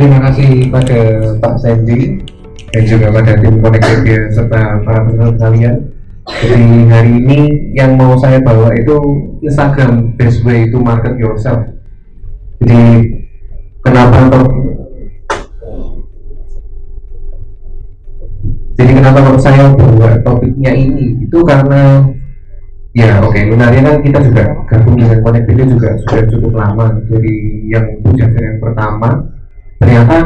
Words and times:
terima 0.00 0.16
kasih 0.32 0.72
pada 0.72 1.00
Pak 1.44 1.54
Sandy 1.60 2.24
dan 2.72 2.82
juga 2.88 3.12
pada 3.12 3.36
tim 3.36 3.60
Connected 3.60 4.32
serta 4.32 4.80
para 4.80 5.04
penonton 5.04 5.36
kalian. 5.36 5.76
Jadi 6.24 6.64
hari 6.88 7.12
ini 7.20 7.38
yang 7.76 8.00
mau 8.00 8.16
saya 8.16 8.40
bawa 8.40 8.72
itu 8.80 8.96
Instagram 9.44 10.16
best 10.16 10.40
way 10.40 10.72
to 10.72 10.80
market 10.80 11.20
yourself. 11.20 11.60
Jadi 12.64 13.12
kenapa 13.84 14.24
kok 14.32 14.48
jadi 18.80 18.92
kenapa 18.96 19.18
kok 19.20 19.40
saya 19.44 19.68
bawa 19.76 20.16
topiknya 20.24 20.72
ini 20.72 21.28
itu 21.28 21.44
karena 21.44 22.08
Ya 22.90 23.22
oke, 23.22 23.30
okay. 23.30 23.46
menarik 23.46 23.86
kan 23.86 24.02
kita 24.02 24.18
juga 24.18 24.50
gabung 24.66 24.98
dengan 24.98 25.22
Video 25.46 25.62
juga 25.62 25.94
sudah 26.02 26.26
cukup 26.26 26.58
lama 26.58 26.90
Jadi 27.06 27.62
yang 27.70 27.86
punya 28.02 28.26
yang 28.34 28.58
pertama 28.58 29.30
ternyata 29.80 30.16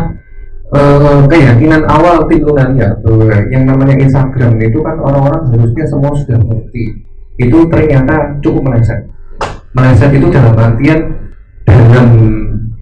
eh, 0.75 1.21
keyakinan 1.31 1.87
awal 1.87 2.27
ya 2.75 2.91
bahwa 2.99 3.31
yang 3.49 3.65
namanya 3.65 3.95
Instagram 4.03 4.59
itu 4.59 4.83
kan 4.83 4.99
orang-orang 4.99 5.43
harusnya 5.55 5.85
semua 5.87 6.13
sudah 6.19 6.39
ngerti. 6.43 6.85
Itu 7.39 7.67
ternyata 7.71 8.39
cukup 8.43 8.71
meleset. 8.71 9.07
Meleset 9.75 10.11
itu 10.15 10.27
dalam 10.31 10.55
artian 10.55 10.99
dalam 11.65 12.09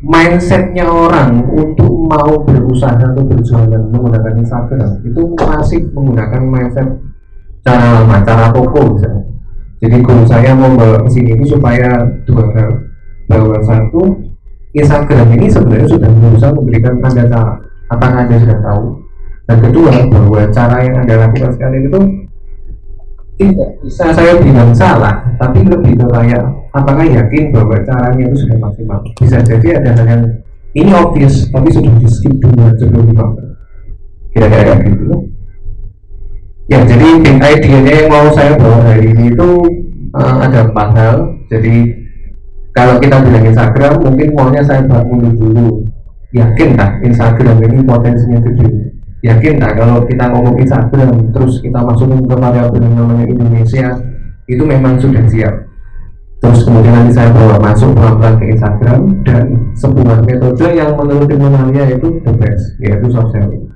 mindsetnya 0.03 0.85
orang 0.89 1.47
untuk 1.47 2.11
mau 2.11 2.43
berusaha 2.43 2.99
atau 2.99 3.23
berjualan 3.23 3.83
menggunakan 3.95 4.35
Instagram 4.43 4.91
itu 5.07 5.23
masih 5.39 5.81
menggunakan 5.95 6.43
mindset 6.43 6.89
cara 7.63 8.03
lama, 8.03 8.17
cara 8.27 8.51
toko 8.51 8.99
misalnya. 8.99 9.25
Jadi 9.83 9.97
guru 9.99 10.23
saya 10.27 10.55
mau 10.55 10.71
bawa 10.79 11.03
ke 11.07 11.11
sini 11.11 11.35
ini 11.35 11.45
supaya 11.47 11.91
dua 12.27 12.47
hal. 12.55 12.71
Bahwa 13.27 13.59
satu 13.63 14.32
Instagram 14.73 15.29
ini 15.37 15.47
sebenarnya 15.53 15.89
sudah 15.89 16.09
berusaha 16.09 16.53
memberikan 16.57 16.97
anda 17.05 17.25
cara. 17.29 17.55
Apakah 17.93 18.25
anda 18.25 18.37
sudah 18.41 18.59
tahu? 18.65 18.85
Dan 19.45 19.57
kedua 19.61 19.93
bahwa 20.09 20.41
cara 20.49 20.77
yang 20.81 20.97
anda 21.05 21.15
lakukan 21.29 21.51
sekarang 21.53 21.83
itu 21.85 22.01
tidak 23.37 23.71
bisa 23.83 24.05
saya 24.13 24.39
bilang 24.39 24.71
salah 24.71 25.25
tapi 25.41 25.67
lebih 25.67 25.99
ke 25.99 26.07
kayak 26.09 26.45
apakah 26.73 27.05
yakin 27.05 27.51
bahwa 27.51 27.77
caranya 27.85 28.23
itu 28.29 28.37
sudah 28.49 28.57
maksimal? 28.61 29.01
Bisa 29.19 29.39
jadi 29.45 29.83
ada 29.83 29.91
hal 29.99 30.07
yang 30.09 30.25
ini 30.73 30.91
obvious 30.97 31.53
tapi 31.53 31.69
sudah 31.69 31.93
di 32.01 32.09
skip 32.09 32.33
dulu 32.41 32.73
sebelum 32.81 33.13
dipakai 33.13 33.47
kira-kira 34.33 34.75
gitu. 34.89 35.17
Ya, 36.71 36.81
jadi 36.89 37.21
idea 37.21 37.81
yang 37.85 38.09
mau 38.09 38.33
saya 38.33 38.57
bawa 38.57 38.81
hari 38.89 39.13
ini 39.13 39.37
itu 39.37 39.49
uh, 40.17 40.35
ada 40.41 40.73
empat 40.73 40.89
hal. 40.97 41.17
Jadi 41.53 42.02
kalau 42.73 42.97
kita 43.01 43.17
bilang 43.21 43.45
Instagram, 43.45 43.95
mungkin 44.01 44.29
maunya 44.33 44.63
saya 44.65 44.83
bangun 44.85 45.37
dulu. 45.37 45.85
Yakin 46.33 46.75
tak 46.77 47.05
Instagram 47.05 47.61
ini 47.61 47.85
potensinya 47.85 48.41
gede? 48.41 48.97
Yakin 49.23 49.61
tak 49.61 49.77
kalau 49.77 50.03
kita 50.09 50.25
ngomong 50.33 50.57
Instagram, 50.57 51.31
terus 51.37 51.61
kita 51.61 51.79
masukin 51.85 52.25
ke 52.25 52.35
variabel 52.35 52.81
yang 52.81 52.97
namanya 52.97 53.25
Indonesia, 53.29 53.87
itu 54.49 54.63
memang 54.65 54.97
sudah 54.97 55.25
siap. 55.29 55.55
Terus 56.43 56.67
kemudian 56.67 56.91
nanti 56.97 57.13
saya 57.15 57.31
bawa 57.31 57.61
masuk 57.63 57.95
pelan-pelan 57.95 58.35
ke 58.41 58.45
Instagram 58.51 59.01
dan 59.23 59.45
sebuah 59.79 60.27
metode 60.27 60.67
yang 60.75 60.91
menurut 60.99 61.31
Imonalia 61.31 61.87
itu 61.93 62.19
the 62.27 62.33
best, 62.35 62.65
yaitu 62.83 63.07
social 63.13 63.47
media 63.47 63.73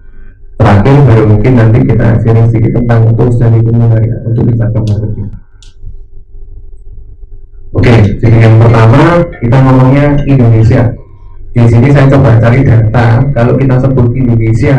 terakhir 0.57 0.97
baru 1.05 1.25
mungkin 1.29 1.53
nanti 1.53 1.79
kita 1.85 2.07
sharing 2.25 2.49
sedikit 2.49 2.73
tentang 2.81 3.13
tools 3.15 3.37
dari 3.37 3.61
untuk 3.61 4.45
Instagram 4.49 4.85
marketing 4.89 5.29
yang 8.37 8.55
pertama 8.61 9.25
kita 9.41 9.57
ngomongnya 9.61 10.07
Indonesia. 10.29 10.83
Di 11.57 11.65
sini 11.65 11.89
saya 11.89 12.07
coba 12.13 12.37
cari 12.37 12.61
data. 12.63 13.25
Kalau 13.33 13.57
kita 13.57 13.81
sebut 13.81 14.13
Indonesia 14.13 14.77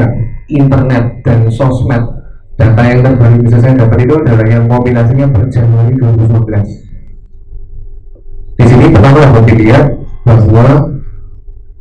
internet 0.47 1.26
dan 1.27 1.49
sosmed 1.52 2.04
data 2.58 2.82
yang 2.82 3.05
terbaru 3.05 3.37
bisa 3.45 3.61
saya 3.61 3.77
dapat 3.77 4.09
itu 4.09 4.15
adalah 4.17 4.48
yang 4.49 4.65
kombinasinya 4.65 5.30
per 5.30 5.45
Januari 5.54 5.93
2019 5.93 6.87
di 8.58 8.65
sini 8.65 8.89
pertama 8.89 9.21
dapat 9.21 9.43
dilihat 9.54 9.86
bahwa 10.26 10.89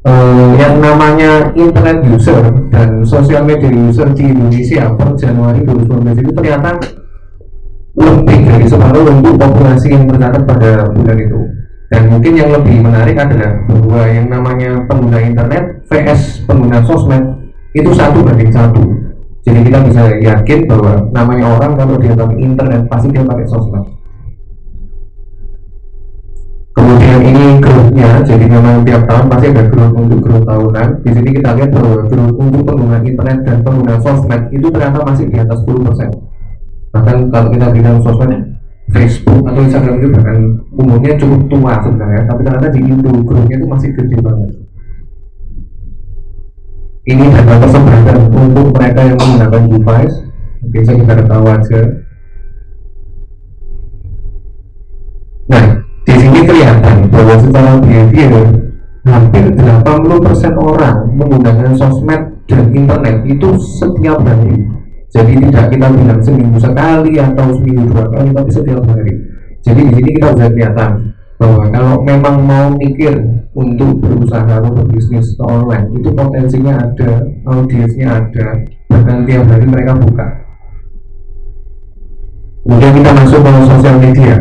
uh, 0.04 0.50
yang 0.60 0.76
namanya 0.84 1.48
internet 1.56 2.04
user 2.04 2.44
dan 2.68 3.00
sosial 3.08 3.48
media 3.48 3.72
user 3.72 4.12
di 4.12 4.28
Indonesia 4.28 4.92
per 4.92 5.16
Januari 5.16 5.64
2019 5.64 6.20
itu 6.20 6.32
ternyata 6.36 6.70
lebih 7.96 8.38
dari 8.44 8.66
separuh 8.68 9.08
untuk 9.08 9.40
populasi 9.40 9.88
yang 9.88 10.04
tercatat 10.04 10.44
pada 10.44 10.92
bulan 10.92 11.16
itu 11.16 11.40
dan 11.86 12.02
mungkin 12.10 12.32
yang 12.34 12.50
lebih 12.50 12.82
menarik 12.82 13.14
adalah 13.14 13.62
bahwa 13.70 14.02
yang 14.10 14.26
namanya 14.26 14.70
pengguna 14.90 15.18
internet 15.22 15.64
vs 15.86 16.42
pengguna 16.46 16.82
sosmed 16.82 17.22
itu 17.76 17.90
satu 17.94 18.26
banding 18.26 18.50
satu. 18.50 18.82
Jadi 19.46 19.70
kita 19.70 19.78
bisa 19.86 20.02
yakin 20.18 20.66
bahwa 20.66 21.06
namanya 21.14 21.46
orang 21.54 21.72
kalau 21.78 21.94
dia 22.02 22.18
pakai 22.18 22.38
internet 22.42 22.82
pasti 22.90 23.06
dia 23.14 23.22
pakai 23.22 23.46
sosmed. 23.46 23.84
Kemudian 26.76 27.20
ini 27.22 27.44
growth-nya 27.62 28.10
jadi 28.26 28.44
memang 28.50 28.84
tiap 28.84 29.06
tahun 29.06 29.24
pasti 29.30 29.46
ada 29.54 29.64
growth 29.70 29.94
untuk 29.94 30.18
growth 30.26 30.44
tahunan. 30.44 30.88
Di 31.06 31.10
sini 31.14 31.30
kita 31.30 31.50
lihat 31.54 31.70
bahwa 31.70 31.94
growth 32.10 32.36
untuk 32.36 32.62
pengguna 32.66 32.98
internet 33.06 33.38
dan 33.46 33.56
pengguna 33.62 33.94
sosmed 34.02 34.42
itu 34.50 34.66
ternyata 34.68 34.98
masih 35.06 35.24
di 35.30 35.38
atas 35.38 35.62
10% 35.62 36.36
bahkan 36.96 37.28
kalau 37.28 37.48
kita 37.52 37.66
bilang 37.76 38.00
sosmed 38.00 38.55
Facebook 38.86 39.42
atau 39.42 39.60
Instagram 39.66 39.98
itu 39.98 40.08
bahkan 40.14 40.38
umurnya 40.78 41.12
cukup 41.18 41.40
tua 41.50 41.72
sebenarnya 41.82 42.22
tapi 42.30 42.40
ternyata 42.46 42.68
di 42.70 42.80
Indo 42.86 43.10
growth-nya 43.26 43.56
itu 43.58 43.66
masih 43.66 43.90
gede 43.98 44.16
banget. 44.22 44.50
Ini 47.06 47.24
data 47.30 47.54
persebaran 47.62 48.20
untuk 48.34 48.66
mereka 48.74 49.00
yang 49.06 49.18
menggunakan 49.18 49.62
device 49.70 50.16
biasa 50.66 50.90
kita 50.98 51.14
tahu 51.26 51.44
aja. 51.46 51.80
Nah 55.50 55.66
di 56.06 56.14
sini 56.14 56.40
kelihatan 56.46 56.96
bahwa 57.10 57.34
secara 57.42 57.70
behavior 57.82 58.46
hampir 59.06 59.44
80% 59.54 60.54
orang 60.58 60.96
menggunakan 61.14 61.70
sosmed 61.78 62.22
dan 62.50 62.62
internet 62.74 63.22
itu 63.26 63.54
setiap 63.58 64.18
hari 64.26 64.66
jadi 65.16 65.32
tidak 65.48 65.66
kita 65.72 65.86
bilang 65.96 66.20
seminggu 66.20 66.58
sekali 66.60 67.12
atau 67.16 67.46
seminggu 67.56 67.88
dua 67.88 68.04
kali 68.12 68.28
tapi 68.36 68.50
setiap 68.52 68.84
hari. 68.84 69.14
Jadi 69.64 69.80
di 69.88 69.92
sini 69.96 70.10
kita 70.12 70.28
bisa 70.36 70.46
kelihatan 70.52 70.90
bahwa 71.40 71.62
kalau 71.72 71.94
memang 72.04 72.36
mau 72.44 72.68
mikir 72.76 73.16
untuk 73.56 73.96
berusaha 74.04 74.44
atau 74.44 74.72
berbisnis 74.76 75.32
online 75.40 75.88
itu 75.96 76.08
potensinya 76.12 76.84
ada 76.84 77.24
audiensnya 77.48 78.08
ada 78.12 78.46
bahkan 78.92 79.24
tiap 79.24 79.48
hari 79.48 79.64
mereka 79.64 79.92
buka. 79.96 80.26
Kemudian 82.68 82.92
kita 83.00 83.10
masuk 83.16 83.40
ke 83.40 83.50
sosial 83.64 83.96
media. 83.96 84.36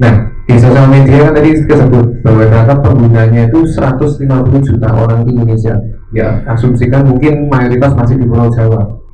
Nah 0.00 0.14
di 0.48 0.56
sosial 0.56 0.86
media 0.88 1.28
kan 1.28 1.32
tadi 1.36 1.48
disebut 1.60 2.06
bahwa 2.24 2.44
ternyata 2.48 2.74
penggunanya 2.80 3.42
itu 3.52 3.60
150 3.68 4.64
juta 4.64 4.88
orang 4.96 5.28
Indonesia. 5.28 5.76
Ya 6.16 6.40
asumsikan 6.48 7.04
mungkin 7.04 7.52
mayoritas 7.52 7.92
masih 7.92 8.16
di 8.16 8.24
Pulau 8.24 8.48
Jawa 8.48 9.05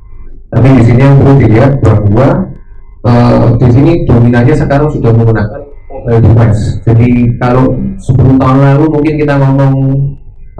tapi 0.53 0.67
di 0.79 0.83
sini 0.85 1.01
yang 1.01 1.17
perlu 1.17 1.33
dilihat 1.41 1.73
bahwa 1.81 2.27
uh, 3.03 3.45
di 3.57 3.67
sini 3.73 3.91
dominannya 4.05 4.55
sekarang 4.55 4.87
sudah 4.93 5.11
menggunakan 5.11 5.61
mobile 5.89 6.21
device 6.21 6.63
jadi 6.85 7.09
kalau 7.41 7.73
10 7.97 8.41
tahun 8.41 8.57
lalu 8.61 8.85
mungkin 8.93 9.13
kita 9.17 9.33
ngomong 9.41 9.73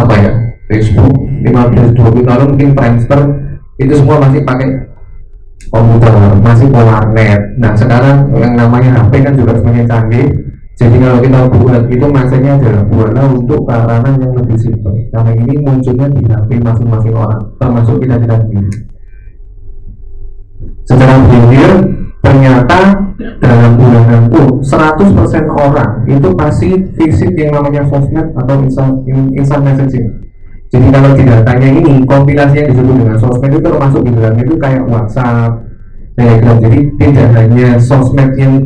apa 0.01 0.13
ya 0.17 0.31
Facebook 0.67 1.13
15-20 1.45 2.25
tahun 2.25 2.45
mungkin 2.57 2.69
Friendster 2.73 3.21
itu 3.77 3.93
semua 3.93 4.17
masih 4.21 4.41
pakai 4.41 4.69
komputer 5.69 6.13
masih 6.41 6.67
warnet 6.73 7.41
nah 7.61 7.77
sekarang 7.77 8.33
yang 8.33 8.57
namanya 8.57 9.05
HP 9.05 9.21
kan 9.21 9.33
juga 9.37 9.57
semakin 9.61 9.85
canggih 9.85 10.27
jadi 10.73 10.95
kalau 10.97 11.19
kita 11.21 11.39
buat 11.53 11.83
itu 11.85 12.05
maksudnya 12.09 12.57
adalah 12.57 12.81
buatlah 12.89 13.25
untuk 13.29 13.61
karanan 13.69 14.17
yang 14.17 14.33
lebih 14.33 14.57
simpel. 14.57 14.97
Karena 15.13 15.31
ini 15.37 15.53
munculnya 15.61 16.09
di 16.09 16.21
HP 16.25 16.49
masing-masing 16.65 17.13
orang, 17.13 17.41
termasuk 17.61 18.01
kita 18.01 18.17
kita 18.17 18.35
sendiri. 18.41 18.92
Secara 20.83 21.15
behavior, 21.23 21.73
ternyata 22.19 22.79
dalam 23.39 23.71
bulan 23.79 24.27
pun 24.27 24.59
100% 24.59 25.47
orang 25.51 26.03
itu 26.07 26.29
pasti 26.35 26.69
visit 26.95 27.31
yang 27.39 27.55
namanya 27.55 27.87
sosmed 27.87 28.31
atau 28.35 28.55
instant, 28.63 29.03
instant 29.35 29.63
messaging. 29.63 30.07
Jadi 30.73 30.87
kalau 30.89 31.13
di 31.13 31.23
datanya 31.23 31.69
ini, 31.69 32.01
kompilasi 32.03 32.55
yang 32.57 32.67
disebut 32.73 32.95
dengan 32.97 33.17
sosmed 33.21 33.51
itu 33.53 33.61
termasuk 33.61 34.01
di 34.03 34.11
dalamnya 34.11 34.43
itu 34.43 34.55
kayak 34.57 34.83
WhatsApp, 34.89 35.51
Telegram. 36.13 36.57
Jadi 36.61 36.79
tidak 37.01 37.27
hanya 37.37 37.67
sosmed 37.81 38.31
yang 38.37 38.61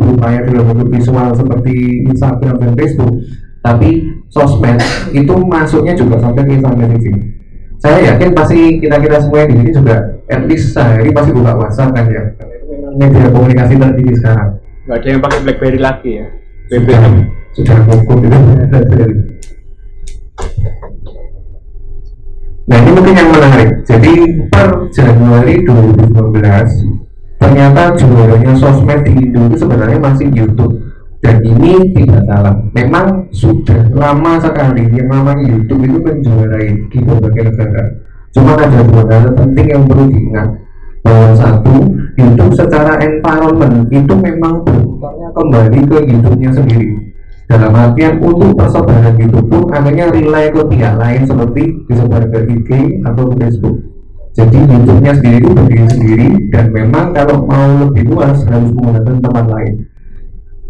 berupaya 0.00 0.44
dalam 0.44 0.64
bentuk 0.72 0.88
visual 0.92 1.28
seperti 1.32 1.74
Instagram 2.08 2.56
dan 2.60 2.72
Facebook, 2.76 3.12
tapi 3.64 3.90
sosmed 4.32 4.78
itu 5.12 5.34
masuknya 5.44 5.92
juga 5.96 6.20
sampai 6.20 6.44
ke 6.44 6.52
Instagram 6.60 6.80
messaging. 6.88 7.35
Saya 7.76 7.98
yakin 8.12 8.32
pasti 8.32 8.80
kita-kita 8.80 9.20
semua 9.20 9.44
di 9.44 9.54
sini 9.60 9.70
juga 9.72 9.96
at 10.32 10.42
least 10.48 10.72
sehari 10.72 11.12
pasti 11.12 11.30
buka 11.32 11.52
WhatsApp 11.54 11.92
kan 11.92 12.08
ya. 12.08 12.22
Media 12.96 13.28
komunikasi 13.28 13.76
tertinggi 13.76 14.14
sekarang. 14.16 14.56
Gak 14.88 14.96
ada 15.02 15.06
yang 15.10 15.20
pakai 15.20 15.38
BlackBerry 15.44 15.80
lagi 15.82 16.10
ya. 16.22 16.26
BBM 16.66 17.14
sudah 17.54 17.76
cukup 17.86 18.18
itu. 18.24 18.38
Nah 22.66 22.78
ini 22.82 22.90
mungkin 22.90 23.14
yang 23.14 23.30
menarik. 23.30 23.70
Jadi 23.86 24.12
per 24.50 24.68
Januari 24.90 25.54
2019 25.62 27.06
ternyata 27.36 27.82
juaranya 27.94 28.52
sosmed 28.56 29.04
di 29.04 29.12
Indo 29.12 29.46
itu 29.46 29.56
sebenarnya 29.60 30.00
masih 30.00 30.32
YouTube. 30.32 30.85
Dan 31.24 31.40
ini 31.42 31.96
tidak 31.96 32.22
salah. 32.28 32.54
Memang 32.76 33.28
sudah 33.32 33.88
lama 33.92 34.36
sekali 34.40 34.84
yang 34.92 35.08
namanya 35.08 35.44
YouTube 35.48 35.82
itu 35.84 35.98
menjuarai 36.00 36.70
di 36.92 36.98
berbagai 37.00 37.44
negara. 37.56 37.84
Cuma 38.36 38.52
ada 38.52 38.80
dua 38.84 39.02
hal 39.08 39.32
penting 39.32 39.66
yang 39.72 39.82
perlu 39.88 40.04
diingat 40.12 40.48
bahwa 41.06 41.30
satu 41.38 41.74
YouTube 42.18 42.52
secara 42.52 42.98
environment 42.98 43.86
itu 43.94 44.14
memang 44.18 44.66
berputarnya 44.66 45.28
kembali 45.32 45.80
ke 45.86 45.98
YouTube-nya 46.10 46.50
sendiri 46.50 46.90
dalam 47.46 47.72
artian 47.78 48.18
untuk 48.18 48.58
persebaran 48.58 49.14
itu 49.22 49.38
pun 49.46 49.70
akhirnya 49.70 50.10
relay 50.10 50.50
ke 50.50 50.62
pihak 50.66 50.98
lain 50.98 51.22
seperti 51.22 51.62
disebar 51.86 52.26
ke 52.26 52.38
IG 52.50 52.70
atau 53.06 53.30
Facebook 53.38 53.76
jadi 54.34 54.58
YouTube-nya 54.66 55.12
sendiri 55.14 55.36
itu 55.38 55.50
berdiri 55.54 55.86
sendiri 55.86 56.28
dan 56.50 56.64
memang 56.74 57.14
kalau 57.14 57.46
mau 57.46 57.86
lebih 57.86 58.10
luas 58.10 58.42
harus 58.50 58.70
menggunakan 58.74 59.16
tempat 59.22 59.46
lain 59.46 59.74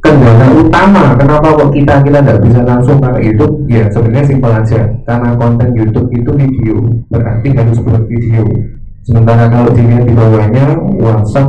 kendala 0.01 0.47
utama 0.55 1.17
kenapa 1.19 1.49
kok 1.57 1.71
kita 1.73 1.95
kita 2.05 2.19
tidak 2.23 2.39
bisa 2.45 2.61
langsung 2.63 2.99
ke 3.03 3.11
YouTube? 3.23 3.55
Ya 3.67 3.85
sebenarnya 3.91 4.25
simpel 4.29 4.53
aja. 4.53 4.81
Karena 5.05 5.29
konten 5.35 5.69
YouTube 5.75 6.09
itu 6.13 6.31
video 6.35 6.77
berarti 7.11 7.49
harus 7.55 7.79
bervideo. 7.83 8.47
Sementara 9.07 9.47
kalau 9.47 9.71
dilihat 9.71 10.05
di 10.07 10.15
bawahnya 10.15 10.65
WhatsApp. 10.99 11.49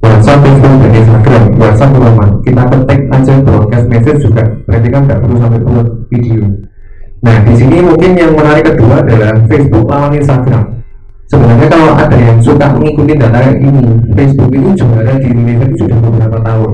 WhatsApp, 0.00 0.38
Facebook, 0.44 0.74
dan 0.80 0.92
Instagram. 0.96 1.44
WhatsApp 1.60 1.90
teman 1.92 2.30
kita 2.40 2.62
ketik 2.72 3.00
aja 3.12 3.32
broadcast 3.44 3.86
message 3.90 4.20
juga. 4.24 4.44
Berarti 4.64 4.88
kan 4.88 5.00
nggak 5.04 5.20
perlu 5.20 5.36
sampai 5.40 5.60
upload 5.60 5.88
video. 6.08 6.42
Nah 7.24 7.36
di 7.42 7.54
sini 7.56 7.76
mungkin 7.80 8.10
yang 8.14 8.32
menarik 8.36 8.64
kedua 8.76 9.02
adalah 9.02 9.32
Facebook 9.48 9.88
lawan 9.88 10.14
Instagram 10.14 10.75
sebenarnya 11.26 11.68
kalau 11.70 11.92
ada 11.94 12.16
yang 12.16 12.38
suka 12.38 12.66
mengikuti 12.74 13.12
data 13.18 13.40
ini 13.50 13.82
Facebook 14.14 14.50
itu 14.54 14.68
juara 14.78 15.12
di 15.18 15.26
Indonesia 15.30 15.66
itu 15.66 15.76
sudah 15.86 15.98
beberapa 15.98 16.38
tahun. 16.42 16.72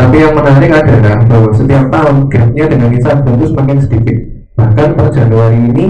Tapi 0.00 0.16
yang 0.16 0.32
menarik 0.32 0.72
adalah 0.72 1.16
bahwa 1.28 1.48
setiap 1.52 1.84
tahun 1.92 2.16
gapnya 2.32 2.64
dengan 2.72 2.88
Instagram 2.96 3.34
itu 3.36 3.46
semakin 3.52 3.78
sedikit. 3.84 4.16
Bahkan 4.56 4.88
per 4.96 5.06
Januari 5.12 5.58
ini 5.60 5.86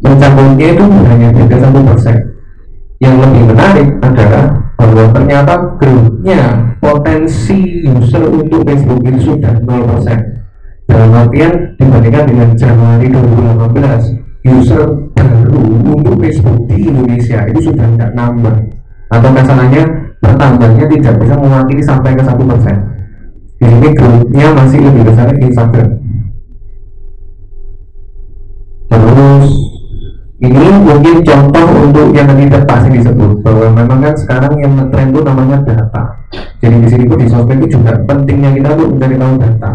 mencapainya 0.00 0.66
itu 0.72 0.84
hanya 0.88 1.28
beda 1.36 1.56
satu 1.60 1.78
persen. 1.84 2.16
Yang 3.02 3.14
lebih 3.26 3.42
menarik 3.52 3.88
adalah 4.00 4.44
bahwa 4.78 5.04
ternyata 5.12 5.54
growth-nya 5.76 6.40
potensi 6.80 7.82
user 7.86 8.24
untuk 8.30 8.64
Facebook 8.64 9.00
itu 9.04 9.18
sudah 9.34 9.52
0% 9.60 10.88
dalam 10.88 11.10
artian 11.14 11.52
dibandingkan 11.78 12.24
dengan 12.26 12.48
Januari 12.58 13.06
2018 13.08 14.21
user 14.42 14.82
baru 15.14 15.62
untuk 15.94 16.18
Facebook 16.18 16.66
di 16.66 16.90
Indonesia 16.90 17.46
itu 17.46 17.70
sudah 17.70 17.86
tidak 17.94 18.10
nambah. 18.18 18.56
Atau 19.12 19.30
masalahnya 19.30 19.82
pertambahannya 20.18 20.86
tidak 20.98 21.14
bisa 21.22 21.34
mewakili 21.38 21.82
sampai 21.84 22.16
ke 22.16 22.22
satu 22.24 22.42
persen. 22.42 22.76
Di 23.62 23.64
sini 23.70 23.88
growth-nya 23.94 24.46
masih 24.58 24.78
lebih 24.82 25.02
besar 25.06 25.26
di 25.30 25.38
Instagram. 25.46 25.88
Terus 28.90 29.46
ini 30.42 30.66
mungkin 30.82 31.22
contoh 31.22 31.66
untuk 31.86 32.10
yang 32.10 32.26
tidak 32.34 32.66
pasti 32.66 32.90
disebut 32.98 33.46
bahwa 33.46 33.78
memang 33.78 33.98
kan 34.02 34.14
sekarang 34.18 34.58
yang 34.58 34.74
ngetrend 34.74 35.14
itu 35.14 35.20
namanya 35.22 35.58
data. 35.62 36.02
Jadi 36.58 36.76
di 36.82 36.88
sini 36.90 37.04
pun 37.06 37.18
di 37.22 37.30
sosmed 37.30 37.62
itu 37.62 37.78
juga 37.78 37.94
pentingnya 38.10 38.50
kita 38.50 38.74
tuh 38.74 38.90
mencari 38.90 39.14
tahu 39.22 39.34
data. 39.38 39.70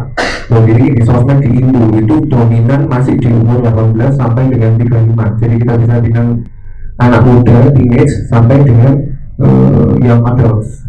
Bahwa 0.52 0.62
jadi 0.68 0.84
di 0.92 1.04
sosmed 1.08 1.40
di 1.40 1.50
Indo 1.56 1.84
itu 1.96 2.16
dominan 2.28 2.84
masih 2.92 3.16
di 3.16 3.32
umur 3.32 3.64
18 3.64 4.20
sampai 4.20 4.44
dengan 4.52 4.76
35 4.76 5.40
jadi 5.40 5.56
kita 5.56 5.74
bisa 5.80 5.96
bilang 6.04 6.28
anak 7.00 7.22
muda 7.24 7.56
teenage 7.72 8.14
sampai 8.28 8.60
dengan 8.68 8.92
uh, 9.40 9.96
yang 10.04 10.20
adults. 10.28 10.84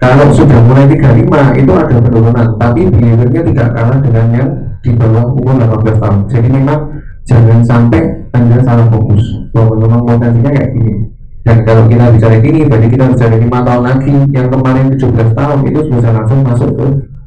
Kalau 0.00 0.32
sudah 0.32 0.64
mulai 0.64 0.88
35 0.88 1.60
itu 1.60 1.72
ada 1.76 1.96
penurunan. 2.00 2.46
Tapi 2.56 2.88
behaviornya 2.88 3.42
tidak 3.52 3.68
kalah 3.76 3.98
dengan 4.00 4.26
yang 4.32 4.48
di 4.80 4.96
bawah 4.96 5.28
umur 5.28 5.60
18 5.60 6.00
tahun. 6.00 6.18
Jadi 6.32 6.48
memang 6.56 6.97
jangan 7.28 7.60
sampai 7.60 8.02
anda 8.32 8.58
salah 8.64 8.88
fokus. 8.88 9.22
Bahwa 9.52 9.76
memang 9.76 10.02
potensinya 10.08 10.50
kayak 10.50 10.72
gini. 10.72 11.12
Dan 11.44 11.64
kalau 11.68 11.84
kita 11.86 12.12
bicara 12.12 12.36
gini 12.40 12.64
berarti 12.64 12.88
kita 12.88 13.04
bicara 13.12 13.34
lima 13.36 13.58
tahun 13.62 13.82
lagi. 13.84 14.14
Yang 14.32 14.46
kemarin 14.56 14.86
17 14.96 15.36
tahun 15.36 15.58
itu 15.68 15.80
sudah 15.92 16.12
langsung 16.16 16.40
masuk 16.42 16.70
ke 16.72 16.86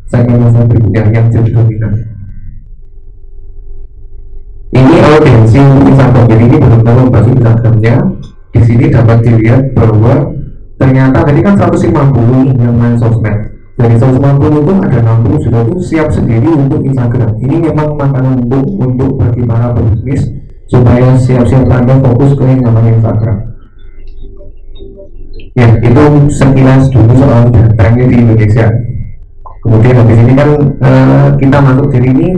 segmen 0.09 0.37
masa 0.41 0.59
berikutnya 0.65 1.03
yang 1.13 1.25
jadi 1.29 1.49
dominan. 1.53 1.93
Ini 4.71 4.95
audiensi 5.03 5.61
Instagram. 5.61 6.25
Jadi 6.25 6.43
ini 6.49 6.57
benar-benar 6.57 6.95
membahas 7.05 7.27
Instagramnya. 7.29 7.95
Di 8.51 8.61
sini 8.67 8.85
dapat 8.91 9.17
dilihat 9.23 9.61
bahwa 9.77 10.35
ternyata 10.75 11.23
tadi 11.23 11.39
kan 11.39 11.55
150 11.55 12.57
yang 12.59 12.75
main 12.75 12.97
sosmed 12.99 13.50
dari 13.81 13.97
150 13.97 14.61
itu 14.61 14.73
ada 14.77 14.97
60 15.01 15.41
juta 15.41 15.59
itu 15.65 15.75
siap 15.81 16.07
sendiri 16.13 16.49
untuk 16.53 16.85
Instagram. 16.85 17.33
Ini 17.41 17.55
memang 17.65 17.97
makanan 17.97 18.45
untuk 18.45 18.65
untuk 18.77 19.09
bagi 19.17 19.41
para 19.41 19.73
pebisnis 19.73 20.29
supaya 20.69 21.17
siap-siap 21.17 21.65
anda 21.65 21.97
fokus 21.97 22.37
ke 22.37 22.45
yang 22.45 22.61
namanya 22.61 23.01
Instagram. 23.01 23.37
Ya 25.57 25.67
itu 25.81 26.03
sekilas 26.29 26.87
dulu 26.93 27.13
soal 27.17 27.49
datanya 27.49 28.05
di 28.05 28.15
Indonesia. 28.21 28.69
Kemudian 29.65 29.93
habis 29.97 30.17
ini 30.21 30.33
kan 30.37 30.49
uh, 30.81 31.27
kita 31.41 31.57
masuk 31.59 31.89
jadi 31.89 32.07
ini 32.13 32.29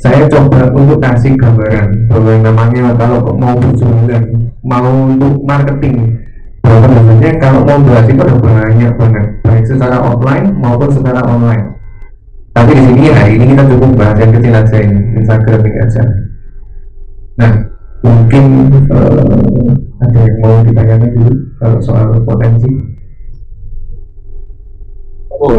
saya 0.00 0.24
coba 0.32 0.68
untuk 0.72 1.00
kasih 1.00 1.36
gambaran 1.36 2.08
bahwa 2.08 2.28
yang 2.32 2.44
namanya 2.44 2.84
kalau 2.96 3.36
mau 3.36 3.52
berjualan 3.56 4.24
mau 4.64 4.88
untuk 5.08 5.44
marketing 5.44 6.19
bahwa 6.60 6.86
sebenarnya 6.88 7.32
kalau 7.40 7.60
mau 7.64 7.80
bahas 7.84 8.06
itu 8.08 8.22
ada 8.22 8.36
banyak 8.36 8.92
banget 8.96 9.26
baik 9.44 9.64
secara 9.64 9.96
offline 10.00 10.46
maupun 10.60 10.90
secara 10.92 11.20
online 11.24 11.64
tapi 12.52 12.74
di 12.76 12.82
sini 12.82 13.04
hari 13.14 13.32
ini 13.38 13.44
kita 13.54 13.64
cukup 13.70 13.90
bahas 13.96 14.16
yang 14.20 14.32
kecil 14.34 14.52
aja 14.52 14.76
ini 14.82 14.98
Instagram 15.20 15.60
ini 15.64 15.78
aja 15.80 16.02
nah 17.40 17.52
mungkin 18.04 18.44
uh, 18.92 19.70
ada 20.00 20.18
yang 20.18 20.36
mau 20.40 20.54
ditanyakan 20.64 21.10
dulu 21.14 21.34
kalau 21.60 21.78
soal 21.80 22.06
potensi 22.24 23.00
Oh, 25.40 25.56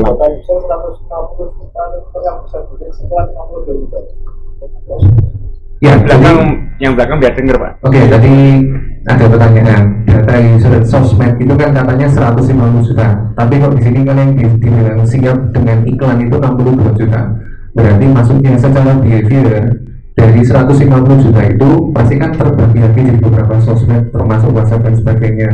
Ya, 5.82 5.98
belakang 5.98 6.38
yang 6.78 6.94
belakang 6.94 7.18
biar 7.18 7.34
denger 7.34 7.58
pak. 7.58 7.72
Oke, 7.82 7.98
tadi 8.06 8.62
ada 9.08 9.26
pertanyaan. 9.26 9.84
Data 10.06 10.34
user 10.38 10.74
sosmed 10.86 11.34
itu 11.42 11.54
kan 11.58 11.74
katanya 11.74 12.06
150 12.06 12.86
juta. 12.86 13.08
Tapi 13.34 13.54
kok 13.58 13.74
di 13.74 13.82
sini 13.82 14.00
kan 14.06 14.18
yang 14.22 14.32
di- 14.38 14.58
dibilang 14.62 15.02
siap 15.08 15.38
dengan 15.56 15.82
iklan 15.88 16.18
itu 16.22 16.36
62 16.38 16.94
juta. 17.00 17.22
Berarti 17.72 18.06
masuknya 18.12 18.54
secara 18.60 18.94
behavior 19.00 19.80
dari 20.14 20.42
150 20.44 21.18
juta 21.24 21.42
itu 21.48 21.70
pasti 21.96 22.14
kan 22.20 22.36
terbagi 22.36 22.80
lagi 22.84 23.02
di 23.02 23.14
beberapa 23.18 23.56
sosmed 23.64 24.12
termasuk 24.12 24.54
WhatsApp 24.54 24.86
dan 24.86 24.94
sebagainya. 25.00 25.50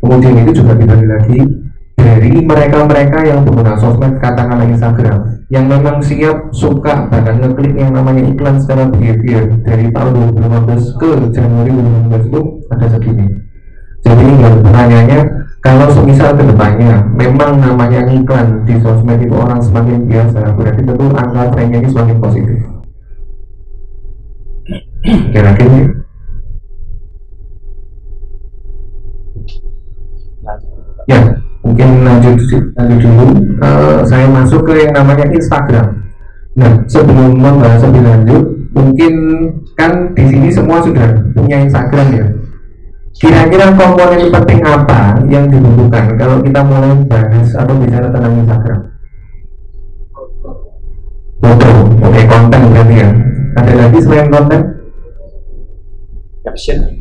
Kemudian 0.00 0.34
itu 0.44 0.60
juga 0.60 0.72
dibagi 0.76 1.06
lagi 1.06 1.40
dari 2.00 2.32
mereka-mereka 2.40 3.18
yang 3.28 3.44
pengguna 3.44 3.76
sosmed 3.76 4.16
katakanlah 4.18 4.66
Instagram 4.66 5.44
yang 5.52 5.66
memang 5.68 6.00
siap 6.00 6.50
suka 6.54 7.06
bahkan 7.12 7.38
ngeklik 7.42 7.74
yang 7.76 7.92
namanya 7.92 8.24
iklan 8.26 8.56
secara 8.62 8.88
behavior 8.88 9.50
dari 9.62 9.90
tahun 9.92 10.12
2015 10.38 11.00
ke 11.00 11.10
Januari 11.36 11.70
2019 11.74 12.28
itu 12.30 12.40
ada 12.70 12.86
segini. 12.88 13.26
Jadi 14.00 14.22
tinggal 14.24 14.52
pertanyaannya 14.64 15.20
kalau 15.60 15.86
semisal 15.92 16.30
ke 16.32 16.44
depannya 16.48 17.04
memang 17.12 17.60
namanya 17.60 18.08
iklan 18.08 18.64
di 18.64 18.80
sosmed 18.80 19.20
itu 19.20 19.34
orang 19.36 19.60
semakin 19.60 20.08
biasa 20.08 20.56
berarti 20.56 20.80
tentu 20.86 21.04
angka 21.12 21.42
trennya 21.52 21.78
ini 21.84 21.88
semakin 21.92 22.16
positif. 22.16 22.58
Kira-kira 25.32 26.00
mungkin 31.80 32.04
lanjut 32.04 32.36
lanjut 32.76 32.98
dulu. 33.00 33.26
Eh, 33.60 33.98
saya 34.04 34.26
masuk 34.28 34.60
ke 34.68 34.84
yang 34.84 34.92
namanya 34.92 35.26
Instagram. 35.32 35.86
Nah 36.60 36.72
sebelum 36.84 37.40
membahas 37.40 37.80
lebih 37.88 38.02
lanjut 38.04 38.42
mungkin 38.76 39.14
kan 39.78 40.12
di 40.12 40.24
sini 40.28 40.48
semua 40.52 40.84
sudah 40.84 41.08
punya 41.32 41.64
Instagram 41.64 42.06
ya. 42.12 42.26
Kira-kira 43.20 43.72
komponen 43.76 44.32
penting 44.32 44.60
apa 44.64 45.20
yang 45.28 45.48
dibutuhkan 45.48 46.16
kalau 46.16 46.40
kita 46.40 46.60
mulai 46.64 46.94
bahas 47.04 47.48
atau 47.52 47.74
bicara 47.76 48.08
tentang 48.08 48.34
Instagram? 48.44 48.80
Foto 51.40 51.68
oke 52.04 52.22
konten 52.28 52.60
berarti 52.76 52.94
ya. 52.96 53.08
Ada 53.56 53.72
lagi 53.76 53.98
selain 54.04 54.28
konten? 54.28 54.60
Caption. 56.44 56.99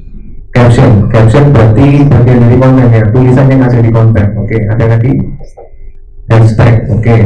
Caption. 0.60 0.92
Caption 1.08 1.44
berarti 1.56 2.04
bagian 2.04 2.38
dari 2.44 2.58
konten 2.60 2.88
ya 2.92 3.04
tulisan 3.16 3.46
yang 3.48 3.62
ada 3.64 3.80
di 3.80 3.92
konten. 3.92 4.26
Oke 4.36 4.58
ada 4.68 4.86
lagi? 4.92 5.14
Hashtag 6.28 6.74
oke. 6.92 7.18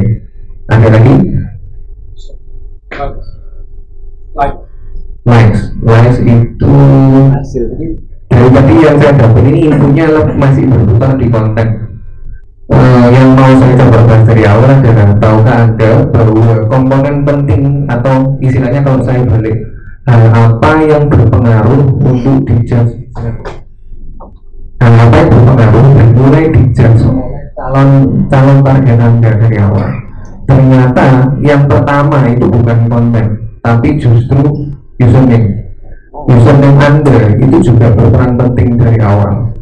Ada 0.69 0.87
lagi? 0.93 1.15
Like. 4.37 4.57
Hasil 7.33 7.63
jadi 7.75 7.87
dari 8.29 8.49
tadi 8.49 8.73
yang 8.81 8.97
saya 8.99 9.13
dapat 9.17 9.43
ini 9.45 9.59
infonya 9.71 10.05
masih 10.35 10.63
berputar 10.67 11.11
di 11.17 11.27
konten. 11.31 11.67
Eh, 12.73 13.05
yang 13.11 13.35
mau 13.35 13.51
saya 13.59 13.75
coba 13.75 13.99
bahas 14.07 14.23
dari 14.23 14.43
awal 14.47 14.71
adalah 14.71 15.09
tahukah 15.19 15.57
anda 15.67 15.91
bahwa 16.09 16.55
komponen 16.71 17.15
penting 17.27 17.63
atau 17.91 18.39
istilahnya 18.39 18.81
kalau 18.81 19.03
saya 19.03 19.21
balik 19.27 19.57
hal 20.07 20.23
apa 20.31 20.71
yang 20.87 21.03
berpengaruh 21.11 21.83
untuk 22.01 22.43
dijudge 22.47 23.02
hal 23.21 24.91
apa 24.93 25.15
yang 25.15 25.29
berpengaruh 25.29 25.85
dan 25.93 26.07
mulai 26.17 26.43
dijudge 26.49 27.03
oleh 27.05 27.43
calon 27.55 27.89
calon 28.27 28.57
target 28.65 28.99
anda 28.99 29.31
dari 29.37 29.57
awal 29.61 29.89
ternyata 30.49 31.05
yang 31.39 31.63
pertama 31.69 32.17
itu 32.27 32.45
bukan 32.49 32.79
konten 32.91 33.43
tapi 33.63 33.95
justru 33.95 34.43
username. 34.99 35.47
Username 36.27 36.79
anda 36.83 37.19
itu 37.39 37.57
juga 37.71 37.95
berperan 37.95 38.35
penting 38.35 38.75
dari 38.75 38.99
awal. 38.99 39.55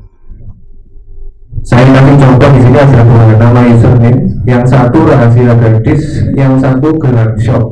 Saya 1.62 1.86
kasih 1.93 2.17
contoh 2.17 2.50
di 2.58 2.60
sini 2.65 2.77
ada 2.81 3.05
dua 3.05 3.38
nama 3.38 3.62
username 3.70 4.20
yang 4.50 4.65
satu 4.65 5.05
rahasia 5.05 5.53
gadis 5.53 6.25
yang 6.34 6.58
satu 6.58 6.89
gelang 6.98 7.38
shop. 7.38 7.70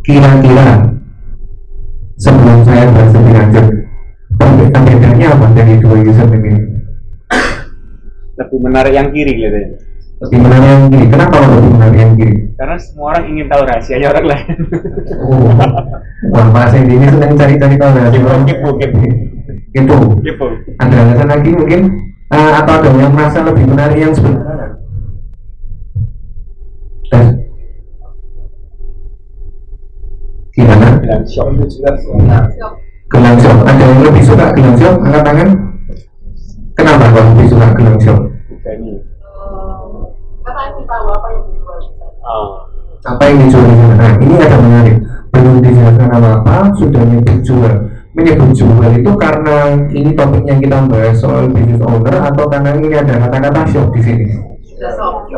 Kira-kira 0.00 0.96
sebelum 2.16 2.64
saya 2.64 2.88
bahas 2.88 3.12
lebih 3.12 3.32
lanjut 3.36 3.66
bedanya 4.40 5.26
apa? 5.36 5.46
Dari 5.52 5.74
dua 5.80 5.96
username 6.00 6.46
ini? 6.48 6.62
Lebih 8.40 8.58
menarik 8.64 8.92
yang 8.96 9.08
kiri 9.12 9.32
kelihatannya. 9.36 9.78
Lebih 10.20 10.38
menarik 10.40 10.68
yang 10.68 10.84
kiri. 10.92 11.06
Kenapa 11.08 11.34
lebih 11.40 11.70
menarik 11.76 11.98
yang 12.00 12.12
kiri? 12.16 12.36
Karena 12.60 12.76
semua 12.76 13.06
orang 13.16 13.24
ingin 13.32 13.46
tahu 13.48 13.62
rahasianya 13.64 14.08
orang 14.12 14.26
lain. 14.28 14.46
Oh. 15.20 15.48
Wah 16.36 16.46
Mas 16.52 16.72
Hendy 16.76 17.00
ini 17.00 17.08
senang 17.08 17.32
cari-cari 17.32 17.74
tahu 17.80 17.90
rahasia 17.96 18.20
orang. 18.20 18.44
kepo 18.44 18.68
itu 19.70 19.96
kepo 20.26 20.46
ada 20.82 20.96
alasan 21.00 21.28
lagi 21.30 21.50
mungkin? 21.54 21.80
Eh, 22.30 22.50
atau 22.62 22.72
ada 22.78 22.90
yang 22.94 23.12
merasa 23.16 23.38
lebih 23.42 23.64
menarik 23.66 23.98
yang 23.98 24.12
sebenarnya? 24.14 24.66
Eh, 27.10 27.26
gimana? 30.54 30.86
Dan 31.02 31.22
shock. 31.26 31.48
Itu 31.58 31.64
jelas 31.80 31.98
gelang 33.10 33.36
shop 33.42 33.58
ada 33.66 33.82
yang 33.82 34.00
lebih 34.06 34.22
suka 34.22 34.46
gelang 34.54 34.76
shop 34.78 34.94
angkat 35.02 35.22
tangan. 35.26 35.48
Kenapa 36.78 37.04
kau 37.10 37.22
lebih 37.34 37.46
suka 37.50 37.66
gelang 37.74 37.98
karena 40.40 40.62
ini 40.72 40.82
tahu 40.86 41.06
apa 41.12 41.26
yang 41.30 41.42
dijual 41.50 41.78
di 41.78 41.90
sana. 41.98 42.06
oh 42.26 42.48
apa 43.00 43.22
yang 43.26 43.38
dijual 43.44 43.64
di 43.66 43.74
sana? 43.74 43.94
Nah 43.98 44.12
ini 44.22 44.34
ada 44.38 44.56
menarik. 44.62 44.96
Belum 45.30 45.56
dijelaskan 45.62 46.08
apa 46.10 46.28
apa 46.42 46.56
sudah 46.78 47.02
menyebut 47.02 47.38
jual. 47.42 47.74
Menyebut 48.14 48.50
jual 48.54 48.90
itu 48.94 49.10
karena 49.18 49.56
ini 49.90 50.10
topiknya 50.14 50.54
kita 50.58 50.76
bahas 50.86 51.16
soal 51.18 51.46
business 51.50 51.82
owner 51.82 52.14
atau 52.18 52.44
karena 52.46 52.70
ini 52.78 52.94
ada 52.94 53.14
kata-kata 53.26 53.60
shop 53.70 53.86
di 53.94 54.00
sini. 54.06 54.24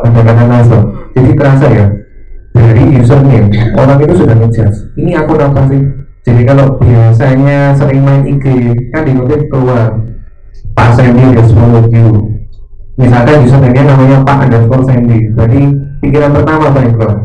Ada 0.00 0.20
kata-kata 0.20 0.58
shop. 0.68 0.84
Jadi 1.16 1.30
terasa 1.36 1.66
ya 1.72 1.86
dari 2.52 2.84
username 3.00 3.48
orang 3.76 3.98
itu 4.04 4.14
sudah 4.20 4.36
ngejudge. 4.36 4.78
Ini 4.96 5.10
akun 5.24 5.40
apa 5.40 5.60
sih 5.72 6.01
jadi 6.22 6.42
kalau 6.46 6.78
biasanya 6.78 7.74
sering 7.74 8.06
main 8.06 8.22
IG 8.22 8.46
kan 8.94 9.02
di 9.02 9.12
notif 9.18 9.42
keluar 9.50 9.98
Pak 10.78 10.94
Sandy 10.94 11.34
has 11.34 11.50
followed 11.50 11.90
you 11.90 12.30
misalkan 12.94 13.42
username-nya 13.42 13.82
namanya 13.90 14.18
Pak 14.22 14.46
underscore 14.46 14.84
Sandy. 14.86 15.32
Berarti 15.34 15.62
pikiran 16.04 16.30
pertama 16.30 16.70
yang 16.78 16.94
keluar 16.94 17.16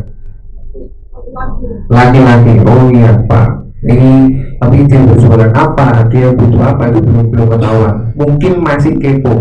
laki-laki. 1.94 2.54
Oh 2.66 2.90
iya 2.90 3.12
Pak. 3.30 3.48
Ini 3.86 4.12
tapi 4.58 4.90
dia 4.90 5.06
berjualan 5.06 5.54
apa? 5.54 6.10
Dia 6.10 6.34
butuh 6.34 6.62
apa? 6.66 6.90
Itu 6.90 7.00
belum 7.06 7.26
belum 7.30 7.48
ketahuan. 7.54 7.94
Mungkin 8.18 8.54
masih 8.66 8.98
kepo. 8.98 9.34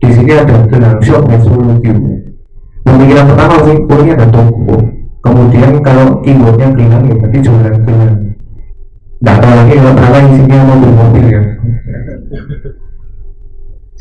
Di 0.00 0.08
sini 0.10 0.32
ada 0.32 0.64
gelang 0.66 0.98
shop 1.04 1.28
has 1.28 1.44
followed 1.44 1.84
you 1.84 1.94
pemikiran 2.82 3.24
pertama 3.30 3.54
sih 3.62 3.76
oh 3.78 3.98
ini 4.02 4.10
ada 4.16 4.26
toko. 4.32 4.76
Kemudian 5.22 5.78
kalau 5.86 6.18
keywordnya 6.26 6.74
gelang 6.74 7.02
ya 7.06 7.14
berarti 7.14 7.38
jualan 7.38 7.76
gelang 7.86 8.21
nggak 9.22 9.38
tahu 9.38 9.54
lagi 9.54 9.74
kalau 9.78 10.20
isinya 10.34 10.58
mobil-mobil 10.66 11.24
ya. 11.30 11.42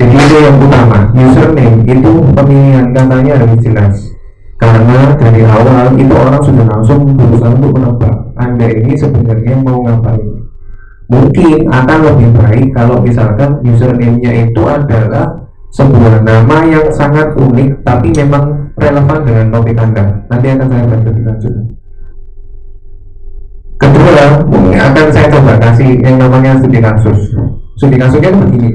Jadi 0.01 0.15
itu 0.17 0.35
yang 0.41 0.57
utama. 0.57 0.99
Username 1.13 1.85
itu 1.85 2.11
pemilihan 2.33 2.89
katanya 2.89 3.31
harus 3.37 3.53
jelas. 3.61 3.95
Karena 4.57 5.13
dari 5.17 5.41
awal 5.45 5.93
itu 5.93 6.13
orang 6.13 6.41
sudah 6.41 6.65
langsung 6.65 7.17
berusaha 7.17 7.53
untuk 7.53 7.77
menebak 7.77 8.13
anda 8.37 8.67
ini 8.69 8.93
sebenarnya 8.97 9.61
mau 9.61 9.85
ngapain? 9.85 10.25
Mungkin 11.11 11.69
akan 11.69 11.99
lebih 12.07 12.29
baik 12.37 12.67
kalau 12.73 13.01
misalkan 13.01 13.61
username-nya 13.61 14.49
itu 14.49 14.61
adalah 14.65 15.49
sebuah 15.69 16.25
nama 16.25 16.57
yang 16.65 16.87
sangat 16.89 17.33
unik 17.37 17.85
tapi 17.85 18.09
memang 18.15 18.73
relevan 18.77 19.19
dengan 19.21 19.45
topik 19.53 19.77
anda. 19.77 20.05
Nanti 20.29 20.45
akan 20.49 20.67
saya 20.69 20.85
lebih 20.89 21.25
lanjut 21.25 21.80
kedua 23.81 24.45
akan 24.91 25.07
saya 25.09 25.27
coba 25.33 25.53
kasih 25.57 25.97
yang 26.01 26.21
namanya 26.21 26.57
studi 26.61 26.77
kasus. 26.77 27.19
Studi 27.77 27.97
kasusnya 27.97 28.29
itu 28.29 28.39
begini. 28.45 28.69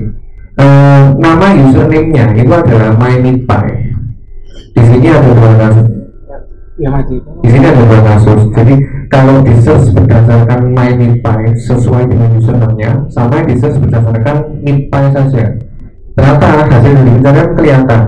Eh, 0.56 1.02
nama 1.20 1.52
username-nya 1.52 2.32
itu 2.32 2.48
adalah 2.48 2.96
MyMeetPie 2.96 3.76
di 4.72 4.82
sini 4.88 5.06
ada 5.12 5.30
dua 5.30 5.52
kasus. 5.60 5.88
Ya 6.76 6.88
mati 6.92 7.16
di 7.44 7.48
sini 7.48 7.64
ada 7.68 7.82
dua 7.84 8.00
kasus. 8.00 8.40
Jadi 8.56 8.74
kalau 9.12 9.44
di 9.44 9.52
search 9.60 9.92
berdasarkan 9.92 10.72
MyMeetPie 10.72 11.52
sesuai 11.60 12.04
dengan 12.08 12.40
username-nya 12.40 12.90
sama 13.12 13.44
di 13.44 13.54
search 13.60 13.78
berdasarkan 13.78 14.36
MeetPie 14.64 15.08
saja. 15.12 15.44
Ternyata 16.16 16.46
hasil 16.72 16.90
yang 16.96 17.04
dibicarakan 17.04 17.52
kelihatan. 17.54 18.02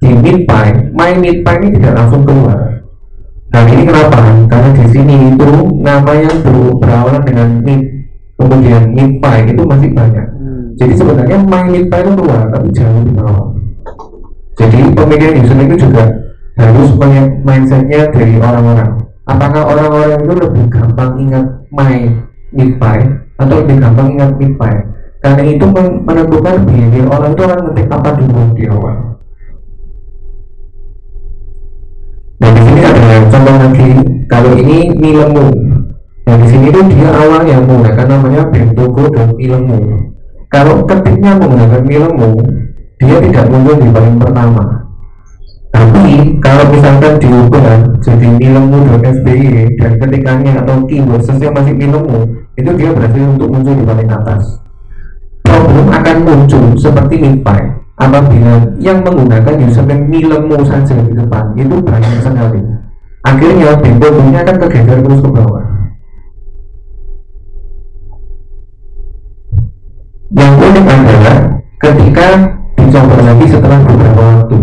Di 0.00 0.10
MeetPie 0.12 0.72
MyMeetPie 0.96 1.56
ini 1.60 1.68
tidak 1.76 1.92
langsung 2.00 2.24
keluar 2.24 2.73
Nah 3.54 3.62
ini 3.70 3.86
kenapa? 3.86 4.18
Karena 4.50 4.68
di 4.74 4.84
sini 4.90 5.16
itu 5.30 5.50
nama 5.78 6.10
yang 6.10 6.42
ber- 6.42 6.74
berawalan 6.82 7.22
dengan 7.22 7.48
meet 7.62 7.82
kemudian 8.34 8.90
meetpie 8.90 9.54
itu 9.54 9.62
masih 9.62 9.90
banyak. 9.94 10.26
hmm. 10.26 10.74
Jadi 10.74 10.92
sebenarnya 10.98 11.38
my 11.46 11.62
meetpie 11.70 12.02
itu 12.02 12.10
keluar 12.18 12.50
tapi 12.50 12.68
jauh 12.74 13.02
di 13.06 13.12
bawah. 13.14 13.46
Jadi 14.58 14.78
pemilihan 14.90 15.38
user 15.38 15.58
itu 15.62 15.76
juga 15.86 16.02
harus 16.58 16.90
punya 16.98 17.22
mindsetnya 17.46 18.10
dari 18.10 18.34
orang-orang. 18.42 18.90
Apakah 19.30 19.62
orang-orang 19.70 20.18
itu 20.26 20.34
lebih 20.34 20.64
gampang 20.74 21.10
ingat 21.22 21.44
my 21.70 22.10
meetpie 22.50 23.06
atau 23.38 23.54
lebih 23.62 23.76
gampang 23.78 24.18
ingat 24.18 24.30
meetpie? 24.34 24.78
Karena 25.22 25.42
itu 25.46 25.64
men- 25.70 26.02
menentukan 26.02 26.54
behavior 26.66 27.06
orang 27.06 27.30
itu 27.38 27.42
akan 27.46 27.58
ngetik 27.70 27.86
apa 27.86 28.08
dulu 28.18 28.42
di 28.58 28.64
awal. 28.66 28.96
Nah 32.34 32.50
di 32.50 32.60
sini 32.60 32.80
contoh 33.34 33.54
lagi. 33.58 33.90
Kalau 34.30 34.50
ini 34.54 34.94
milemu. 34.94 35.46
Nah 36.24 36.34
di 36.38 36.46
sini 36.46 36.70
tuh 36.70 36.86
dia 36.86 37.10
awalnya 37.10 37.58
menggunakan 37.58 38.06
namanya 38.06 38.42
bentogo 38.48 39.04
dan 39.10 39.34
milemu. 39.34 39.78
Kalau 40.46 40.86
ketiknya 40.86 41.34
menggunakan 41.34 41.82
milemu, 41.82 42.30
dia 43.02 43.16
tidak 43.18 43.44
muncul 43.50 43.76
di 43.82 43.88
paling 43.90 44.16
pertama. 44.22 44.64
Tapi 45.74 46.38
kalau 46.38 46.64
misalkan 46.70 47.18
diubah 47.18 47.82
jadi 47.98 48.28
milemu.sby 48.38 49.74
dan 49.82 49.92
ketikannya 49.98 50.52
atau 50.62 50.86
keyword 50.86 51.26
sesuai 51.26 51.50
masih 51.50 51.74
milemu, 51.74 52.18
itu 52.54 52.70
dia 52.78 52.94
berhasil 52.94 53.24
untuk 53.26 53.50
muncul 53.50 53.74
di 53.74 53.82
paling 53.82 54.06
atas 54.06 54.62
problem 55.44 55.86
akan 55.90 56.16
muncul 56.24 56.64
seperti 56.78 57.14
MiFi 57.20 57.60
apabila 57.98 58.54
yang 58.78 59.02
menggunakan 59.02 59.54
username 59.62 60.06
milemu 60.06 60.56
saja 60.66 60.94
di 60.98 61.12
depan 61.14 61.54
itu 61.54 61.76
banyak 61.78 62.14
sekali 62.22 62.60
akhirnya 63.24 63.72
bentuknya 63.80 64.40
akan 64.44 64.56
kegeser 64.68 64.98
terus 65.00 65.20
ke 65.24 65.30
bawah. 65.32 65.64
Yang 70.34 70.52
unik 70.60 70.86
adalah 70.86 71.36
ketika 71.80 72.26
dicoba 72.74 73.16
lagi 73.22 73.46
setelah 73.48 73.78
beberapa 73.80 74.22
waktu 74.22 74.58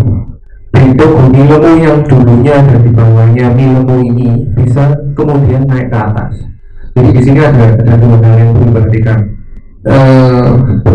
bentuk 0.71 1.11
milemu 1.31 1.71
yang 1.79 1.99
dulunya 2.05 2.53
ada 2.59 2.75
di 2.79 2.91
bawahnya 2.91 3.45
milemu 3.55 3.95
ini 4.13 4.29
bisa 4.55 4.93
kemudian 5.17 5.65
naik 5.65 5.89
ke 5.89 5.97
atas. 5.97 6.33
Jadi 6.91 7.09
di 7.15 7.21
sini 7.23 7.39
ada 7.39 7.75
ada 7.75 7.93
dua 7.97 8.17
hal 8.19 8.35
yang 8.35 8.49
perlu 8.53 8.65
diperhatikan. 8.67 9.19
Eh, 9.81 10.49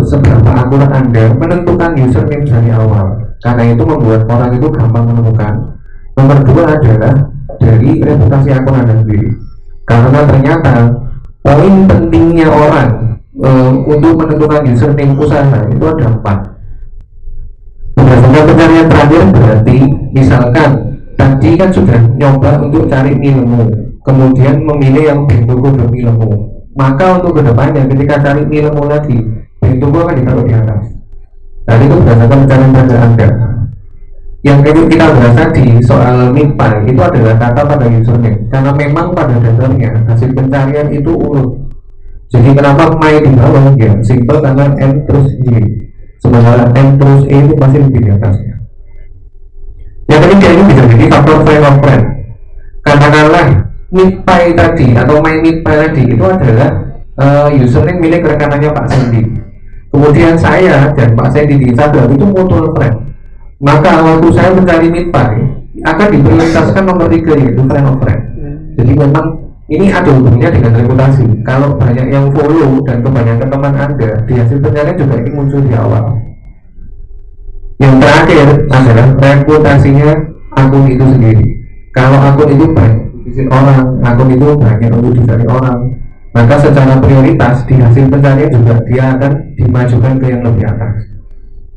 seberapa 0.06 0.50
akurat 0.54 0.90
Anda 0.94 1.34
menentukan 1.34 1.90
username 1.98 2.46
dari 2.46 2.70
awal? 2.70 3.18
Karena 3.42 3.62
itu 3.74 3.82
membuat 3.82 4.22
orang 4.30 4.54
itu 4.54 4.66
gampang 4.70 5.04
menemukan. 5.10 5.54
Nomor 6.14 6.38
dua 6.46 6.64
adalah 6.78 7.14
dari 7.60 8.00
reputasi 8.00 8.48
akun 8.52 8.76
Anda 8.76 8.94
sendiri. 9.02 9.30
Karena 9.86 10.20
ternyata 10.26 10.74
poin 11.40 11.74
pentingnya 11.86 12.48
orang 12.50 12.88
eh, 13.38 13.70
untuk 13.86 14.12
menentukan 14.18 14.66
username 14.66 15.14
usaha 15.16 15.58
itu 15.70 15.84
ada 15.86 16.04
empat. 16.10 16.38
Berdasarkan 17.96 18.42
pencarian 18.52 18.86
terakhir 18.92 19.22
berarti 19.32 19.76
misalkan 20.12 20.70
tadi 21.16 21.50
kan 21.56 21.70
sudah 21.72 22.00
nyoba 22.18 22.50
untuk 22.60 22.90
cari 22.92 23.16
ilmu 23.16 23.62
kemudian 24.04 24.62
memilih 24.62 25.04
yang 25.14 25.20
bentuk 25.24 25.90
ilmu. 25.94 26.30
Maka 26.76 27.22
untuk 27.22 27.40
ke 27.40 27.42
depannya 27.46 27.88
ketika 27.88 28.20
cari 28.20 28.44
ilmu 28.44 28.82
lagi 28.84 29.16
tunggu 29.64 29.98
akan 30.04 30.14
ditaruh 30.20 30.44
di 30.44 30.52
atas? 30.52 30.84
Dan 31.66 31.78
itu 31.82 31.94
berdasarkan 31.98 32.38
pencarian 32.44 32.70
pada 32.70 32.96
anda 33.00 33.28
yang 34.46 34.62
kayak 34.62 34.86
kita 34.86 35.10
bahas 35.10 35.34
tadi 35.34 35.66
soal 35.82 36.30
MIPA 36.30 36.86
itu 36.86 37.00
adalah 37.02 37.34
kata 37.34 37.66
pada 37.66 37.86
username 37.90 38.46
karena 38.46 38.70
memang 38.78 39.10
pada 39.10 39.34
dasarnya 39.42 40.06
hasil 40.06 40.30
pencarian 40.38 40.86
itu 40.94 41.10
urut. 41.10 41.66
Jadi 42.30 42.54
kenapa 42.54 42.94
my 42.94 43.18
di 43.26 43.30
bawah? 43.34 43.74
Ya 43.74 43.90
simple 44.06 44.38
karena 44.38 44.70
m 44.78 45.02
terus 45.02 45.34
y. 45.42 45.82
Sementara 46.22 46.70
m 46.78 46.94
terus 46.94 47.26
e 47.26 47.36
itu 47.42 47.54
pasti 47.58 47.78
lebih 47.82 48.00
di 48.06 48.10
atasnya. 48.14 48.54
Yang 50.06 50.20
ketiga 50.30 50.48
ini 50.54 50.62
bisa 50.70 50.82
jadi 50.94 51.06
faktor 51.10 51.36
friend 51.42 51.64
of 51.66 51.76
friend 51.82 52.04
katakanlah 52.86 53.46
MIPA 53.90 54.38
tadi 54.54 54.86
atau 54.94 55.16
my 55.26 55.34
MIPA 55.42 55.72
tadi 55.90 56.02
itu 56.06 56.22
adalah 56.22 56.70
uh, 57.18 57.50
username 57.50 57.98
milik 57.98 58.22
rekanannya 58.22 58.70
Pak 58.70 58.86
Sandy. 58.94 59.26
Kemudian 59.90 60.38
saya 60.38 60.94
dan 60.94 61.18
Pak 61.18 61.34
Sandy 61.34 61.58
di 61.58 61.74
Instagram 61.74 62.14
itu 62.14 62.22
mutual 62.30 62.70
friend 62.78 63.15
maka 63.62 63.90
waktu 64.04 64.28
saya 64.36 64.50
mencari 64.52 64.88
MIPA 64.92 65.24
akan 65.86 66.06
diprioritaskan 66.12 66.82
nomor 66.84 67.06
tiga 67.08 67.32
yaitu 67.36 67.62
friend 67.64 67.88
of 67.88 67.96
friend 68.00 68.20
jadi 68.76 68.92
memang 68.92 69.26
ini 69.66 69.90
ada 69.90 70.14
hubungannya 70.14 70.62
dengan 70.62 70.72
reputasi. 70.78 71.26
Kalau 71.42 71.74
banyak 71.74 72.06
yang 72.06 72.30
follow 72.30 72.86
dan 72.86 73.02
kebanyakan 73.02 73.48
teman 73.50 73.74
anda 73.74 74.10
di 74.22 74.32
hasil 74.38 74.62
pencarian 74.62 74.94
juga 74.94 75.14
ini 75.18 75.30
muncul 75.34 75.58
di 75.58 75.74
awal. 75.74 76.04
Yang 77.82 77.94
terakhir 77.98 78.46
adalah 78.70 79.06
reputasinya 79.18 80.10
akun 80.54 80.86
itu 80.86 81.02
sendiri. 81.02 81.46
Kalau 81.90 82.14
akun 82.14 82.48
itu 82.54 82.64
banyak 82.70 83.00
divisit 83.26 83.50
orang 83.50 83.98
akun 84.06 84.28
itu 84.30 84.46
banyak 84.54 84.90
untuk 84.94 85.12
dicari 85.18 85.46
orang 85.50 85.78
maka 86.30 86.54
secara 86.60 87.00
prioritas 87.00 87.64
di 87.66 87.74
hasil 87.80 88.06
pencarian 88.12 88.52
juga 88.52 88.78
dia 88.86 89.18
akan 89.18 89.32
dimajukan 89.58 90.14
ke 90.22 90.26
yang 90.30 90.42
lebih 90.46 90.64
atas. 90.68 90.94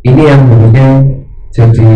Ini 0.05 0.21
yang 0.29 0.41
harusnya 0.45 0.87
jadi 1.49 1.93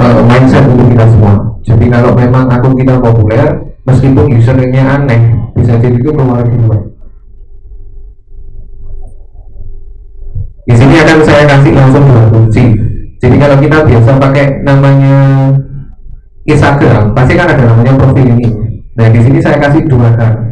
uh, 0.00 0.20
mindset 0.24 0.64
untuk 0.64 0.88
kita 0.92 1.06
semua. 1.08 1.34
Jadi 1.60 1.86
kalau 1.92 2.16
memang 2.16 2.48
akun 2.48 2.74
kita 2.74 2.96
populer 2.96 3.76
meskipun 3.84 4.32
username-nya 4.32 4.84
aneh 4.84 5.20
bisa 5.52 5.76
jadi 5.76 5.96
itu 5.96 6.10
keluar 6.12 6.44
duluan 6.44 6.90
di 10.70 10.74
sini 10.78 10.94
akan 11.02 11.18
saya 11.26 11.44
kasih 11.50 11.72
langsung 11.74 12.04
dua 12.06 12.30
kunci. 12.30 12.64
Jadi 13.20 13.36
kalau 13.36 13.56
kita 13.58 13.84
biasa 13.84 14.10
pakai 14.22 14.62
namanya 14.62 15.16
Instagram 16.46 17.12
pasti 17.12 17.34
kan 17.34 17.50
ada 17.50 17.64
namanya 17.74 17.98
profil 17.98 18.38
ini. 18.38 18.48
Nah 18.94 19.06
di 19.10 19.20
sini 19.20 19.38
saya 19.42 19.58
kasih 19.58 19.90
dua 19.90 20.14
kan 20.14 20.50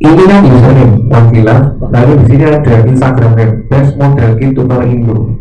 ini 0.00 0.22
kan 0.24 0.40
username 0.48 0.94
wakilah 1.12 1.76
lalu 1.92 2.12
di 2.24 2.26
sini 2.32 2.44
ada 2.48 2.74
Instagram 2.88 3.32
web 3.36 3.50
best 3.68 3.92
model 4.00 4.30
kit 4.40 4.56
tutor 4.56 4.80
Indo 4.88 5.39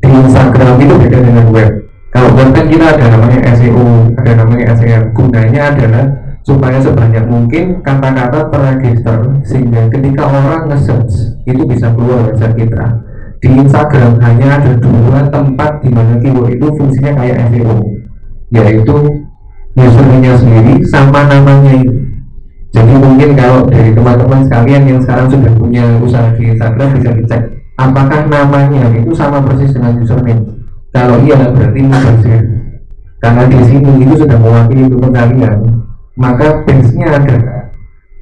di 0.00 0.08
Instagram 0.08 0.80
itu 0.80 0.94
beda 0.96 1.18
dengan 1.20 1.46
web. 1.52 1.70
Kalau 2.10 2.30
web 2.34 2.50
kan 2.50 2.66
kita 2.66 2.86
ada 2.96 3.06
namanya 3.14 3.40
SEO 3.54 4.10
ada 4.18 4.32
namanya 4.34 4.64
SEM 4.74 5.02
gunanya 5.14 5.60
adalah 5.70 6.04
supaya 6.42 6.80
sebanyak 6.80 7.24
mungkin 7.28 7.84
kata-kata 7.84 8.48
terregister 8.48 9.18
sehingga 9.44 9.86
ketika 9.92 10.24
orang 10.26 10.72
nge-search 10.72 11.38
itu 11.44 11.62
bisa 11.68 11.92
keluar 11.92 12.26
website 12.26 12.56
kita. 12.56 12.84
Di 13.40 13.48
Instagram 13.48 14.20
hanya 14.20 14.60
ada 14.60 14.72
dua 14.76 15.28
tempat 15.32 15.80
di 15.80 15.88
mana 15.92 16.20
keyword 16.20 16.56
itu 16.56 16.66
fungsinya 16.76 17.12
kayak 17.20 17.48
SEO 17.52 17.76
yaitu 18.50 18.96
username-nya 19.78 20.34
sendiri 20.34 20.74
sama 20.90 21.30
namanya 21.30 21.72
itu. 21.78 21.94
Jadi 22.70 22.92
mungkin 22.98 23.34
kalau 23.34 23.66
dari 23.66 23.90
teman-teman 23.94 24.46
sekalian 24.46 24.82
yang 24.86 24.98
sekarang 25.02 25.26
sudah 25.26 25.52
punya 25.58 25.84
usaha 26.02 26.30
di 26.34 26.54
Instagram 26.54 26.88
bisa 26.98 27.10
dicek 27.18 27.59
apakah 27.80 28.28
namanya 28.28 28.92
itu 28.92 29.16
sama 29.16 29.40
persis 29.40 29.72
dengan 29.72 29.96
username 29.96 30.44
kalau 30.92 31.16
iya 31.24 31.40
berarti 31.48 31.80
mubazir 31.80 32.40
karena 33.24 33.42
di 33.48 33.58
sini 33.64 33.90
itu 34.04 34.14
sudah 34.20 34.36
mewakili 34.36 34.84
pencarian 34.92 35.56
maka 36.20 36.60
base-nya 36.68 37.16
adalah 37.16 37.72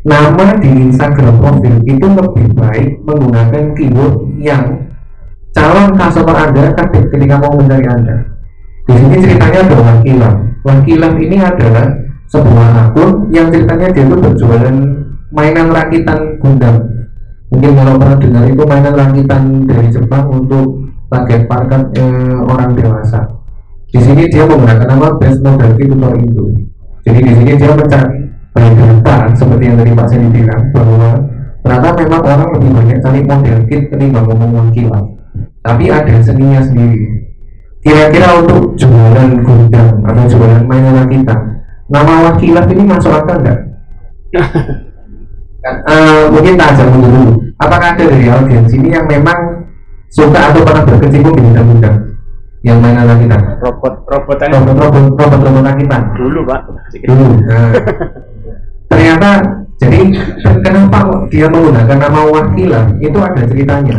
nama 0.07 0.55
di 0.63 0.71
Instagram 0.71 1.43
profil 1.43 1.75
itu 1.83 2.07
lebih 2.07 2.47
baik 2.55 3.03
menggunakan 3.03 3.75
keyword 3.75 4.15
yang 4.39 4.89
calon 5.51 5.99
customer 5.99 6.37
Anda 6.39 6.71
ketika 6.87 7.35
mau 7.43 7.53
mencari 7.59 7.87
Anda. 7.91 8.17
Di 8.89 8.95
sini 8.97 9.17
ceritanya 9.21 9.69
ada 9.69 9.77
wakilan. 9.77 10.35
Wakilan 10.65 11.13
ini 11.21 11.37
adalah 11.43 11.87
sebuah 12.29 12.69
akun 12.89 13.29
yang 13.35 13.53
ceritanya 13.53 13.89
dia 13.93 14.05
itu 14.05 14.17
berjualan 14.17 14.77
mainan 15.35 15.69
rakitan 15.73 16.41
Gundam. 16.41 16.98
Mungkin 17.49 17.71
kalau 17.77 17.95
pernah 17.97 18.17
dengar 18.21 18.45
itu 18.45 18.63
mainan 18.69 18.95
rakitan 18.95 19.43
dari 19.65 19.89
Jepang 19.89 20.25
untuk 20.29 20.67
target 21.09 21.49
market 21.49 21.83
eh, 21.97 22.39
orang 22.45 22.77
dewasa. 22.77 23.21
Di 23.89 24.01
sini 24.05 24.29
dia 24.29 24.45
menggunakan 24.45 24.85
nama 24.85 25.17
Best 25.17 25.41
Model 25.41 25.73
Tutor 25.75 26.13
Indo 26.21 26.69
jadi 27.09 27.25
di 27.25 27.33
sini 27.33 27.53
dia 27.57 27.73
mencari 27.73 28.21
data 28.53 29.17
seperti 29.33 29.65
yang 29.65 29.77
tadi 29.81 29.91
Pak 29.97 30.07
Seni 30.13 30.29
bilang 30.29 30.63
bahwa 30.77 31.11
ternyata 31.65 31.89
memang 31.97 32.21
orang 32.21 32.51
lebih 32.59 32.71
banyak 32.77 32.99
cari 33.01 33.21
model 33.25 33.59
kit 33.65 33.83
ketimbang 33.89 34.27
ngomong 34.29 34.53
wakilan. 34.61 35.05
Tapi 35.65 35.85
ada 35.89 36.15
seninya 36.21 36.61
sendiri. 36.61 37.33
Kira-kira 37.81 38.45
untuk 38.45 38.77
jualan 38.77 39.41
gudang 39.41 40.05
atau 40.05 40.25
jualan 40.29 40.63
mainan 40.69 41.09
kita, 41.09 41.37
nama 41.89 42.15
wakilan 42.29 42.67
ini 42.77 42.83
masuk 42.85 43.13
akal 43.15 43.41
nggak? 43.41 43.59
uh, 45.67 46.31
mungkin 46.31 46.55
tajam 46.55 46.89
dulu. 46.95 47.43
Apakah 47.59 47.99
ada 47.99 48.05
dari 48.07 48.31
audiens 48.31 48.71
ini 48.71 48.95
yang 48.95 49.07
memang 49.11 49.67
suka 50.09 50.55
atau 50.55 50.63
pernah 50.63 50.87
berkecimpung 50.87 51.35
di 51.35 51.43
bidang-bidang? 51.43 52.19
yang 52.67 52.83
mainan 52.83 53.07
kita 53.23 53.39
robot 53.63 54.03
robotan. 54.11 54.51
Robot 54.51 54.77
robot 54.77 55.05
robot 55.15 55.41
robot 55.47 55.75
kita 55.79 55.97
dulu 56.19 56.41
pak. 56.47 56.61
Dulu 57.07 57.27
nah. 57.49 57.71
ternyata 58.89 59.31
jadi 59.79 60.01
kenapa 60.43 60.99
dia 61.31 61.47
menggunakan 61.47 61.99
nama 61.99 62.21
wakilah 62.27 62.85
itu 62.99 63.19
ada 63.19 63.43
ceritanya. 63.47 63.99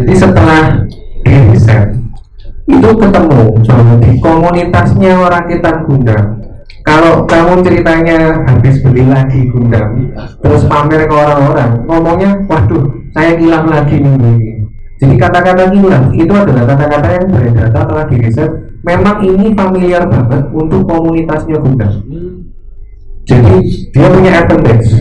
Jadi 0.00 0.12
setelah 0.16 0.62
di 1.20 1.34
riset 1.52 1.92
itu 2.70 2.90
ketemu 2.96 3.42
di 4.00 4.10
komunitasnya 4.22 5.12
orang 5.20 5.44
kita 5.50 5.70
Gundam 5.84 6.39
kalau 6.90 7.22
kamu 7.22 7.62
ceritanya 7.62 8.18
habis 8.50 8.82
beli 8.82 9.06
lagi 9.06 9.46
Gundam 9.46 10.10
terus 10.42 10.66
pamer 10.66 11.06
ke 11.06 11.14
orang-orang 11.14 11.70
ngomongnya 11.86 12.30
waduh 12.50 12.82
saya 13.14 13.38
hilang 13.38 13.70
lagi 13.70 14.02
minggu 14.02 14.26
ini 14.34 14.60
jadi 15.00 15.14
kata-kata 15.16 15.72
hilang 15.72 16.12
itu 16.12 16.28
adalah 16.28 16.76
kata-kata 16.76 17.08
yang 17.08 17.26
beredar 17.32 17.72
telah 17.72 18.04
diriset. 18.04 18.50
Memang 18.84 19.24
ini 19.24 19.56
familiar 19.56 20.04
banget 20.04 20.44
untuk 20.52 20.84
komunitasnya 20.84 21.56
Gundam. 21.56 22.04
Jadi 23.24 23.54
dia 23.96 24.06
punya 24.12 24.44
advantage. 24.44 24.92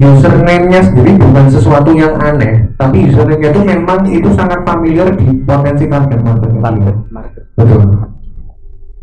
Username-nya 0.00 0.80
sendiri 0.84 1.16
bukan 1.20 1.46
sesuatu 1.52 1.92
yang 1.92 2.16
aneh, 2.20 2.72
tapi 2.80 3.08
username-nya 3.08 3.52
itu 3.52 3.60
memang 3.62 4.00
itu 4.08 4.28
sangat 4.32 4.64
familiar 4.64 5.12
di 5.12 5.28
potensi 5.44 5.84
target 5.88 6.20
market. 6.24 7.44
Betul. 7.56 7.82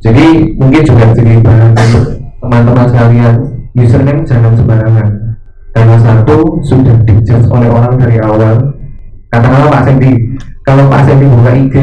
Jadi 0.01 0.57
mungkin 0.57 0.81
juga 0.81 1.05
jadi 1.13 1.37
bahan 1.41 2.20
teman-teman 2.41 2.85
sekalian, 2.89 3.35
username 3.77 4.25
jangan 4.25 4.53
sembarangan. 4.57 5.07
Karena 5.71 5.97
satu 6.01 6.59
sudah 6.67 6.97
dijudge 7.07 7.47
oleh 7.47 7.69
orang 7.71 7.95
dari 7.95 8.17
awal. 8.19 8.75
Katakanlah 9.31 9.71
Pak 9.71 9.83
Sendi 9.87 10.11
kalau 10.67 10.91
Pak 10.91 11.07
Sendi 11.07 11.25
buka 11.31 11.51
IG 11.55 11.75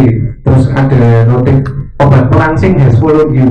terus 0.44 0.68
ada 0.76 1.24
notif 1.24 1.64
obat 1.96 2.28
pelangsing 2.28 2.76
has 2.76 3.00
followed 3.00 3.32
you. 3.32 3.48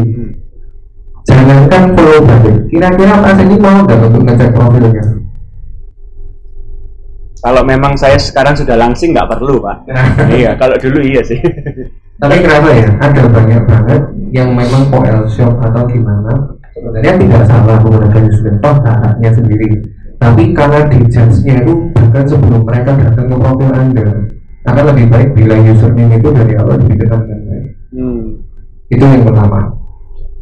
Jangankan 1.26 1.98
follow 1.98 2.22
balik. 2.22 2.70
Kira-kira 2.70 3.18
Pak 3.18 3.34
Sendi 3.42 3.56
mau 3.58 3.82
nggak 3.82 3.98
untuk 4.14 4.22
ngecek 4.30 4.54
profilnya? 4.54 5.04
Kalau 7.38 7.62
memang 7.64 7.94
saya 7.98 8.18
sekarang 8.22 8.54
sudah 8.54 8.78
langsing 8.78 9.18
nggak 9.18 9.30
perlu 9.30 9.62
pak. 9.62 9.78
Iya 10.38 10.54
kalau 10.60 10.78
dulu 10.78 11.02
iya 11.02 11.26
sih. 11.26 11.42
Tapi 12.18 12.36
kenapa 12.42 12.70
ya? 12.74 12.90
Ada 12.98 13.22
banyak 13.30 13.62
banget 13.66 14.02
yang 14.34 14.54
memang 14.54 14.90
POL 14.90 15.26
shop 15.30 15.54
atau 15.62 15.86
gimana 15.86 16.57
sebenarnya 16.78 17.14
tidak 17.18 17.44
salah 17.50 17.78
menggunakan 17.82 18.22
username 18.30 18.60
toh 18.62 18.76
haknya 18.86 19.32
sendiri. 19.34 19.70
Tapi 20.18 20.44
karena 20.54 20.82
di 20.90 20.98
nya 21.46 21.56
itu 21.62 21.74
bahkan 21.94 22.26
sebelum 22.26 22.62
mereka 22.66 22.92
datang 22.98 23.26
ke 23.30 23.36
profil 23.38 23.70
anda 23.74 24.08
akan 24.66 24.84
lebih 24.94 25.06
baik 25.14 25.30
bila 25.38 25.56
username 25.62 26.18
itu 26.18 26.30
dari 26.34 26.54
awal 26.58 26.76
diberikan 26.82 27.22
dengan 27.26 27.42
baik. 27.50 27.66
Hmm. 27.94 28.22
itu 28.88 29.04
yang 29.04 29.24
pertama. 29.26 29.60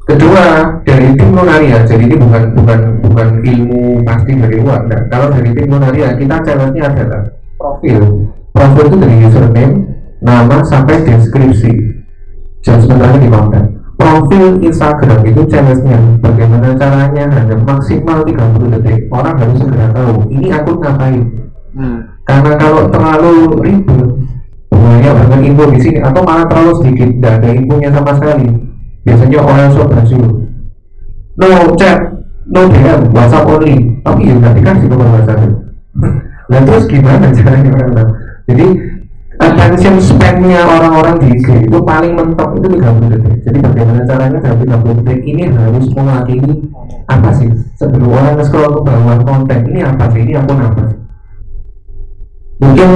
Kedua 0.05 0.43
dari 0.85 1.17
tim 1.17 1.33
lunaria 1.33 1.81
jadi 1.81 2.03
ini 2.05 2.15
bukan 2.21 2.43
bukan 2.53 2.79
bukan 3.01 3.27
ilmu 3.41 4.05
pasti 4.05 4.37
dari 4.37 4.61
luar 4.61 4.85
nah, 4.85 5.01
kalau 5.09 5.33
dari 5.33 5.49
tim 5.49 5.65
lunaria 5.65 6.13
kita 6.13 6.35
challenge 6.45 6.77
adalah 6.77 7.21
profil. 7.57 8.29
Profil 8.53 8.85
itu 8.85 8.97
dari 9.01 9.15
username 9.25 9.73
nama 10.21 10.61
sampai 10.61 11.03
deskripsi. 11.03 11.73
Jangan 12.61 12.81
sebenarnya 12.81 13.19
dimakan 13.21 13.74
profil 13.95 14.59
Instagram 14.61 15.19
itu 15.25 15.41
challenge-nya. 15.47 15.99
Bagaimana 16.19 16.75
caranya 16.75 17.23
hanya 17.31 17.55
maksimal 17.59 18.23
30 18.27 18.73
detik 18.79 18.99
orang 19.11 19.35
harus 19.39 19.57
segera 19.59 19.87
tahu 19.91 20.13
ini 20.31 20.47
aku 20.51 20.71
ngapain. 20.79 21.23
Hmm. 21.75 22.07
karena 22.23 22.55
kalau 22.55 22.87
terlalu 22.87 23.51
ribet 23.59 24.07
banyak 24.71 25.11
banget 25.11 25.39
info 25.43 25.63
di 25.75 25.79
sini 25.83 25.99
atau 25.99 26.23
malah 26.23 26.47
terlalu 26.47 26.71
sedikit 26.79 27.11
tidak 27.19 27.33
ada 27.43 27.49
infonya 27.51 27.89
sama 27.91 28.11
sekali. 28.15 28.47
Biasanya 29.03 29.39
orang 29.43 29.69
swab 29.75 29.91
rasio 29.91 30.23
no 31.35 31.47
chat 31.75 31.99
no 32.47 32.61
DM 32.71 33.11
WhatsApp 33.11 33.43
only. 33.43 33.75
Tapi 34.07 34.21
ya 34.23 34.33
nggak 34.39 34.53
dikasih 34.55 34.87
nomor 34.87 35.07
WhatsApp. 35.19 35.51
Nah 36.47 36.59
terus 36.63 36.85
gimana 36.87 37.27
caranya 37.35 37.71
orang 37.75 38.09
jadi 38.45 38.65
attention 39.39 39.99
span-nya 39.99 40.63
orang-orang 40.63 41.19
di 41.19 41.27
IG 41.35 41.67
itu 41.67 41.77
paling 41.83 42.15
mentok 42.15 42.55
itu 42.59 42.67
30 42.79 43.11
detik. 43.11 43.35
Jadi 43.43 43.57
bagaimana 43.59 44.01
caranya 44.07 44.39
dalam 44.39 44.59
30 44.63 44.99
detik 45.03 45.21
ini 45.27 45.43
harus 45.51 45.85
mewakili 45.91 46.53
apa 47.11 47.29
sih? 47.35 47.49
Sebelum 47.75 48.09
orang 48.15 48.39
scroll 48.45 48.79
ke 48.79 48.81
bawah 48.87 49.17
konten 49.27 49.59
ini 49.67 49.81
apa 49.83 50.05
sih? 50.11 50.19
Ini 50.23 50.33
akun 50.39 50.59
apa 50.63 50.81
sih? 50.87 50.97
Mungkin 52.63 52.89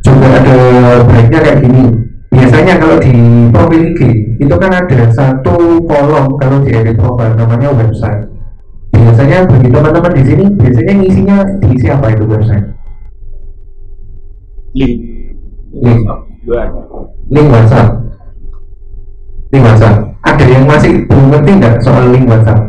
juga 0.00 0.26
ada 0.40 0.56
baiknya 1.04 1.38
kayak 1.44 1.58
gini. 1.60 1.84
Biasanya 2.32 2.74
kalau 2.80 2.96
di 2.96 3.12
profil 3.52 3.82
IG 3.92 4.00
itu 4.40 4.54
kan 4.56 4.72
ada 4.72 5.00
satu 5.12 5.84
kolom 5.84 6.26
kalau 6.40 6.64
di 6.64 6.72
edit 6.72 6.96
profile 6.96 7.36
namanya 7.36 7.68
website. 7.76 8.24
Biasanya 8.96 9.44
bagi 9.48 9.68
teman-teman 9.68 10.12
di 10.16 10.22
sini 10.24 10.44
biasanya 10.56 10.92
ngisinya 10.96 11.36
diisi 11.60 11.86
apa 11.92 12.06
itu 12.16 12.24
website? 12.24 12.66
Link 14.72 15.11
link. 15.80 17.48
WhatsApp. 17.48 17.88
Link 19.52 19.64
WhatsApp. 19.64 19.96
Ada 20.22 20.44
yang 20.46 20.64
masih 20.68 20.92
belum 21.08 21.26
ngerti 21.32 21.50
nggak 21.58 21.74
soal 21.82 22.04
link 22.12 22.26
WhatsApp? 22.28 22.60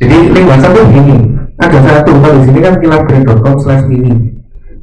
Jadi 0.00 0.16
link 0.30 0.46
WhatsApp 0.46 0.74
tuh 0.76 0.86
gini. 0.92 1.16
Ada 1.54 1.78
satu 1.80 2.12
kalau 2.18 2.36
di 2.42 2.44
sini 2.50 2.58
kan 2.60 2.74
kilabgrade.com 2.82 3.54
slash 3.62 3.86
mini 3.86 4.34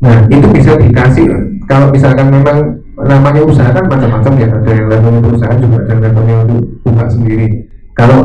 nah 0.01 0.17
itu 0.33 0.49
bisa 0.49 0.73
dikasih 0.81 1.29
kalau 1.69 1.93
misalkan 1.93 2.33
memang 2.33 2.57
namanya 3.05 3.45
usaha 3.45 3.69
kan 3.69 3.85
macam-macam 3.85 4.33
ya. 4.39 4.47
Ada 4.49 4.71
yang 4.71 4.87
levelnya 4.89 5.21
perusahaan 5.21 5.59
juga 5.61 5.77
ada 5.85 6.21
yang 6.25 6.41
untuk 6.49 6.63
buka 6.81 7.05
sendiri. 7.11 7.47
Kalau 7.93 8.19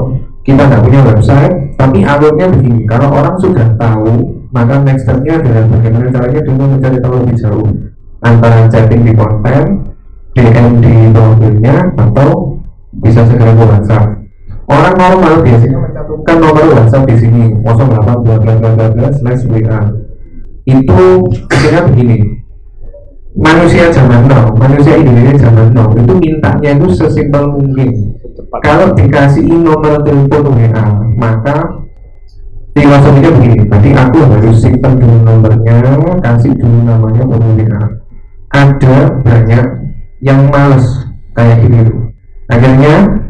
kita 0.47 0.63
nggak 0.63 0.83
punya 0.87 1.01
website 1.05 1.55
tapi 1.77 1.99
alurnya 2.07 2.47
begini. 2.49 2.81
Kalau 2.89 3.09
orang 3.13 3.37
sudah 3.37 3.67
tahu 3.77 4.37
maka 4.55 4.81
next 4.81 5.05
stepnya 5.05 5.43
adalah 5.43 5.69
bagaimana 5.69 6.07
caranya 6.09 6.41
dulu 6.49 6.65
mencari 6.65 6.97
tahu 7.03 7.15
lebih 7.21 7.37
jauh 7.37 7.69
antara 8.25 8.69
chatting 8.73 9.05
di 9.05 9.13
konten 9.13 9.93
DM 10.37 10.85
di 10.85 10.95
profilnya 11.17 11.89
atau 11.97 12.61
bisa 13.01 13.25
segera 13.25 13.57
ke 13.57 13.65
WhatsApp. 13.65 14.05
Orang 14.67 14.95
normal 14.99 15.35
biasanya 15.41 15.79
mencantumkan 15.79 16.37
nomor 16.43 16.65
WhatsApp 16.77 17.09
di 17.09 17.17
sini 17.17 17.45
08 17.65 19.17
slash 19.17 19.43
WA 19.49 19.81
itu 20.67 21.03
akhirnya 21.47 21.83
begini 21.87 22.17
manusia 23.39 23.95
zaman 23.95 24.27
now 24.27 24.51
manusia 24.59 24.99
Indonesia 24.99 25.47
zaman 25.47 25.71
now 25.71 25.95
itu 25.95 26.13
mintanya 26.19 26.71
itu 26.75 26.89
sesimpel 26.93 27.53
mungkin. 27.53 28.19
Kalau 28.65 28.97
dikasih 28.97 29.47
nomor 29.47 30.03
telepon 30.03 30.53
WA 30.53 30.85
maka 31.15 31.87
WhatsApp 32.77 33.19
begini 33.41 33.65
berarti 33.71 33.91
aku 33.97 34.19
harus 34.21 34.57
simpan 34.61 34.93
dulu 35.01 35.17
nomornya 35.25 35.75
kasih 36.21 36.53
dulu 36.59 36.79
namanya 36.85 37.23
baru 37.25 37.49
WA 37.57 37.83
ada 38.55 38.97
banyak 39.23 39.67
yang 40.23 40.49
males 40.49 40.87
kayak 41.37 41.67
gitu 41.67 42.11
akhirnya 42.47 43.27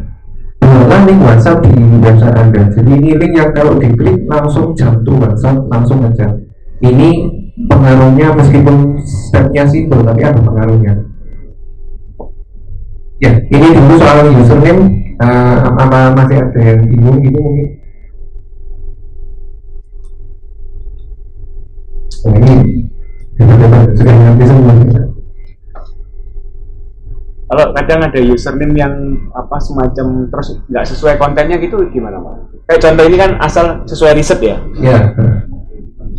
buatlah 0.61 1.00
link 1.07 1.20
WhatsApp 1.22 1.62
di 1.62 1.72
website 2.02 2.37
Anda. 2.37 2.62
Jadi 2.72 2.90
ini 2.96 3.11
link 3.16 3.35
yang 3.37 3.50
kalau 3.55 3.79
diklik 3.79 4.24
langsung 4.26 4.72
jam 4.74 4.98
tuh 5.05 5.16
WhatsApp 5.20 5.66
langsung 5.68 6.02
aja. 6.05 6.26
Ini 6.83 7.09
pengaruhnya 7.68 8.37
meskipun 8.37 9.00
stepnya 9.05 9.64
simpel 9.64 10.05
tapi 10.05 10.20
ada 10.24 10.40
pengaruhnya. 10.40 10.92
Ya 13.16 13.33
ini 13.48 13.68
dulu 13.72 13.94
soal 13.96 14.29
username 14.29 15.16
uh, 15.24 15.72
apa 15.72 16.12
masih 16.12 16.37
ada 16.37 16.61
yang 16.61 16.81
bingung 16.85 17.18
gitu 17.24 17.38
mungkin. 17.40 17.68
Oh, 22.26 22.35
ini 22.35 22.55
kalau 27.46 27.72
kadang 27.79 28.01
ada 28.03 28.20
username 28.20 28.75
yang 28.75 28.94
apa 29.31 29.57
semacam 29.62 30.27
terus 30.33 30.59
nggak 30.66 30.85
sesuai 30.88 31.14
kontennya 31.20 31.57
gitu 31.62 31.79
gimana 31.94 32.18
pak? 32.18 32.35
Kayak 32.66 32.81
contoh 32.83 33.05
ini 33.07 33.16
kan 33.16 33.31
asal 33.38 33.66
sesuai 33.87 34.18
riset 34.18 34.40
ya. 34.42 34.57
ya 34.83 35.14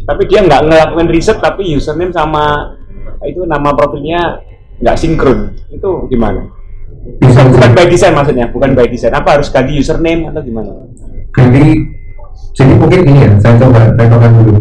Tapi 0.08 0.24
dia 0.32 0.40
nggak 0.46 0.62
ngelakuin 0.72 1.10
riset 1.12 1.38
tapi 1.44 1.76
username 1.76 2.16
sama 2.16 2.74
itu 3.28 3.44
nama 3.44 3.76
profilnya 3.76 4.40
nggak 4.80 4.98
sinkron. 4.98 5.52
Itu 5.74 6.08
gimana? 6.08 6.54
bisa 7.18 7.40
Bukan 7.40 7.72
by 7.72 7.88
design 7.88 8.14
maksudnya, 8.20 8.52
bukan 8.52 8.76
by 8.76 8.88
design. 8.88 9.16
Apa 9.16 9.40
harus 9.40 9.48
ganti 9.52 9.76
username 9.80 10.28
atau 10.32 10.44
gimana? 10.44 10.72
jadi 11.38 11.66
jadi 12.58 12.74
mungkin 12.74 13.00
gini 13.06 13.20
ya 13.22 13.32
saya 13.38 13.54
coba 13.62 13.94
contohkan 13.94 14.32
dulu 14.42 14.54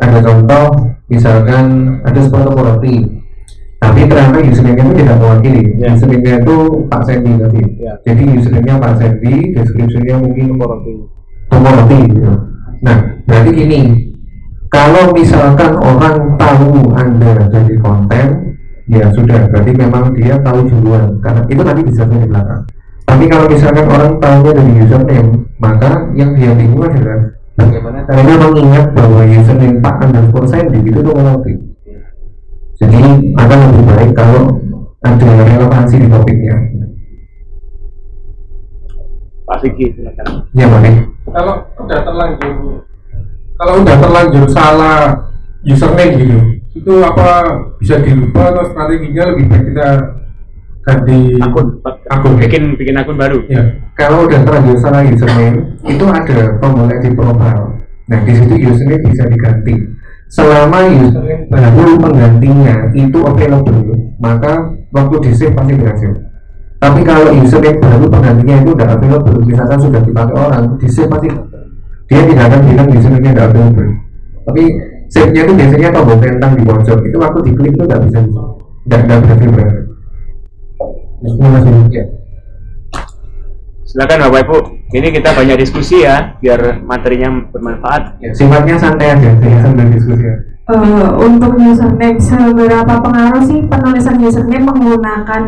ada 0.00 0.18
contoh 0.24 0.64
misalkan 1.12 1.64
ada 2.06 2.18
sebuah 2.22 2.42
toko 2.48 2.60
roti 2.64 3.22
tapi 3.82 4.06
ternyata 4.06 4.38
username-nya 4.46 4.84
itu 4.86 4.94
tidak 5.02 5.16
mewakili. 5.18 5.62
Ya. 5.82 5.88
username-nya 5.90 6.34
itu 6.38 6.56
Pak 6.86 7.02
Sandy 7.02 7.32
tadi. 7.34 7.62
Ya. 7.82 7.92
jadi 8.06 8.22
username-nya 8.38 8.74
Pak 8.78 8.92
Sandy 8.94 9.34
deskripsinya 9.58 10.16
mungkin 10.22 10.44
Toko 10.54 10.66
roti. 10.70 10.92
toko 11.50 11.68
roti 11.74 11.98
gitu. 12.14 12.32
Nah 12.86 12.96
berarti 13.26 13.50
gini. 13.50 13.80
Kalau 14.72 15.12
misalkan 15.12 15.76
orang 15.76 16.38
tahu 16.40 16.94
anda 16.96 17.44
jadi 17.50 17.74
konten 17.82 18.26
ya 18.86 19.10
sudah. 19.12 19.50
Berarti 19.50 19.70
memang 19.74 20.14
dia 20.14 20.38
tahu 20.40 20.64
duluan. 20.70 21.18
Karena 21.18 21.42
itu 21.50 21.60
nanti 21.66 21.82
bisa 21.82 22.06
di 22.06 22.22
belakang. 22.22 22.62
Tapi 23.02 23.24
kalau 23.26 23.44
misalkan 23.50 23.86
orang 23.90 24.12
tahunya 24.22 24.52
dari 24.62 24.72
username 24.78 25.30
maka 25.58 25.90
yang 26.14 26.38
dia 26.38 26.54
bingung 26.54 26.86
adalah 26.86 27.34
bagaimana 27.58 27.98
caranya 28.08 28.36
mengingat 28.48 28.86
bahwa 28.96 29.20
username 29.28 29.78
Pak 29.84 29.96
underscore 30.08 30.48
Sandy 30.48 30.78
itu 30.80 31.00
tuh 31.04 31.14
roti 31.14 31.54
jadi 32.82 33.00
akan 33.38 33.58
lebih 33.70 33.84
baik 33.94 34.10
kalau 34.18 34.58
ada 35.02 35.28
relevansi 35.46 36.02
di 36.02 36.08
topiknya. 36.10 36.56
Pak 39.46 39.58
Vicky 39.62 39.92
silakan. 39.94 40.48
ya 40.56 40.66
boleh 40.66 40.94
kalau 41.28 41.54
udah 41.76 41.98
terlanjur 42.02 42.52
kalau 43.60 43.72
udah 43.84 43.96
terlanjur 44.00 44.44
salah 44.48 44.98
username 45.66 46.14
gitu 46.16 46.38
itu 46.72 46.92
apa 47.04 47.60
bisa 47.76 48.00
dirubah 48.00 48.54
atau 48.54 48.64
strateginya 48.72 49.34
lebih 49.34 49.44
baik 49.52 49.64
kita 49.70 49.88
ganti 50.82 51.38
Akun, 51.38 51.66
akun. 52.10 52.32
Bikin 52.38 52.74
bikin 52.74 52.98
akun 52.98 53.14
baru. 53.14 53.38
ya 53.46 53.62
kalau 53.94 54.26
udah 54.26 54.40
terlanjur 54.42 54.76
salah 54.82 55.06
username 55.06 55.78
itu 55.86 56.04
ada 56.10 56.58
tombol 56.58 56.90
edit 56.90 57.14
profile. 57.14 57.78
Nah 58.10 58.18
di 58.26 58.32
situ 58.34 58.54
username 58.58 59.06
bisa 59.06 59.24
diganti. 59.30 59.74
Selama 60.32 60.82
username 60.90 61.46
baru 61.46 61.92
penggantinya 62.02 62.90
itu 62.98 63.18
available 63.22 63.80
maka 64.18 64.74
waktu 64.90 65.16
di 65.22 65.30
save 65.38 65.54
pasti 65.54 65.72
berhasil. 65.78 66.12
Tapi 66.82 67.00
kalau 67.06 67.30
username 67.30 67.78
baru 67.78 68.06
penggantinya 68.10 68.56
itu 68.66 68.70
tidak 68.74 68.90
available 68.98 69.38
misalkan 69.46 69.78
sudah 69.78 70.00
dipakai 70.02 70.34
orang 70.34 70.64
di 70.82 70.88
save 70.90 71.10
pasti 71.10 71.28
dia 72.10 72.22
tidak 72.26 72.44
akan 72.50 72.60
bilang 72.66 72.88
username 72.90 73.22
nya 73.22 73.30
tidak 73.30 73.46
available. 73.54 73.90
Tapi 74.50 74.62
save 75.14 75.30
nya 75.30 75.40
itu 75.46 75.52
biasanya 75.54 75.88
tombol 75.94 76.16
tentang 76.18 76.52
di 76.58 76.62
pojok. 76.66 76.98
Itu 77.06 77.16
waktu 77.22 77.38
diklik 77.46 77.70
itu 77.78 77.84
tidak 77.86 78.00
bisa. 78.10 78.18
Tidak 78.82 79.00
tidak 79.06 79.18
berhasil 79.22 79.50
berhasil 79.54 79.81
ya. 81.92 82.04
Silakan 83.82 84.18
Bapak 84.28 84.40
Ibu. 84.48 84.58
Ini 84.92 85.08
kita 85.12 85.32
banyak 85.36 85.56
diskusi 85.60 86.04
ya, 86.04 86.36
biar 86.40 86.80
materinya 86.84 87.44
bermanfaat. 87.52 88.20
Ya, 88.20 88.30
sifatnya 88.32 88.76
santai 88.76 89.16
aja, 89.16 89.30
saya 89.36 89.58
sambil 89.64 89.86
diskusi 89.92 90.24
ya. 90.24 90.36
Eh, 90.62 91.08
untuk 91.18 91.58
username 91.58 92.16
seberapa 92.22 92.94
pengaruh 93.02 93.42
sih 93.44 93.66
penulisan 93.66 94.16
username 94.22 94.62
menggunakan 94.62 95.42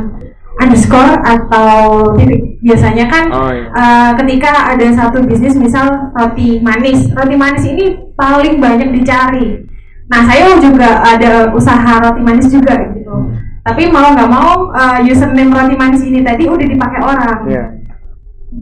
underscore 0.58 1.22
atau 1.22 1.70
titik 2.18 2.58
biasanya 2.62 3.06
kan 3.06 3.24
Oh, 3.30 3.50
iya. 3.50 3.70
eh, 3.70 4.10
ketika 4.22 4.74
ada 4.74 4.86
satu 4.90 5.22
bisnis 5.22 5.54
misal 5.54 6.10
roti 6.14 6.58
manis 6.62 7.10
roti 7.14 7.34
manis 7.38 7.62
ini 7.66 7.94
paling 8.14 8.58
banyak 8.62 8.90
dicari 8.94 9.66
nah 10.10 10.22
saya 10.26 10.58
juga 10.62 11.02
ada 11.02 11.50
usaha 11.54 11.98
roti 12.06 12.20
manis 12.22 12.50
juga 12.50 12.74
gitu 12.94 13.34
tapi 13.64 13.88
mau 13.88 14.12
nggak 14.12 14.28
mau 14.30 14.68
eh, 14.76 15.08
username 15.08 15.48
roti 15.48 15.74
manis 15.74 16.04
ini 16.04 16.20
tadi 16.20 16.44
udah 16.44 16.66
dipakai 16.68 17.00
orang 17.00 17.40
Iya. 17.48 17.64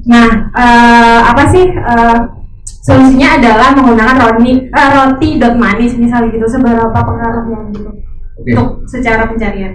Nah, 0.08 0.28
eh, 0.56 1.20
apa 1.26 1.42
sih 1.52 1.68
eh, 1.68 2.18
solusinya 2.64 3.36
adalah 3.36 3.74
menggunakan 3.76 4.16
roti 4.16 4.70
eh, 4.70 4.88
roti 4.94 5.28
dot 5.42 5.58
manis 5.58 5.98
misal 5.98 6.30
gitu 6.30 6.46
seberapa 6.46 6.94
pengaruhnya 6.94 7.58
gitu 7.74 7.90
Oke. 8.38 8.50
untuk 8.54 8.68
secara 8.88 9.26
pencarian. 9.28 9.74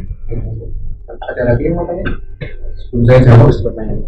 Ada 1.08 1.42
lagi 1.54 1.62
yang 1.68 1.76
mau 1.76 1.86
tanya? 1.88 2.04
Sebelum 2.78 3.04
saya 3.08 3.20
jawab, 3.24 3.48
Terus 3.52 3.60
pertanyaan. 3.64 4.00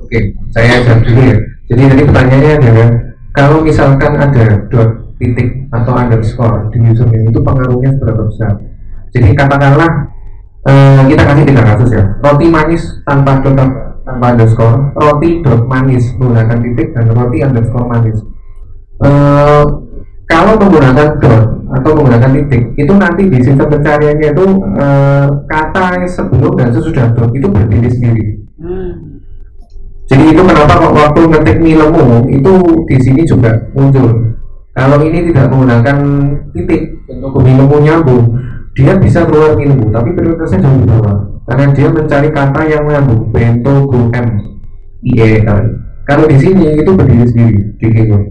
oke, 0.00 0.18
saya 0.54 0.66
jawab 0.80 1.00
dulu 1.04 1.20
ya. 1.22 1.36
Jadi 1.66 1.82
tadi 1.92 2.02
pertanyaannya 2.08 2.52
adalah 2.62 2.88
kalau 3.36 3.58
misalkan 3.60 4.12
ada 4.16 4.44
dot 4.70 4.90
titik 5.16 5.68
atau 5.72 5.92
underscore 5.96 6.68
di 6.72 6.78
username 6.84 7.28
itu 7.28 7.40
pengaruhnya 7.40 7.90
seberapa 7.96 8.22
besar 8.28 8.52
jadi 9.12 9.28
katakanlah 9.32 9.90
eh, 10.68 11.00
kita 11.08 11.22
kasih 11.24 11.44
tiga 11.44 11.62
kasus 11.64 11.90
ya 11.92 12.04
roti 12.20 12.46
manis 12.48 12.82
tanpa 13.04 13.40
dot 13.40 13.56
tanpa 14.04 14.26
underscore 14.32 14.92
roti 14.94 15.30
dot 15.40 15.62
manis 15.66 16.04
menggunakan 16.16 16.58
titik 16.62 16.88
dan 16.92 17.04
roti 17.12 17.38
underscore 17.42 17.88
manis 17.88 18.18
Eh, 18.96 19.64
kalau 20.24 20.56
menggunakan 20.56 21.20
dot 21.20 21.44
atau 21.68 21.90
menggunakan 21.92 22.32
titik 22.32 22.62
itu 22.80 22.92
nanti 22.96 23.28
di 23.28 23.44
sistem 23.44 23.68
pencariannya 23.68 24.32
itu 24.32 24.46
eh, 24.72 25.26
kata 25.44 26.00
sebelum 26.08 26.56
dan 26.56 26.72
sesudah 26.72 27.12
dot 27.12 27.28
itu 27.36 27.44
berdiri 27.44 27.90
sendiri 27.92 28.26
Hmm. 28.56 29.20
jadi 30.08 30.32
itu 30.32 30.40
kenapa 30.40 30.88
waktu 30.88 31.28
ngetik 31.28 31.60
mie 31.60 31.76
lemu 31.76 32.24
itu 32.32 32.52
di 32.88 32.96
sini 33.04 33.22
juga 33.28 33.52
muncul. 33.76 34.32
Kalau 34.76 35.00
ini 35.00 35.32
tidak 35.32 35.48
menggunakan 35.48 35.96
titik 36.52 37.00
untuk 37.08 37.40
mie 37.40 37.56
lemu 37.56 37.76
nyambung, 37.80 38.24
dia 38.76 38.92
bisa 39.00 39.24
keluar 39.24 39.56
mie 39.56 39.72
lemu, 39.72 39.88
tapi 39.88 40.12
prioritasnya 40.12 40.68
jauh 40.68 40.76
di 40.76 40.84
bawah. 40.84 41.16
Karena 41.48 41.64
dia 41.72 41.88
mencari 41.88 42.28
kata 42.28 42.60
yang 42.68 42.84
nyambung, 42.84 43.32
bento, 43.32 43.88
m, 44.12 44.28
ie, 45.00 45.40
l. 45.40 45.60
Kalau 46.04 46.28
di 46.28 46.36
sini 46.36 46.76
itu 46.76 46.92
berdiri 46.92 47.24
sendiri 47.24 47.60
di 47.80 47.86
keyword. 47.88 48.28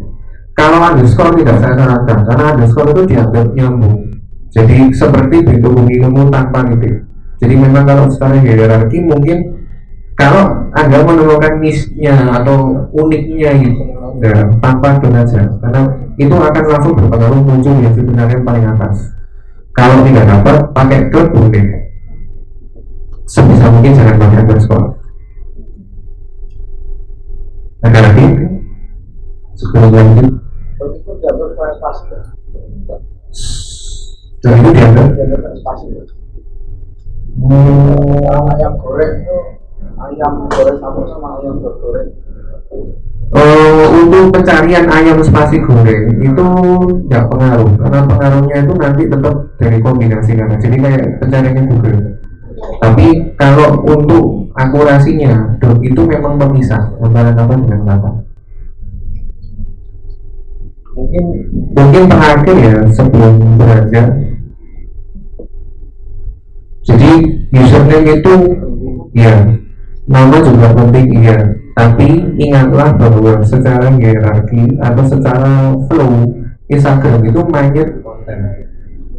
Kalau 0.54 0.80
underscore 0.86 1.34
tidak 1.34 1.58
saya 1.66 1.74
sarankan, 1.82 2.20
karena 2.30 2.46
underscore 2.54 2.94
itu 2.94 3.02
dianggap 3.10 3.48
nyambung. 3.58 3.98
Jadi 4.54 4.78
seperti 4.94 5.36
bento 5.42 5.74
mie 5.74 5.98
lemu 5.98 6.30
tanpa 6.30 6.62
titik. 6.70 7.10
Jadi 7.42 7.54
memang 7.58 7.90
kalau 7.90 8.06
secara 8.14 8.38
hierarki 8.38 9.02
mungkin 9.02 9.66
kalau 10.14 10.72
anda 10.78 11.04
menemukan 11.04 11.60
niche-nya 11.60 12.40
atau 12.40 12.88
uniknya 12.96 13.52
gitu 13.60 13.95
ya, 14.22 14.48
tanpa 14.60 15.00
dot 15.02 15.16
aja 15.16 15.42
karena 15.60 15.82
itu 16.16 16.36
akan 16.36 16.64
langsung 16.70 16.94
berpengaruh 16.96 17.42
muncul 17.44 17.76
yang 17.80 17.96
sebenarnya 17.96 18.40
paling 18.44 18.66
atas. 18.66 18.98
Kalau 19.76 20.08
tidak 20.08 20.26
dapat 20.28 20.58
pakai 20.72 21.00
dot 21.12 21.28
boleh. 21.36 21.66
Sebisa 23.26 23.68
mungkin 23.74 23.98
jangan 23.98 24.22
pakai 24.22 24.40
underscore 24.46 24.96
ada 27.86 28.00
lagi? 28.02 28.26
Sebelum 29.62 29.94
lanjut. 29.94 30.34
Berarti 34.42 34.62
itu 34.62 34.70
dianggap 34.74 35.08
hmm, 37.46 38.46
Ayam 38.54 38.74
goreng 38.78 39.14
itu 39.22 39.38
ayam 39.98 40.34
goreng 40.50 40.78
satu 40.82 41.02
sama 41.10 41.42
ayam 41.42 41.62
goreng. 41.62 42.10
Eh, 43.34 43.86
untuk 43.90 44.30
pencarian 44.30 44.86
ayam 44.86 45.18
spasi 45.26 45.58
goreng 45.58 46.22
itu 46.22 46.46
nggak 47.10 47.26
pengaruh 47.26 47.74
karena 47.82 48.00
pengaruhnya 48.06 48.58
itu 48.62 48.74
nanti 48.78 49.04
tetap 49.10 49.36
dari 49.58 49.78
kombinasi 49.82 50.32
kata 50.38 50.56
jadi 50.62 50.76
kayak 50.78 51.06
pencariannya 51.18 51.64
Google. 51.66 52.00
Tapi 52.86 53.08
kalau 53.34 53.82
untuk 53.82 54.54
akurasinya 54.54 55.58
itu 55.82 56.02
memang 56.06 56.38
pemisah 56.38 56.96
antara 57.02 57.34
kata 57.34 57.54
dengan 57.60 57.82
kata 57.84 58.12
Mungkin 60.96 61.26
mungkin 61.76 62.04
terakhir 62.08 62.56
ya 62.56 62.76
sebelum 62.96 63.60
beranjak 63.60 64.08
jadi 66.88 67.12
username 67.52 68.22
itu 68.22 68.34
ya 69.12 69.36
nama 70.08 70.38
juga 70.40 70.72
penting 70.72 71.06
iya 71.20 71.65
tapi 71.76 72.08
ingatlah 72.40 72.96
bahwa 72.96 73.44
secara 73.44 73.92
hierarki 74.00 74.80
atau 74.80 75.04
secara 75.12 75.76
flow 75.92 76.32
Instagram 76.72 77.20
itu 77.28 77.40
mainnya 77.52 77.84
konten. 78.00 78.40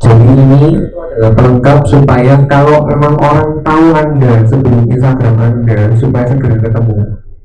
Jadi 0.01 0.25
ini 0.25 0.81
adalah 0.81 1.33
pelengkap 1.37 1.85
supaya 1.85 2.41
kalau 2.49 2.89
memang 2.89 3.13
orang 3.21 3.61
tahu 3.61 3.87
anda 3.93 4.41
sebelum 4.49 4.89
Instagram 4.89 5.37
anda 5.37 5.93
supaya 6.01 6.25
segera 6.33 6.57
ketemu. 6.57 6.97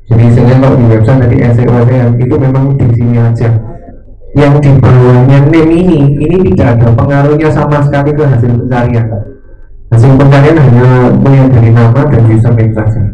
Jadi 0.08 0.26
sehingga 0.32 0.56
kalau 0.64 0.76
di 0.80 0.86
website 0.88 1.20
tadi 1.28 1.38
SEO 1.44 1.74
SEO 1.84 2.08
itu 2.16 2.36
memang 2.40 2.64
di 2.80 2.88
sini 2.96 3.16
aja. 3.20 3.50
Yang 4.32 4.54
di 4.64 4.72
bawahnya 4.80 5.38
name 5.52 5.76
ini 5.76 6.00
ini 6.24 6.38
tidak 6.52 6.80
ada 6.80 6.88
pengaruhnya 6.96 7.52
sama 7.52 7.84
sekali 7.84 8.16
ke 8.16 8.24
hasil 8.24 8.48
pencarian. 8.48 9.12
Hasil 9.92 10.12
pencarian 10.16 10.56
hanya 10.56 11.12
melihat 11.20 11.52
dari 11.52 11.70
nama 11.76 12.00
dan 12.08 12.24
username 12.32 12.72
saja 12.72 13.11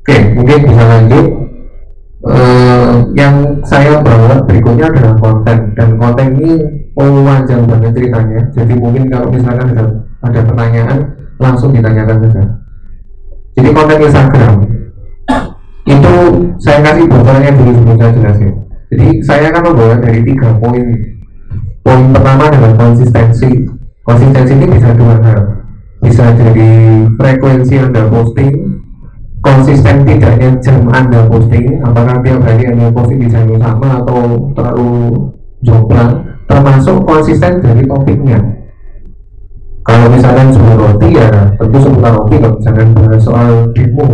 Oke, 0.00 0.16
mungkin 0.34 0.58
bisa 0.64 0.84
lanjut. 0.84 1.26
Eh, 2.20 2.92
yang 3.16 3.64
saya 3.64 4.04
bawa 4.04 4.44
berikutnya 4.44 4.92
adalah 4.92 5.16
konten 5.16 5.72
dan 5.72 5.96
konten 5.96 6.36
ini 6.36 6.60
panjang 7.40 7.64
banget 7.64 7.90
ceritanya. 7.96 8.40
Jadi 8.52 8.74
mungkin 8.76 9.08
kalau 9.08 9.32
misalkan 9.32 9.72
ada, 9.72 9.84
ada 10.28 10.40
pertanyaan 10.44 10.98
langsung 11.40 11.72
ditanyakan 11.72 12.16
saja. 12.28 12.42
Jadi 13.56 13.68
konten 13.72 13.98
Instagram 14.04 14.54
itu 15.88 16.14
saya 16.60 16.78
kasih 16.84 17.04
bocorannya 17.08 17.52
dulu 17.56 17.70
sebelum 17.72 17.96
saya 17.96 18.12
jelasin. 18.12 18.52
Jadi 18.92 19.06
saya 19.24 19.44
akan 19.48 19.62
membawa 19.72 19.94
dari 19.96 20.20
tiga 20.22 20.48
poin. 20.60 20.86
Poin 21.80 22.02
pertama 22.12 22.52
adalah 22.52 22.72
konsistensi. 22.76 23.50
Konsistensi 24.04 24.52
ini 24.54 24.66
bisa 24.68 24.92
dua 24.92 25.16
hal. 25.24 25.40
Bisa 26.04 26.32
dari 26.36 27.04
frekuensi 27.16 27.74
anda 27.80 28.08
posting, 28.08 28.69
konsisten 29.40 30.04
tidaknya 30.04 30.48
jam 30.60 30.84
anda 30.92 31.24
posting 31.28 31.80
apakah 31.80 32.20
tiap 32.20 32.40
hari 32.44 32.64
anda 32.68 32.92
posting 32.92 33.24
di 33.24 33.28
jam 33.32 33.48
yang 33.48 33.60
sama 33.60 34.04
atau 34.04 34.52
terlalu 34.52 34.92
jomplang 35.64 36.24
termasuk 36.44 36.96
konsisten 37.08 37.62
dari 37.64 37.84
topiknya. 37.88 38.38
Kalau 39.80 40.06
misalnya 40.12 40.52
jual 40.52 40.76
roti 40.76 41.08
ya 41.16 41.28
tentu 41.56 41.78
seputar 41.80 42.12
roti 42.12 42.36
kalau 42.36 42.56
misalkan 42.60 42.88
bahas 42.92 43.22
soal 43.24 43.50
demo 43.72 44.06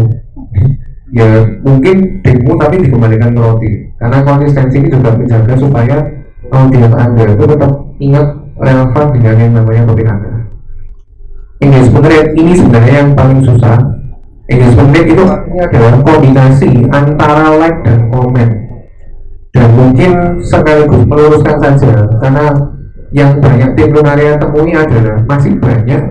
ya 1.18 1.26
mungkin 1.66 2.22
demo 2.22 2.52
tapi 2.54 2.86
dikembalikan 2.86 3.34
ke 3.34 3.40
roti. 3.40 3.70
Karena 3.98 4.18
konsistensi 4.22 4.78
ini 4.78 4.88
juga 4.92 5.10
menjaga 5.16 5.54
supaya 5.58 5.96
audiens 6.54 6.94
anda 6.94 7.24
itu 7.26 7.44
tetap 7.50 7.72
ingat 7.98 8.26
relevan 8.56 9.06
dengan 9.10 9.34
yang 9.42 9.52
namanya 9.58 9.82
topik 9.90 10.06
anda. 10.06 10.30
Ini 11.56 11.78
sebenarnya 11.88 12.22
ini 12.36 12.52
sebenarnya 12.52 12.94
yang 12.94 13.10
paling 13.16 13.40
susah 13.42 13.95
engagement 14.46 15.06
itu 15.06 15.22
artinya 15.26 15.62
adalah 15.66 15.92
kombinasi 16.06 16.70
antara 16.94 17.46
like 17.58 17.78
dan 17.82 17.98
komen 18.14 18.48
dan 19.50 19.68
mungkin 19.74 20.12
sekaligus 20.44 21.02
meluruskan 21.08 21.56
saja 21.62 22.06
karena 22.22 22.46
yang 23.14 23.38
banyak 23.40 23.70
tim 23.74 23.90
lunaria 23.94 24.36
temui 24.36 24.74
adalah 24.74 25.16
masih 25.24 25.56
banyak 25.58 26.02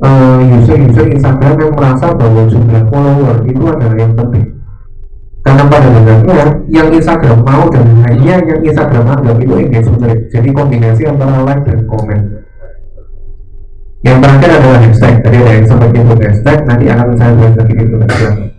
eh, 0.00 0.38
user-user 0.56 1.06
Instagram 1.12 1.54
yang 1.60 1.72
merasa 1.76 2.10
bahwa 2.16 2.48
jumlah 2.48 2.82
follower 2.88 3.36
itu 3.44 3.64
adalah 3.68 3.96
yang 3.96 4.12
penting. 4.16 4.46
Karena 5.40 5.64
pada 5.72 5.88
dasarnya 5.88 6.44
yang 6.68 6.88
Instagram 6.92 7.38
mau 7.44 7.64
dan 7.72 7.86
hanya 8.04 8.44
yang 8.44 8.60
Instagram 8.60 9.04
anggap 9.08 9.36
itu 9.40 9.54
engagement 9.56 10.04
rate. 10.04 10.22
Jadi 10.32 10.48
kombinasi 10.52 11.02
antara 11.08 11.44
like 11.44 11.64
dan 11.64 11.84
komen 11.88 12.39
yang 14.00 14.18
terakhir 14.20 14.50
adalah 14.56 14.80
hashtag. 14.80 15.14
Tadi 15.20 15.36
ada 15.36 15.52
yang 15.52 15.66
sempat 15.68 15.88
nyebut 15.92 16.18
hashtag 16.24 16.58
nanti 16.64 16.84
akan 16.88 17.08
saya 17.18 17.32
bahas 17.36 17.54
lagi 17.60 17.74
di 17.76 17.84
belakang 17.84 18.50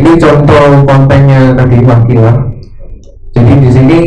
ini 0.00 0.16
contoh 0.16 0.62
kontennya 0.88 1.52
tadi 1.52 1.76
wakilah 1.84 2.36
jadi 3.36 3.52
di 3.60 3.68
sini 3.68 3.98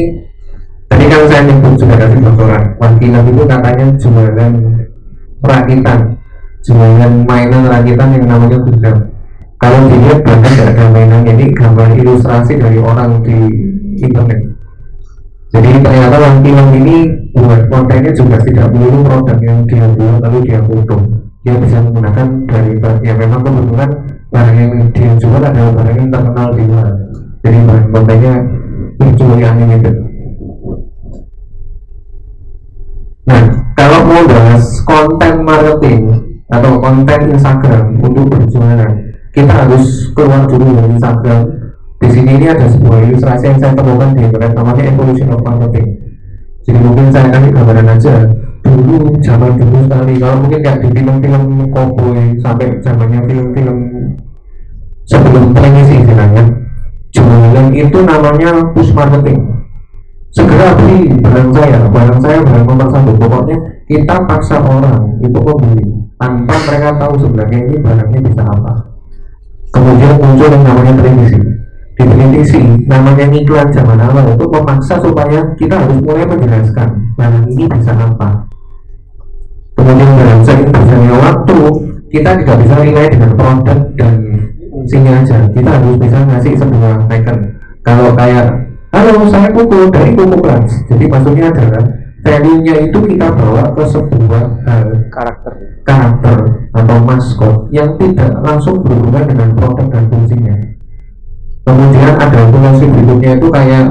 tadi 0.90 1.06
kan 1.06 1.22
saya 1.30 1.42
nyebut 1.46 1.78
sudah 1.78 1.98
kasih 2.02 2.18
bocoran 2.18 2.64
wakilah 2.82 3.22
itu 3.30 3.44
katanya 3.46 3.86
jualan 4.02 4.54
rakitan. 5.44 6.00
Jualan 6.64 7.28
mainan 7.28 7.68
rakitan 7.68 8.16
yang 8.16 8.26
namanya 8.26 8.58
gudang 8.64 9.00
kalau 9.60 9.80
dilihat 9.92 10.24
bahkan 10.24 10.52
tidak 10.56 10.70
ada 10.76 10.86
mainan 10.96 11.22
ini 11.28 11.46
gambar 11.52 11.88
ilustrasi 12.00 12.56
dari 12.56 12.80
orang 12.80 13.20
di 13.20 13.38
internet. 14.00 14.42
Jadi 15.52 15.70
ternyata 15.84 16.18
Wang 16.24 16.40
Kilang 16.42 16.72
ini 16.74 16.98
buat 17.34 17.62
kontennya 17.66 18.14
juga 18.14 18.38
tidak 18.46 18.70
melulu 18.70 19.02
produk 19.02 19.38
yang 19.42 19.60
dia 19.66 19.86
buat 19.90 20.22
lalu 20.22 20.40
dia 20.46 20.60
foto. 20.62 20.98
Dia 21.44 21.56
bisa 21.60 21.78
menggunakan 21.82 22.28
dari 22.48 22.72
yang 23.04 23.18
memang 23.20 23.42
kebetulan 23.42 23.90
barang 24.30 24.56
yang 24.56 24.72
dia 24.94 25.12
jual 25.18 25.42
adalah 25.42 25.74
barang 25.76 25.98
yang 25.98 26.10
terkenal 26.14 26.48
di 26.54 26.64
luar. 26.70 26.90
Jadi 27.44 27.58
bahan 27.68 27.86
kontennya 27.92 28.34
virtually 29.02 29.44
animated. 29.44 29.96
Nah, 33.28 33.44
kalau 33.76 34.00
mau 34.08 34.24
bahas 34.30 34.64
konten 34.86 35.34
marketing 35.44 36.02
atau 36.48 36.72
konten 36.80 37.20
Instagram 37.34 37.84
untuk 38.00 38.26
berjualan, 38.30 38.92
kita 39.34 39.52
harus 39.52 40.14
keluar 40.14 40.46
dulu 40.46 40.66
dari 40.78 40.90
Instagram 40.96 41.40
di 42.04 42.08
sini 42.12 42.32
ini 42.36 42.46
ada 42.52 42.68
sebuah 42.68 43.00
ilustrasi 43.10 43.44
yang 43.48 43.58
saya 43.64 43.74
temukan 43.80 44.12
di 44.12 44.28
internet 44.28 44.52
namanya 44.60 44.84
evolution 44.92 45.32
of 45.32 45.40
marketing 45.40 46.03
jadi 46.64 46.80
mungkin 46.80 47.12
saya 47.12 47.28
kasih 47.28 47.52
gambaran 47.52 47.92
aja. 47.92 48.16
Dulu 48.64 49.20
zaman 49.20 49.60
dulu 49.60 49.78
sekali 49.84 50.14
kalau 50.18 50.36
mungkin 50.40 50.60
kayak 50.64 50.80
di 50.80 50.88
film-film 50.96 51.44
cowboy 51.76 52.20
sampai 52.40 52.80
zamannya 52.80 53.20
film-film 53.28 53.78
sebelum 55.04 55.52
ini 55.52 55.82
sih 55.84 55.98
istilahnya 56.00 56.44
jualan 57.12 57.68
itu 57.76 57.98
namanya 58.08 58.50
push 58.72 58.96
marketing. 58.96 59.40
Segera 60.34 60.74
beli 60.80 61.14
barang 61.22 61.50
saya 61.54 61.80
barang 61.92 62.20
saya 62.24 62.40
barang 62.42 62.66
nomor 62.66 62.88
satu. 62.90 63.12
Pokoknya 63.20 63.58
kita 63.86 64.16
paksa 64.26 64.58
orang 64.64 65.20
itu 65.22 65.38
membeli 65.38 65.86
tanpa 66.18 66.56
mereka 66.66 66.90
tahu 66.98 67.14
sebenarnya 67.20 67.60
ini 67.68 67.76
barangnya 67.84 68.20
bisa 68.24 68.42
apa. 68.48 68.74
Kemudian 69.76 70.18
muncul 70.18 70.50
yang 70.50 70.64
namanya 70.64 70.94
televisi 70.98 71.53
di 71.94 72.04
televisi 72.04 72.62
namanya 72.90 73.26
iklan 73.30 73.70
zaman 73.70 74.02
awal 74.02 74.26
itu 74.34 74.46
memaksa 74.50 74.98
supaya 74.98 75.40
kita 75.58 75.76
harus 75.78 75.98
mulai 76.02 76.26
menjelaskan 76.26 76.90
barang 77.14 77.46
ini 77.54 77.64
bisa 77.70 77.94
apa? 77.94 78.30
Kemudian 79.78 80.10
dalam 80.18 80.40
seiring 80.42 80.70
berjalannya 80.70 81.16
waktu 81.22 81.60
kita 82.14 82.30
tidak 82.42 82.58
bisa 82.62 82.74
nilai 82.82 83.08
dengan 83.10 83.32
produk 83.38 83.80
dan 83.98 84.14
fungsinya 84.70 85.12
aja. 85.22 85.38
Kita 85.54 85.70
harus 85.70 85.96
bisa 85.98 86.18
ngasih 86.26 86.54
sebuah 86.58 86.96
icon 87.10 87.40
kalau 87.84 88.16
kayak 88.16 88.48
halo 88.96 89.28
saya 89.28 89.52
kuku 89.52 89.92
dari 89.92 90.16
kuku 90.16 90.38
plus 90.40 90.72
jadi 90.88 91.06
maksudnya 91.12 91.52
adalah 91.52 91.84
value 92.24 92.64
nya 92.64 92.76
itu 92.80 92.98
kita 93.04 93.28
bawa 93.36 93.64
ke 93.76 93.84
sebuah 93.84 94.44
hal 94.64 94.84
karakter. 95.12 95.54
karakter 95.84 96.38
atau 96.72 96.98
maskot 97.04 97.56
yang 97.76 98.00
tidak 98.00 98.32
langsung 98.40 98.80
berhubungan 98.80 99.28
dengan 99.28 99.50
produk 99.52 99.88
dan 99.92 100.04
fungsinya 100.08 100.56
kemudian 101.64 102.14
ada 102.20 102.40
fungsi 102.52 102.86
berikutnya 102.92 103.32
itu 103.40 103.48
kayak 103.48 103.86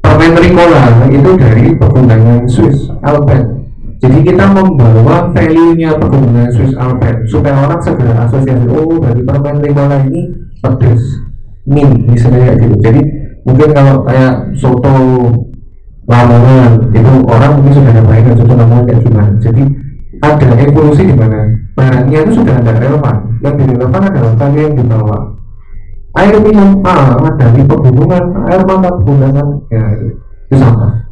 permen 0.00 0.32
Ricola 0.40 0.82
itu 1.12 1.30
dari 1.36 1.64
pegunungan 1.76 2.48
Swiss 2.48 2.88
Alpen. 3.04 3.68
Jadi 3.98 4.18
kita 4.22 4.46
membawa 4.54 5.28
value-nya 5.34 5.98
pegunungan 6.00 6.48
Swiss 6.54 6.72
Alpen 6.78 7.26
supaya 7.28 7.66
orang 7.68 7.80
segera 7.84 8.24
asosiasi 8.24 8.66
oh 8.72 8.96
dari 8.98 9.20
permen 9.22 9.60
Ricola 9.60 10.00
ini 10.08 10.32
pedes 10.64 11.02
min 11.68 12.08
misalnya 12.08 12.56
kayak 12.56 12.58
gitu. 12.64 12.76
Jadi 12.80 13.00
mungkin 13.44 13.68
kalau 13.76 14.02
kayak 14.08 14.56
soto 14.56 14.96
Lamongan 16.08 16.88
itu 16.96 17.12
orang 17.28 17.60
mungkin 17.60 17.72
sudah 17.76 17.92
nyobain 17.92 18.32
soto 18.32 18.54
Lamongan 18.56 18.84
kayak 18.88 19.00
gimana. 19.04 19.32
Jadi 19.44 19.62
ada 20.18 20.48
evolusi 20.56 21.02
di 21.04 21.14
mana 21.14 21.52
barangnya 21.76 22.18
itu 22.24 22.32
sudah 22.40 22.54
ada 22.64 22.72
relevan. 22.80 23.16
Yang 23.44 23.54
relevan 23.76 24.02
adalah 24.08 24.32
value 24.34 24.64
yang 24.64 24.74
dibawa 24.80 25.37
air 26.16 26.34
minum 26.40 26.80
ah 26.86 27.12
dari 27.36 27.60
pegunungan 27.66 28.24
air 28.48 28.62
mata 28.64 28.88
pegunungan 28.96 29.46
ya 29.68 29.84
itu 30.48 30.56
sama. 30.56 31.04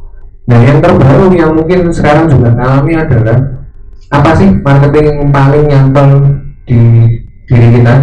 Nah 0.47 0.59
yang 0.63 0.79
terbaru 0.81 1.29
yang 1.35 1.51
mungkin 1.53 1.93
sekarang 1.93 2.31
juga 2.31 2.55
alami 2.57 2.97
adalah 2.97 3.37
apa 4.09 4.31
sih 4.33 4.49
marketing 4.63 5.29
paling 5.29 5.65
nyantol 5.69 6.09
di 6.65 6.81
diri 7.45 7.67
kita? 7.77 7.95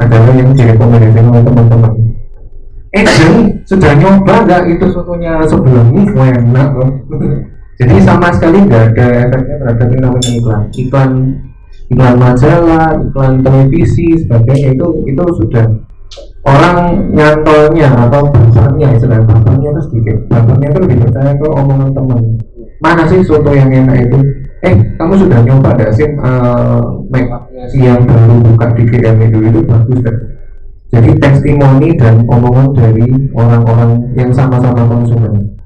Adalah 0.00 0.32
yang 0.34 0.50
direkomendasikan 0.56 1.24
oleh 1.28 1.42
teman-teman. 1.44 1.92
Eh 2.92 3.04
sudah 3.68 3.92
nyoba 3.96 4.34
nggak 4.48 4.62
itu 4.72 4.86
sotonya 4.88 5.44
sebelum? 5.44 5.92
Wah, 6.16 6.28
enak 6.32 6.68
loh 6.76 6.90
jadi 7.82 7.96
sama 8.04 8.28
sekali 8.30 8.68
nggak 8.68 8.94
ada 8.94 9.06
efeknya 9.26 9.56
terhadap 9.58 9.86
yang 9.90 10.02
namanya 10.06 10.30
iklan. 10.38 10.62
Iklan 10.70 11.10
iklan 11.90 12.14
majalah 12.14 12.88
iklan 13.00 13.32
televisi 13.42 14.06
sebagainya 14.22 14.76
itu 14.76 14.86
itu 15.08 15.24
sudah 15.40 15.66
orang 16.42 16.78
nyantolnya 17.14 17.88
atau 18.08 18.22
bapaknya 18.30 18.86
istilah 18.98 19.20
bapaknya 19.22 19.68
itu 19.72 19.82
sedikit. 19.90 20.16
Bapaknya 20.26 20.66
itu 20.70 20.78
lebih 20.82 20.98
percaya 21.06 21.32
ke 21.38 21.46
omongan 21.46 21.90
teman 21.94 22.22
mana 22.82 23.06
sih 23.06 23.22
soto 23.22 23.54
yang 23.54 23.70
enak 23.70 24.10
itu? 24.10 24.18
Eh 24.66 24.74
kamu 24.98 25.14
sudah 25.14 25.38
nyoba 25.46 25.78
gak 25.78 25.94
sih 25.94 26.06
uh, 26.18 26.82
make 27.10 27.30
upnya 27.30 27.62
si 27.70 27.86
yang 27.86 28.02
baru 28.02 28.42
buka 28.42 28.74
di 28.74 28.82
GM 28.90 29.16
itu 29.22 29.38
itu? 29.38 29.60
Bagus 29.70 29.98
kan? 30.02 30.16
Jadi 30.92 31.10
testimoni 31.22 31.88
dan 31.96 32.26
omongan 32.26 32.74
dari 32.74 33.06
orang-orang 33.32 34.12
yang 34.18 34.34
sama-sama 34.34 34.82
konsumen. 34.84 35.56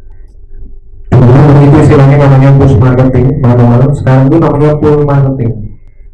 Dulu 1.11 1.53
itu 1.67 1.77
istilahnya 1.83 2.17
namanya 2.21 2.51
push 2.61 2.77
marketing 2.77 3.41
manual 3.41 3.91
sekarang 3.97 4.29
itu 4.29 4.37
namanya 4.37 4.71
pull 4.79 5.03
marketing. 5.03 5.53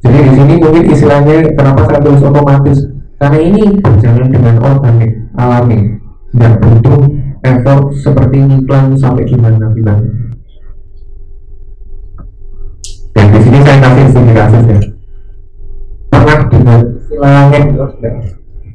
Jadi 0.03 0.19
di 0.23 0.33
sini 0.39 0.55
mungkin 0.63 0.85
istilahnya 0.87 1.37
kenapa 1.59 1.81
saya 1.91 1.99
tulis 2.03 2.23
otomatis 2.23 2.79
karena 3.23 3.39
ini 3.39 3.79
berjalan 3.79 4.35
dengan 4.35 4.57
organik 4.67 5.13
alami 5.39 6.03
nggak 6.35 6.59
butuh 6.59 7.01
effort 7.47 7.95
seperti 8.03 8.43
iklan 8.43 8.99
sampai 8.99 9.23
gimana 9.31 9.71
bilang 9.71 10.03
dan 13.15 13.27
di 13.31 13.39
sini 13.47 13.59
saya 13.63 13.79
kasih 13.79 14.07
studi 14.11 14.33
kasus 14.35 14.65
ya 14.67 14.79
pernah 16.11 16.39
dengar 16.51 16.81
istilah 16.99 17.47
endorse 17.55 18.11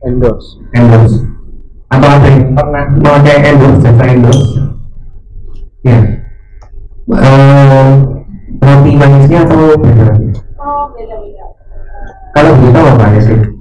endorse. 0.07 0.47
Endorse. 0.71 1.17
Atau 1.91 2.07
ada 2.07 2.27
yang 2.31 2.55
pernah 2.55 2.83
memakai 2.87 3.43
endorse 3.51 3.79
jasa 3.83 4.03
endorse? 4.07 4.51
Ya. 5.83 5.99
Eh, 7.07 7.91
roti 8.63 8.91
manisnya 8.95 9.43
atau 9.43 9.75
beda? 9.75 10.07
Oh, 10.59 10.85
beda-beda. 10.95 11.45
kalau 12.35 12.53
kita 12.59 12.79
apa 12.79 13.05
ya 13.17 13.21
sih 13.23 13.56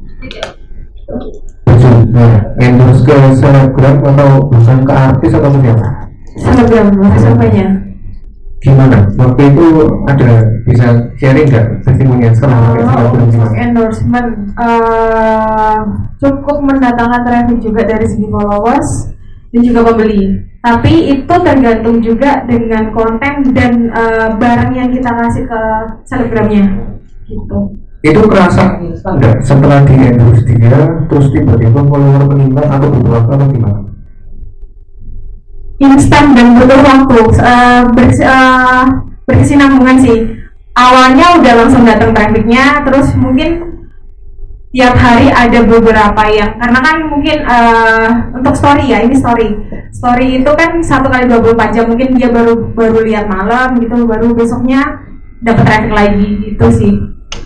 nah, 2.16 2.40
endorse 2.64 3.04
ke 3.04 3.16
selebgram 3.36 3.96
atau 4.00 4.28
bukan 4.48 4.78
ke 4.88 4.92
artis 4.92 5.32
atau 5.36 5.50
ke 5.52 5.58
siapa 5.60 5.88
Selebgram, 6.36 6.88
siapanya? 7.16 7.66
gimana 8.56 8.98
waktu 9.20 9.52
itu 9.52 9.66
ada 10.08 10.30
bisa 10.64 10.86
sharing 11.20 11.46
nggak 11.46 11.66
testimoni 11.86 12.26
setelah 12.32 12.72
pakai 12.72 12.84
selebgram 12.88 13.12
untuk 13.12 13.28
gimana 13.30 13.52
endorsement 13.62 14.28
eh, 14.58 15.78
cukup 16.18 16.58
mendatangkan 16.64 17.22
traffic 17.22 17.58
juga 17.62 17.84
dari 17.84 18.06
segi 18.08 18.26
followers 18.26 19.12
dan 19.54 19.60
juga 19.62 19.80
pembeli. 19.88 20.22
Tapi 20.60 21.14
itu 21.14 21.34
tergantung 21.46 22.02
juga 22.02 22.42
dengan 22.44 22.90
konten 22.90 23.54
dan 23.54 23.88
eh, 23.88 24.28
barang 24.36 24.72
yang 24.74 24.90
kita 24.90 25.10
kasih 25.14 25.44
ke 25.46 25.60
selebgramnya. 26.04 26.64
Gitu. 27.24 27.58
Itu 28.04 28.20
kerasa 28.28 28.80
instan 28.84 29.12
nggak 29.16 29.36
setelah 29.44 29.80
di 29.84 29.94
endorse 29.96 30.42
dia 30.44 30.80
terus 31.08 31.26
tiba-tiba 31.32 31.80
follower 31.84 32.22
meningkat 32.28 32.66
atau 32.68 32.88
butuh 32.92 33.12
waktu 33.16 33.32
atau 33.36 33.48
gimana 33.52 33.80
Instan 35.76 36.32
dan 36.32 36.56
butuh 36.56 36.80
waktu. 36.80 37.20
Eh, 37.36 37.82
ber- 37.92 38.16
eh, 38.24 38.84
berkesinambungan 39.28 39.96
sih. 40.00 40.24
Awalnya 40.72 41.40
udah 41.40 41.52
langsung 41.52 41.84
datang 41.84 42.16
trafficnya, 42.16 42.80
terus 42.84 43.12
mungkin 43.16 43.76
tiap 44.72 44.92
hari 44.92 45.32
ada 45.32 45.64
beberapa 45.64 46.20
yang 46.28 46.60
karena 46.60 46.78
kan 46.84 46.96
mungkin 47.08 47.36
eh, 47.48 48.08
untuk 48.36 48.52
story 48.52 48.92
ya 48.92 49.00
ini 49.00 49.16
story 49.16 49.48
story 49.88 50.44
itu 50.44 50.50
kan 50.52 50.76
satu 50.84 51.08
kali 51.08 51.32
24 51.32 51.72
jam 51.72 51.88
mungkin 51.88 52.12
dia 52.12 52.28
baru 52.28 52.76
baru 52.76 53.00
lihat 53.08 53.24
malam 53.24 53.80
gitu 53.80 54.04
baru 54.04 54.36
besoknya 54.36 54.84
dapat 55.40 55.64
traffic 55.64 55.92
lagi 55.96 56.28
gitu 56.44 56.66
sih 56.68 56.92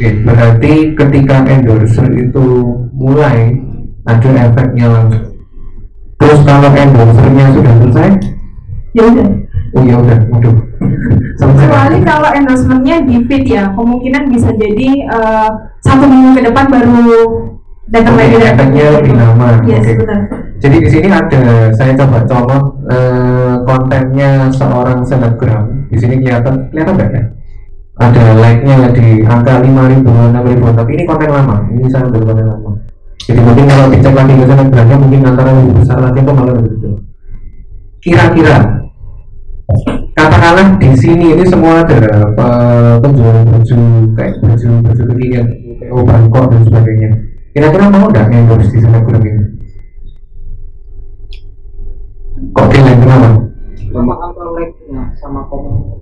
Oke, 0.01 0.17
berarti 0.25 0.97
ketika 0.97 1.45
endorser 1.45 2.09
itu 2.17 2.73
mulai 2.97 3.53
ada 4.09 4.49
efeknya 4.49 4.89
langsung. 4.89 5.37
Terus 6.17 6.41
kalau 6.49 6.73
endorsernya 6.73 7.53
sudah 7.53 7.75
selesai, 7.85 8.11
ya 8.97 9.03
udah. 9.13 9.29
Oh 9.77 9.85
ya 9.85 10.01
udah, 10.01 10.19
waduh, 10.33 10.57
kecuali 11.37 12.01
kalau 12.01 12.33
endorsementnya 12.33 13.05
di 13.05 13.29
feed 13.29 13.45
ya 13.45 13.77
kemungkinan 13.77 14.33
bisa 14.33 14.49
jadi 14.57 14.89
eh, 15.05 15.49
satu 15.85 16.09
minggu 16.09 16.33
ke 16.33 16.49
depan 16.49 16.65
baru 16.73 17.21
datang 17.93 18.17
lagi. 18.17 18.41
Efeknya 18.41 19.05
lebih 19.05 19.15
lama. 19.21 19.61
yes 19.69 19.85
betul 19.85 20.17
Jadi 20.65 20.77
di 20.81 20.89
sini 20.89 21.09
ada 21.13 21.77
saya 21.77 21.93
coba 21.93 22.25
colok 22.25 22.65
eh, 22.89 23.55
kontennya 23.69 24.49
seorang 24.49 25.05
selebgram. 25.05 25.93
Di 25.93 26.01
sini 26.01 26.25
kelihatan 26.25 26.73
kelihatan 26.73 26.97
nggak 26.97 27.13
ya? 27.13 27.25
Ada 28.01 28.33
like-nya 28.33 28.97
di 28.97 29.21
angka 29.29 29.61
5 29.61 29.93
ribuan, 29.93 30.33
6 30.33 30.41
ribuan. 30.49 30.73
Tapi 30.73 30.91
ini 30.97 31.05
konten 31.05 31.29
lama. 31.29 31.57
Ini 31.69 31.85
saya 31.93 32.09
ambil 32.09 32.33
konten 32.33 32.47
lama. 32.49 32.71
Jadi 33.21 33.41
mungkin 33.45 33.65
kalau 33.69 33.87
dicek 33.93 34.15
lagi 34.17 34.33
ke 34.33 34.45
selebgramnya 34.49 34.97
mungkin 34.97 35.21
antara 35.29 35.51
lebih 35.53 35.75
besar 35.77 35.99
lagi 36.01 36.19
atau 36.25 36.33
malah 36.33 36.55
lebih 36.57 36.73
kecil. 36.81 36.93
Kira-kira 38.01 38.57
katakanlah 40.17 40.67
di 40.81 40.89
sini 40.97 41.27
ini 41.37 41.45
semua 41.45 41.85
ada 41.85 42.01
penjualan 43.05 43.45
baju 43.45 43.79
kayak 44.17 44.35
baju 44.41 44.69
baju 44.83 45.03
kekinian, 45.15 45.47
oh 45.93 46.03
Bangkok 46.03 46.45
dan 46.51 46.61
sebagainya. 46.65 47.11
Kira-kira 47.53 47.85
mau 47.93 48.09
nggak 48.09 48.33
endorse 48.33 48.73
di 48.73 48.79
selebgram 48.81 49.21
ini? 49.21 49.45
Kok 52.57 52.67
kalian 52.73 52.99
kenapa? 53.05 53.29
sama 53.91 54.15
angka 54.23 54.45
like-nya 54.55 55.03
sama 55.19 55.41
komen 55.51 56.00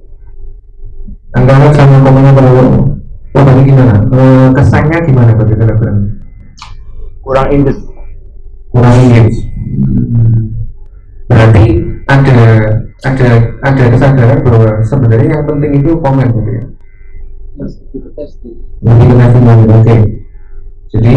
Anggaran 1.36 1.72
sama 1.76 2.00
komennya 2.00 2.32
kalau 2.32 2.88
Oh 3.36 3.44
tadi 3.44 3.60
gimana? 3.68 4.00
Eh, 4.08 4.48
kesannya 4.56 4.98
gimana 5.04 5.36
bagi 5.36 5.54
selebgram? 5.54 6.18
kurang 7.28 7.48
indus 7.52 7.76
Kurang 8.72 8.96
engage. 9.00 9.48
Berarti 11.28 11.64
ada 12.08 12.36
ada 13.04 13.28
ada 13.64 13.82
kesadaran 13.92 14.40
bahwa 14.44 14.70
sebenarnya 14.84 15.40
yang 15.40 15.44
penting 15.48 15.72
itu 15.80 15.92
komen 16.04 16.28
gitu 16.32 16.50
ya. 16.52 16.64
itu 17.88 18.08
testing 18.16 18.56
oke. 19.72 19.96
Jadi 20.88 21.16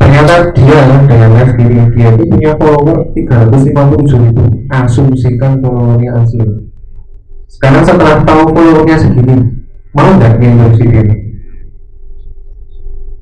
ternyata 0.00 0.34
dia 0.52 0.80
dengan 1.08 1.30
live 1.40 1.54
diri 1.56 1.78
dia 1.96 2.08
itu 2.16 2.24
punya 2.28 2.50
follower 2.56 2.98
357 3.12 4.28
ribu 4.28 4.44
asumsikan 4.72 5.60
followernya 5.60 6.24
asli 6.24 6.69
sekarang 7.50 7.82
setelah 7.82 8.22
tahu 8.22 8.54
followernya 8.54 8.96
segini 8.96 9.36
mau 9.90 10.06
nggak 10.14 10.38
endorse 10.38 10.86
dia? 10.86 11.02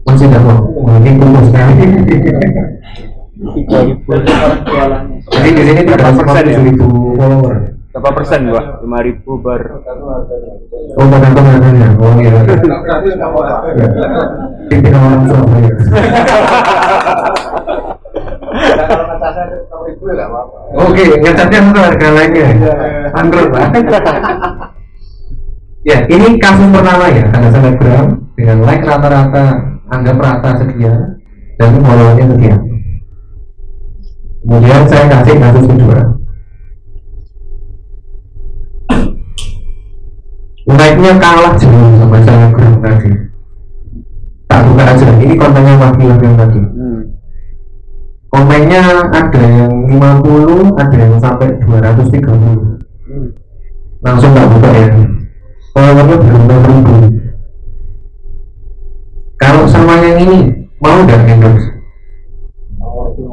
Masih 0.04 0.28
tidak 0.28 0.42
mau 0.44 0.60
Wah, 0.84 0.96
ini 1.04 1.20
kumpul 1.20 1.42
sekali. 1.48 1.84
Jadi 5.28 5.48
di 5.52 5.62
sini 5.68 5.80
Berapa 5.84 6.10
persen 6.16 6.48
ya? 6.48 6.60
357 6.60 6.68
ribu 6.68 6.86
follower? 7.16 7.56
Berapa 7.88 8.10
persen 8.14 8.40
pak 8.52 8.66
lima 8.84 8.98
ribu 9.02 9.30
ber 9.42 9.62
oh 10.98 11.04
tergantung 11.08 11.44
harganya 11.48 11.88
oh 11.98 12.12
iya. 12.20 12.30
Nggak 12.46 12.94
Ya. 14.68 14.92
orang 14.94 15.24
Nah, 15.28 15.40
kalau 18.86 19.04
ngecasnya 19.10 19.44
enam 19.66 19.80
ribu 19.88 20.02
ya 20.06 20.14
nggak 20.14 20.28
apa-apa 20.30 20.56
Oke, 20.68 21.04
harga 21.80 22.08
lainnya. 22.12 22.48
Angkrut 23.16 23.50
lah. 23.50 23.68
ya, 25.88 25.98
ini 26.12 26.36
kasus 26.36 26.68
pertama 26.68 27.08
ya, 27.08 27.24
ada 27.32 27.48
selebgram 27.48 28.06
dengan 28.36 28.58
like 28.62 28.84
rata-rata 28.84 29.44
anggap 29.88 30.16
rata 30.20 30.50
sekian 30.60 31.18
dan 31.56 31.70
followernya 31.80 32.24
sekian. 32.36 32.60
Kemudian 34.44 34.82
saya 34.86 35.04
kasih 35.08 35.36
kasus 35.40 35.64
kedua. 35.66 36.00
Like-nya 40.68 41.12
kalah 41.16 41.56
jauh 41.56 41.90
sama 41.96 42.18
selebgram 42.20 42.72
tadi. 42.84 43.12
Tak 44.48 44.60
buka 44.64 44.84
aja, 44.84 45.08
ini 45.20 45.34
kontennya 45.36 45.74
wakil-wakil 45.80 46.32
tadi 46.36 46.60
hmm. 46.60 46.77
Komennya 48.28 48.80
ada 49.08 49.40
yang 49.40 49.72
50 49.88 50.76
ada 50.76 50.96
yang 50.96 51.14
sampai 51.18 51.48
230 51.64 52.76
Hmm. 53.08 53.32
langsung 54.04 54.36
tak 54.36 54.44
buka 54.52 54.68
ya. 54.68 54.88
Followernya 55.72 56.16
6 56.20 56.60
ribu? 56.68 56.96
Kalau 59.40 59.64
sama 59.64 59.96
yang 60.04 60.20
ini 60.28 60.38
mau 60.76 61.00
nggak 61.00 61.24
endorse? 61.24 61.72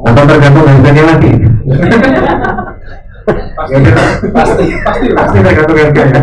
Atau 0.06 0.22
tergantung 0.24 0.64
harganya 0.64 1.04
lagi? 1.12 1.30
Pasti 3.56 3.76
pasti 4.32 4.66
pasti 4.80 5.06
pasti 5.12 5.38
tergantung 5.42 5.76
harganya 5.76 6.20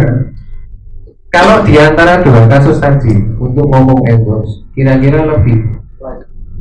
kalau 1.30 1.66
di 1.66 1.74
antara 1.76 2.22
dua 2.22 2.46
kasus 2.46 2.78
tadi 2.78 3.14
untuk 3.38 3.66
ngomong 3.68 4.06
endorse 4.06 4.66
kira-kira 4.72 5.26
lebih 5.26 5.66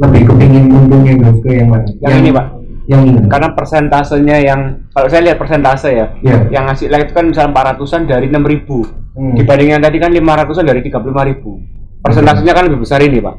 lebih 0.02 0.22
kepingin 0.28 0.64
untung 0.68 1.02
endorse 1.06 1.40
ke 1.40 1.50
yang 1.62 1.68
mana 1.70 1.86
yang 2.02 2.14
ini 2.18 2.30
pak 2.34 2.46
yang 2.90 3.00
ini 3.06 3.20
karena 3.30 3.48
persentasenya 3.54 4.36
yang 4.42 4.60
kalau 4.90 5.06
saya 5.06 5.22
lihat 5.30 5.38
persentase 5.38 5.90
ya 5.94 6.06
ya 6.20 6.36
yang 6.50 6.66
ngasih 6.66 6.90
like 6.90 7.06
itu 7.06 7.14
kan 7.14 7.30
misalnya 7.30 7.54
400an 7.54 8.02
dari 8.10 8.26
6000 8.30 8.52
ribu 8.54 8.78
Hmm. 9.12 9.36
dibanding 9.36 9.76
yang 9.76 9.82
tadi 9.84 10.00
kan 10.00 10.08
500an 10.08 10.64
dari 10.64 10.80
35 10.88 11.28
ribu 11.28 11.60
persentasenya 12.00 12.56
kan 12.56 12.64
lebih 12.64 12.80
besar 12.80 12.96
ini 13.04 13.20
pak 13.20 13.36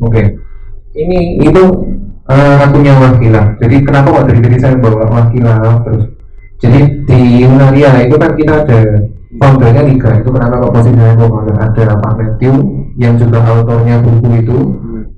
Oke. 0.00 0.22
Ini 0.96 1.44
itu 1.44 1.62
eh, 2.26 2.56
akunnya 2.56 2.96
wakilah. 2.96 3.60
Jadi 3.60 3.76
kenapa 3.84 4.08
kok 4.16 4.26
dari 4.32 4.40
tadi 4.40 4.56
saya 4.58 4.74
bawa 4.80 5.06
wakilah 5.12 5.84
terus? 5.84 6.04
Jadi 6.60 6.80
di 7.04 7.20
Yunaria 7.44 8.08
itu 8.08 8.16
kan 8.16 8.32
kita 8.36 8.64
ada 8.64 8.80
foundernya 9.36 9.82
tiga. 9.86 10.10
Itu 10.24 10.28
kenapa 10.32 10.64
kok 10.66 10.72
posisinya? 10.72 11.14
Ada 11.60 12.00
Pak 12.00 12.12
Matthew 12.16 12.54
yang 12.96 13.14
juga 13.20 13.44
autornya 13.44 14.00
buku 14.00 14.28
itu, 14.40 14.58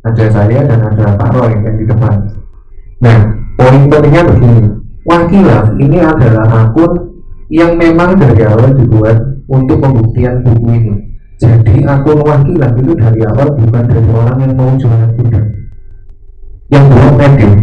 ada 0.03 0.25
saya 0.31 0.61
dan 0.67 0.81
ada 0.83 1.15
Pak 1.15 1.31
Roy 1.35 1.55
yang 1.63 1.77
di 1.79 1.85
depan. 1.87 2.15
Nah, 3.03 3.19
poin 3.55 3.83
pentingnya 3.87 4.23
begini. 4.27 4.67
Wakilah 5.03 5.63
ini 5.83 5.99
adalah 5.99 6.47
akun 6.67 7.23
yang 7.51 7.75
memang 7.75 8.19
dari 8.19 8.47
awal 8.47 8.71
dibuat 8.75 9.19
untuk 9.51 9.83
pembuktian 9.83 10.47
buku 10.47 10.67
ini. 10.71 11.13
Jadi 11.43 11.83
akun 11.83 12.23
wakilah 12.23 12.71
itu 12.79 12.95
dari 12.95 13.21
awal 13.27 13.51
bukan 13.59 13.83
dari 13.91 14.11
orang 14.15 14.39
yang 14.47 14.55
mau 14.55 14.71
jualan 14.79 15.11
kuda 15.19 15.41
Yang 16.71 16.85
buat 16.87 17.15
medium 17.19 17.55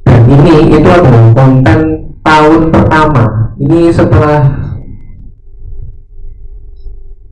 Dan 0.00 0.20
ini 0.24 0.54
itu 0.80 0.88
adalah 0.88 1.24
konten 1.36 1.78
tahun 2.24 2.62
pertama 2.72 3.24
Ini 3.60 3.92
setelah 3.92 4.48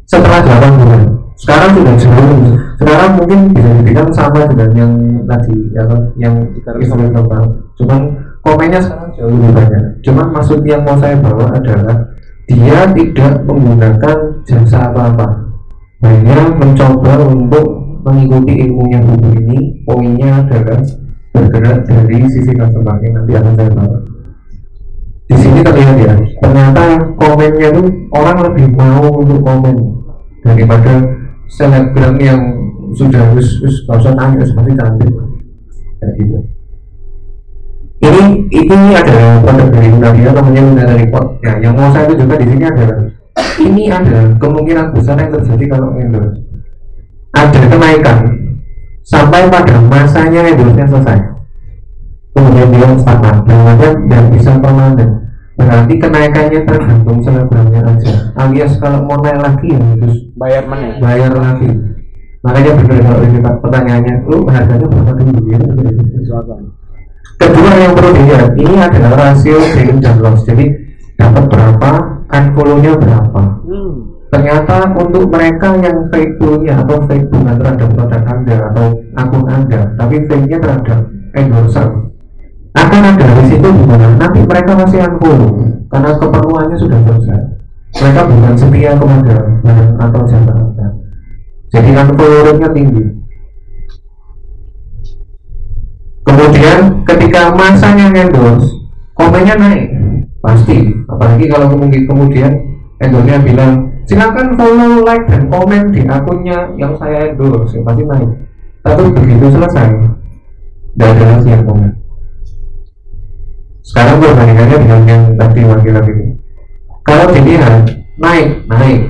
Setelah 0.05 0.41
8 0.45 0.81
bulan 0.85 1.03
Sekarang 1.41 1.71
sudah 1.81 1.97
jauh 1.97 2.41
Sekarang 2.85 3.17
mungkin 3.17 3.39
bisa 3.57 3.71
dibilang 3.81 4.11
sama 4.13 4.45
dengan 4.45 4.71
yang 4.77 4.93
tadi 5.25 5.57
Yang, 5.73 5.91
yang 6.21 6.35
Instagram 6.53 7.17
global 7.17 7.43
Cuman 7.81 8.01
komennya 8.45 8.81
sekarang 8.85 9.11
jauh 9.17 9.33
lebih 9.33 9.51
banyak. 9.57 9.85
Cuman 10.05 10.27
maksud 10.37 10.61
yang 10.69 10.85
mau 10.85 11.01
saya 11.01 11.17
bawa 11.17 11.49
adalah 11.57 11.97
dia 12.45 12.81
tidak 12.93 13.33
menggunakan 13.49 14.17
jasa 14.45 14.93
apa-apa. 14.93 15.49
Hanya 16.05 16.53
mencoba 16.53 17.25
untuk 17.25 17.67
mengikuti 18.05 18.69
ilmunya 18.69 19.01
buku 19.01 19.29
ini. 19.41 19.59
Poinnya 19.89 20.45
adalah 20.45 20.85
bergerak 21.33 21.89
dari 21.89 22.19
sisi 22.29 22.53
customer 22.53 23.01
yang 23.01 23.13
nanti 23.17 23.33
akan 23.33 23.53
saya 23.57 23.71
bawa. 23.73 23.99
Di 25.25 25.37
sini 25.41 25.61
terlihat 25.65 25.97
ya 26.05 26.15
ternyata 26.45 26.85
komennya 27.17 27.69
tuh 27.73 27.89
orang 28.13 28.39
lebih 28.45 28.67
mau 28.77 29.09
untuk 29.25 29.41
komen 29.41 29.77
daripada 30.45 31.01
selebgram 31.49 32.21
yang 32.21 32.64
sudah 32.95 33.23
wis 33.35 33.59
wis 33.61 33.83
gak 33.85 33.99
usah 33.99 34.15
nangis 34.15 34.51
pasti 34.55 34.73
cantik 34.79 35.11
kayak 36.01 36.13
gitu. 36.19 36.39
Ini 38.05 38.23
ini 38.53 38.89
ada 38.93 39.41
produk 39.41 39.69
dari 39.73 39.89
Lunaria 39.89 40.31
namanya 40.35 40.63
Lunaria 40.63 40.97
Report. 41.03 41.27
Ya 41.41 41.53
yang 41.63 41.75
mau 41.75 41.89
saya 41.91 42.11
tunjukkan 42.11 42.39
di 42.43 42.47
sini 42.53 42.65
adalah 42.69 42.99
ini 43.65 43.83
ada 43.89 44.19
kemungkinan 44.39 44.87
besar 44.93 45.17
yang 45.19 45.31
terjadi 45.35 45.65
kalau 45.73 45.89
endorse 45.99 46.39
ada 47.35 47.61
kenaikan 47.67 48.19
sampai 49.03 49.51
pada 49.51 49.75
masanya 49.91 50.41
endorse-nya 50.53 50.87
selesai. 50.87 51.19
Kemudian 52.35 52.69
dia 52.75 52.89
stagnan 52.99 53.37
dan 53.47 53.95
dan 54.11 54.23
bisa 54.31 54.53
permanen. 54.59 55.11
Berarti 55.55 55.95
kenaikannya 56.03 56.61
tergantung 56.67 57.19
selebgramnya 57.23 57.81
aja. 57.87 58.13
Alias 58.35 58.75
kalau 58.83 59.07
mau 59.07 59.23
naik 59.23 59.39
lagi 59.39 59.71
ya 59.71 59.79
harus 59.79 60.19
bayar 60.35 60.67
mana 60.67 60.85
ya? 60.91 60.95
bayar 60.99 61.33
lagi 61.39 61.94
makanya 62.45 62.77
benar 62.77 62.99
kalau 63.01 63.23
ini 63.25 63.39
pertanyaannya 63.41 64.15
lu 64.29 64.39
harganya 64.53 64.87
berapa 64.87 65.13
dulu 65.17 65.41
gitu 65.49 65.67
kedua 67.41 67.73
yang 67.77 67.93
perlu 67.97 68.11
dilihat 68.15 68.51
ini 68.57 68.75
adalah 68.79 69.13
rasio 69.17 69.59
gain 69.75 69.97
dan 69.99 70.17
loss. 70.23 70.45
Jadi 70.47 70.67
dapat 71.17 71.45
berapa 71.49 71.91
unfollow-nya 72.31 72.93
berapa? 72.99 73.43
Hmm. 73.65 73.95
ternyata 74.35 74.91
untuk 74.99 75.31
mereka 75.31 75.79
yang 75.79 76.11
faithful-nya 76.11 76.83
atau 76.83 77.07
fake 77.07 77.31
bukan 77.31 77.55
terhadap 77.55 77.89
produk 77.95 78.23
anda 78.27 78.57
atau 78.67 78.87
akun 79.15 79.47
anda 79.47 79.81
tapi 79.95 80.27
fake-nya 80.27 80.59
terhadap 80.59 81.07
endorser 81.39 82.11
akan 82.75 83.15
ada 83.15 83.27
risiko 83.39 83.71
di 83.71 83.85
mana 83.87 84.19
nanti 84.19 84.43
mereka 84.43 84.75
masih 84.75 85.07
unfollow 85.07 85.55
karena 85.87 86.11
keperluannya 86.19 86.77
sudah 86.77 86.99
selesai. 87.07 87.41
Mereka 87.95 88.21
bukan 88.27 88.55
setia 88.59 88.93
kepada 88.99 89.39
barang 89.63 89.91
atau 90.03 90.21
jasa 90.27 90.51
anda 90.51 90.84
jadi 91.75 91.91
unfollow 91.91 92.41
rate-nya 92.47 92.71
tinggi. 92.71 93.03
Kemudian 96.23 96.79
ketika 97.03 97.51
masanya 97.51 98.15
endorse 98.15 98.71
komennya 99.19 99.55
naik. 99.59 99.85
Pasti. 100.39 100.95
Apalagi 101.11 101.51
kalau 101.51 101.67
kemudian 101.75 102.07
kemudian 102.07 102.53
endorse-nya 103.03 103.39
bilang 103.43 103.73
silakan 104.07 104.55
follow 104.55 105.03
like 105.03 105.27
dan 105.27 105.51
komen 105.51 105.91
di 105.91 106.07
akunnya 106.07 106.71
yang 106.79 106.95
saya 106.95 107.35
endorse. 107.35 107.75
Ya, 107.75 107.83
pasti 107.83 108.03
naik. 108.07 108.31
Tapi 108.87 109.03
begitu 109.11 109.45
selesai 109.51 109.87
tidak 110.95 111.11
ada 111.11 111.25
lagi 111.27 111.49
yang 111.51 111.65
komen. 111.67 111.91
Sekarang 113.83 114.17
perbandingannya 114.23 114.77
dengan 114.79 115.01
yang 115.11 115.23
tadi 115.35 115.61
wakil 115.67 115.97
ini 116.07 116.27
kalau 117.03 117.27
dilihat 117.35 117.83
naik 118.23 118.63
naik. 118.71 119.01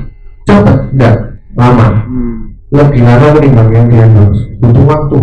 Cepet 0.45 0.77
enggak 0.93 1.17
lama. 1.57 1.89
Hmm. 2.05 2.44
Lebih 2.75 3.01
lama 3.07 3.27
ketimbang 3.39 3.71
yang 3.71 3.87
di 3.87 3.97
endorse 4.03 4.43
butuh 4.59 4.85
waktu. 4.91 5.19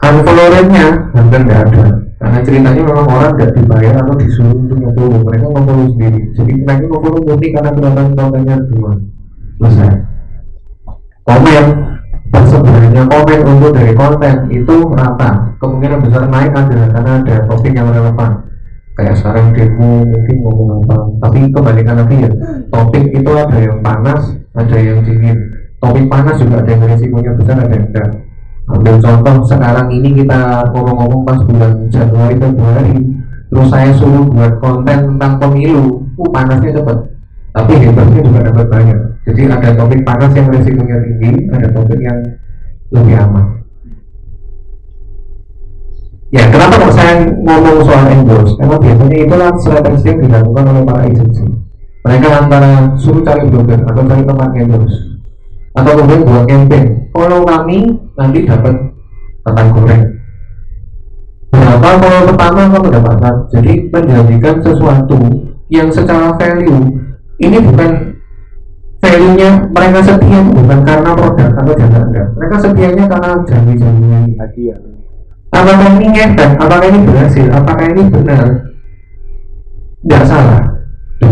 Unfollow 0.00 0.46
rate-nya 0.48 0.86
hampir 1.12 1.40
nggak 1.44 1.60
ada. 1.68 1.84
Karena 2.20 2.38
ceritanya 2.44 2.82
memang 2.84 3.08
orang 3.10 3.32
nggak 3.36 3.52
dibayar 3.58 3.94
atau 4.00 4.14
disuruh 4.16 4.56
untuk 4.56 4.78
nge-follow. 4.78 5.20
Mereka 5.26 5.46
nge-follow 5.50 5.86
sendiri. 5.92 6.20
Jadi 6.38 6.52
mereka 6.62 6.82
nge-follow 6.86 7.20
murni 7.26 7.48
karena 7.52 7.70
kelihatan 7.74 8.06
kontennya 8.14 8.56
dua 8.70 8.90
selesai 9.58 9.90
komen. 11.26 11.66
Persebarannya 12.30 13.02
komen 13.10 13.40
untuk 13.42 13.70
dari 13.74 13.92
konten 13.98 14.34
itu 14.54 14.74
rata. 14.94 15.30
Kemungkinan 15.58 15.98
besar 16.06 16.30
naik 16.30 16.54
adalah 16.54 16.88
karena 16.94 17.12
ada 17.26 17.36
topik 17.50 17.74
yang 17.74 17.90
relevan. 17.90 18.30
Kayak 18.94 19.18
sekarang 19.18 19.50
demo 19.50 20.06
mungkin 20.06 20.36
ngomong 20.46 20.68
apa. 20.86 20.96
Tapi 21.26 21.38
kebalikan 21.50 21.98
lagi 21.98 22.16
ya. 22.22 22.30
Topik 22.70 23.04
itu 23.10 23.30
ada 23.34 23.56
yang 23.58 23.82
panas 23.82 24.39
ada 24.54 24.76
yang 24.78 25.00
dingin. 25.06 25.38
Topik 25.80 26.06
panas 26.12 26.36
juga 26.36 26.60
ada 26.60 26.70
yang 26.70 26.84
risikonya 26.84 27.32
besar 27.38 27.56
ada 27.56 27.72
yang 27.72 27.86
enggak. 27.88 28.08
Ambil 28.70 28.96
contoh 29.02 29.34
sekarang 29.48 29.88
ini 29.90 30.22
kita 30.22 30.70
ngomong-ngomong 30.70 31.22
pas 31.26 31.40
bulan 31.42 31.90
Januari 31.90 32.36
Februari 32.38 32.98
terus 33.50 33.66
saya 33.66 33.90
suruh 33.98 34.30
buat 34.30 34.62
konten 34.62 35.16
tentang 35.16 35.32
pemilu 35.42 36.06
uh 36.06 36.28
panasnya 36.30 36.76
cepet. 36.78 36.98
Tapi 37.50 37.72
hebatnya 37.82 38.20
juga 38.22 38.40
dapat 38.46 38.66
banyak. 38.70 38.98
Jadi 39.26 39.40
ada 39.50 39.68
topik 39.74 40.00
panas 40.06 40.30
yang 40.38 40.46
resikonya 40.54 40.96
tinggi 41.02 41.30
ada 41.50 41.68
topik 41.74 41.98
yang 41.98 42.18
lebih 42.94 43.16
aman. 43.18 43.46
Ya 46.30 46.46
kenapa 46.46 46.78
kok 46.78 46.94
saya 46.94 47.26
ngomong 47.26 47.82
soal 47.82 48.06
endorse? 48.06 48.54
Karena 48.54 48.76
biasanya 48.78 49.16
itulah 49.18 49.50
strategi 49.58 50.06
yang 50.06 50.18
dilakukan 50.22 50.64
oleh 50.70 50.82
para 50.86 51.02
agensi 51.10 51.59
mereka 52.00 52.28
antara 52.32 52.70
suruh 52.96 53.20
cari 53.20 53.44
blogger 53.44 53.84
atau 53.84 54.02
cari 54.08 54.22
tempat 54.24 54.50
endorse 54.56 54.98
atau 55.76 55.92
kemudian 55.94 56.26
buat 56.26 56.44
campaign. 56.48 56.84
Kalau 57.12 57.38
kami 57.44 57.78
nanti 58.16 58.38
dapat 58.48 58.74
ketan 59.44 59.66
goreng. 59.76 60.02
Berapa 61.50 61.88
kalau 61.98 62.20
pertama 62.30 62.60
kamu 62.70 62.88
dapatkan 62.94 63.34
jadi 63.50 63.72
menjadikan 63.90 64.56
sesuatu 64.62 65.18
yang 65.70 65.88
secara 65.90 66.34
value 66.38 66.98
ini 67.42 67.58
bukan 67.58 67.90
value 69.02 69.34
nya 69.34 69.50
mereka 69.70 70.00
setia 70.02 70.40
bukan 70.46 70.78
karena 70.86 71.10
produk 71.14 71.48
atau 71.56 71.72
jasa 71.74 71.98
anda 72.06 72.22
mereka 72.38 72.56
setianya 72.62 73.04
karena 73.10 73.30
janji-janji 73.44 74.38
hadiah. 74.38 74.78
Apakah 75.50 75.88
ini 75.98 76.06
ngefek? 76.14 76.50
Apakah 76.62 76.86
ini 76.86 76.98
berhasil? 77.02 77.46
Apakah 77.50 77.86
ini 77.90 78.02
benar? 78.06 78.46
Tidak 80.00 80.22
salah 80.22 80.69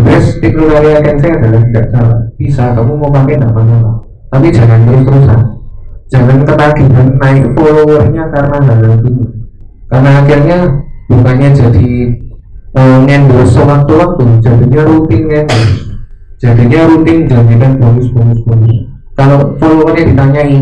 best 0.09 0.41
teknologi 0.41 0.89
agency 0.97 1.27
adalah 1.29 1.61
tidak 1.69 1.85
salah. 1.93 2.19
Bisa 2.41 2.73
kamu 2.73 2.97
mau 2.97 3.13
pakai 3.13 3.37
tidak 3.37 3.53
masalah 3.53 4.09
tapi 4.29 4.47
jangan 4.53 4.85
terus 4.85 5.01
terusan 5.09 5.41
jangan 6.09 6.37
ketagihan 6.45 7.07
naik 7.17 7.45
followernya 7.57 8.23
karena 8.29 8.57
hal 8.61 8.79
ini 9.01 9.25
karena 9.89 10.09
akhirnya 10.21 10.57
bukannya 11.09 11.49
jadi 11.49 11.89
uh, 12.77 12.97
ngendorse 13.09 13.57
sewaktu-waktu 13.57 14.25
jadinya 14.45 14.81
rutin 14.85 15.21
ngendorse 15.33 15.49
jadinya 16.37 16.79
rutin 16.93 17.17
jadikan 17.25 17.71
bonus 17.81 18.07
bonus 18.13 18.39
bonus 18.45 18.77
kalau 19.17 19.57
followernya 19.57 20.13
ditanyai 20.13 20.57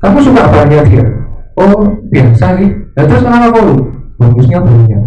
kamu 0.00 0.16
suka 0.24 0.48
apanya 0.48 0.80
dia? 0.88 1.04
Oh 1.60 1.84
biasa 2.08 2.56
sih. 2.56 2.72
Nah, 2.96 3.04
terus 3.04 3.20
kenapa 3.20 3.52
follow? 3.52 3.84
Bonusnya 4.16 4.64
banyak. 4.64 5.02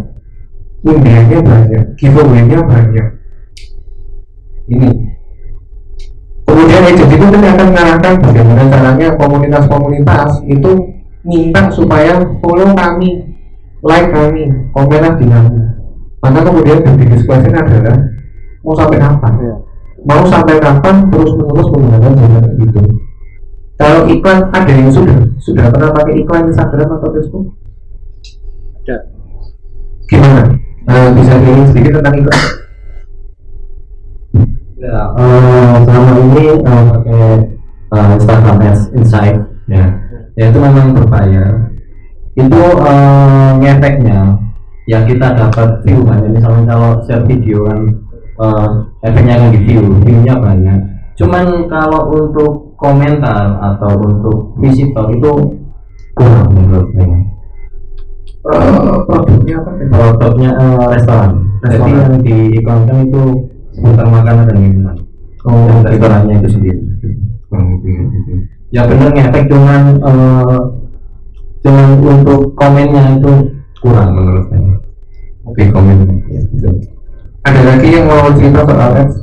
Undiannya 0.86 1.40
banyak. 1.42 1.84
Giveaway-nya 1.98 2.62
banyak 2.62 3.08
ini. 4.70 4.92
Kemudian 6.44 6.84
agency 6.86 7.16
itu 7.16 7.26
nanti 7.26 7.48
akan 7.50 7.68
mengarahkan 7.72 8.14
bagaimana 8.20 8.64
caranya 8.68 9.08
komunitas-komunitas 9.16 10.30
itu 10.46 10.72
minta 11.24 11.72
supaya 11.72 12.20
follow 12.44 12.76
kami 12.76 13.32
like 13.80 14.12
kami 14.12 14.52
komenlah 14.76 15.16
di 15.16 15.26
kami 15.28 15.60
maka 16.24 16.40
kemudian 16.40 16.84
biggest 17.00 17.28
question 17.28 17.52
adalah 17.52 18.00
mau 18.64 18.76
sampai 18.76 18.96
kapan? 18.96 19.34
Iya. 19.44 19.56
mau 20.04 20.24
sampai 20.28 20.56
kapan 20.60 20.96
terus 21.12 21.32
menerus 21.36 21.68
menggunakan 21.72 22.12
jalan 22.16 22.44
itu? 22.60 22.82
Kalau 23.80 24.02
iklan 24.08 24.40
ada 24.52 24.72
yang 24.72 24.92
sudah 24.92 25.18
sudah 25.40 25.68
pernah 25.72 25.92
pakai 25.96 26.14
iklan 26.24 26.48
Instagram 26.48 26.88
atau 26.96 27.10
Facebook? 27.12 27.46
Ada. 28.84 28.98
Gimana? 30.12 30.44
Nah, 30.84 31.08
bisa 31.16 31.40
sharing 31.40 31.68
sedikit 31.72 32.04
tentang 32.04 32.16
iklan 32.20 32.63
Ya, 34.84 35.00
eh, 35.16 35.74
selama 35.88 36.12
ini 36.20 36.46
eh, 36.60 36.84
pakai 36.92 37.24
eh, 37.88 38.08
Instagram 38.20 38.58
Ads 38.68 38.82
Insight 39.00 39.40
ya, 39.72 39.86
ya 40.36 40.44
itu 40.52 40.60
memang 40.60 40.92
berbayar. 40.92 41.72
Itu 42.36 42.62
eh, 42.84 43.50
ngefeknya 43.64 44.44
ya 44.84 45.08
kita 45.08 45.40
dapat 45.40 45.88
view 45.88 46.04
banyak. 46.04 46.36
Misalnya 46.36 46.76
kalau 46.76 47.00
share 47.08 47.24
video 47.24 47.64
kan 47.64 47.80
eh, 48.44 48.68
efeknya 49.08 49.40
kan 49.40 49.50
di 49.56 49.60
view, 49.64 49.84
viewnya 50.04 50.36
banyak. 50.36 50.80
Cuman 51.16 51.72
kalau 51.72 52.12
untuk 52.12 52.76
komentar 52.76 53.56
atau 53.64 53.96
untuk 54.04 54.60
visitor 54.60 55.08
itu 55.16 55.64
kurang 56.12 56.52
menurut 56.52 56.92
saya. 56.92 57.20
Eh, 58.52 59.00
produknya 59.08 59.56
apa? 59.64 59.72
Produknya 59.80 60.52
eh, 60.60 60.86
restoran. 60.92 61.32
Jadi 61.64 61.72
Restoran. 61.72 61.96
yang 61.96 62.16
diiklankan 62.20 62.98
itu 63.08 63.24
seputar 63.74 64.06
makanan 64.06 64.46
dan 64.50 64.58
minuman. 64.58 64.98
Oh, 65.44 65.68
dan 65.68 65.84
restorannya 65.90 66.36
itu 66.40 66.50
sendiri. 66.56 66.82
Ya 68.74 68.90
bener 68.90 69.14
ngefek 69.14 69.52
cuman 69.52 70.02
eh, 70.02 70.60
cuman 71.62 71.88
untuk 72.02 72.42
komennya 72.58 73.22
itu 73.22 73.32
kurang 73.84 74.18
menurut 74.18 74.46
saya. 74.50 74.74
Oke, 75.44 75.68
komen. 75.70 76.24
Ya, 76.32 76.42
gitu. 76.56 76.72
Ada 77.44 77.62
lagi 77.68 77.88
yang 77.92 78.08
mau 78.08 78.32
cerita 78.32 78.64
soal 78.64 78.92
ads? 79.04 79.16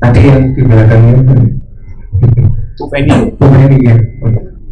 Tadi 0.00 0.20
yang 0.24 0.42
di 0.56 0.60
belakangnya 0.64 1.14
Bu 2.80 2.84
Feni 2.88 3.16
Bu 3.36 3.44
Mary 3.52 3.78
ya. 3.84 3.96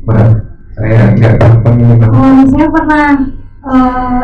Maaf, 0.08 0.32
saya 0.72 1.12
nggak 1.12 1.36
tahu. 1.36 1.54
Oh, 2.08 2.40
saya 2.48 2.66
pernah 2.72 3.08
eh, 3.68 4.22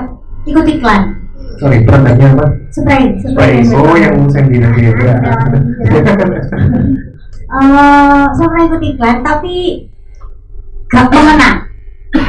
ikut 0.49 0.65
iklan 0.65 1.24
Sorry, 1.59 1.79
produknya 1.83 2.29
apa? 2.35 2.47
spray 2.71 3.05
Spray. 3.19 3.55
Oh, 3.71 3.95
yang 3.95 4.27
Sandy 4.29 4.59
tadi 4.59 4.81
ya. 4.83 4.93
Eh, 7.55 8.25
saya 8.35 8.47
pernah 8.51 8.65
ikut 8.67 8.83
iklan 8.83 9.17
tapi 9.23 9.87
gak 10.91 11.07
mengena 11.07 11.51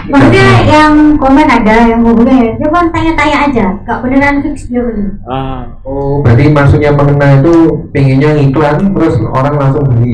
maksudnya 0.09 0.45
yang 0.65 0.93
komen 1.17 1.45
ada 1.45 1.75
yang 1.85 2.01
hubungnya 2.01 2.37
ya 2.41 2.51
cuma 2.57 2.89
tanya-tanya 2.89 3.37
aja 3.49 3.65
gak 3.85 4.01
beneran 4.01 4.41
fix 4.41 4.69
dia 4.69 4.81
beli 4.81 5.05
ah 5.25 5.65
Oh, 5.81 6.21
berarti 6.21 6.49
maksudnya 6.49 6.93
mengena 6.93 7.41
itu 7.41 7.53
pengennya 7.89 8.37
ngiklan 8.37 8.93
terus 8.93 9.17
orang 9.29 9.55
langsung 9.57 9.85
beli. 9.87 10.13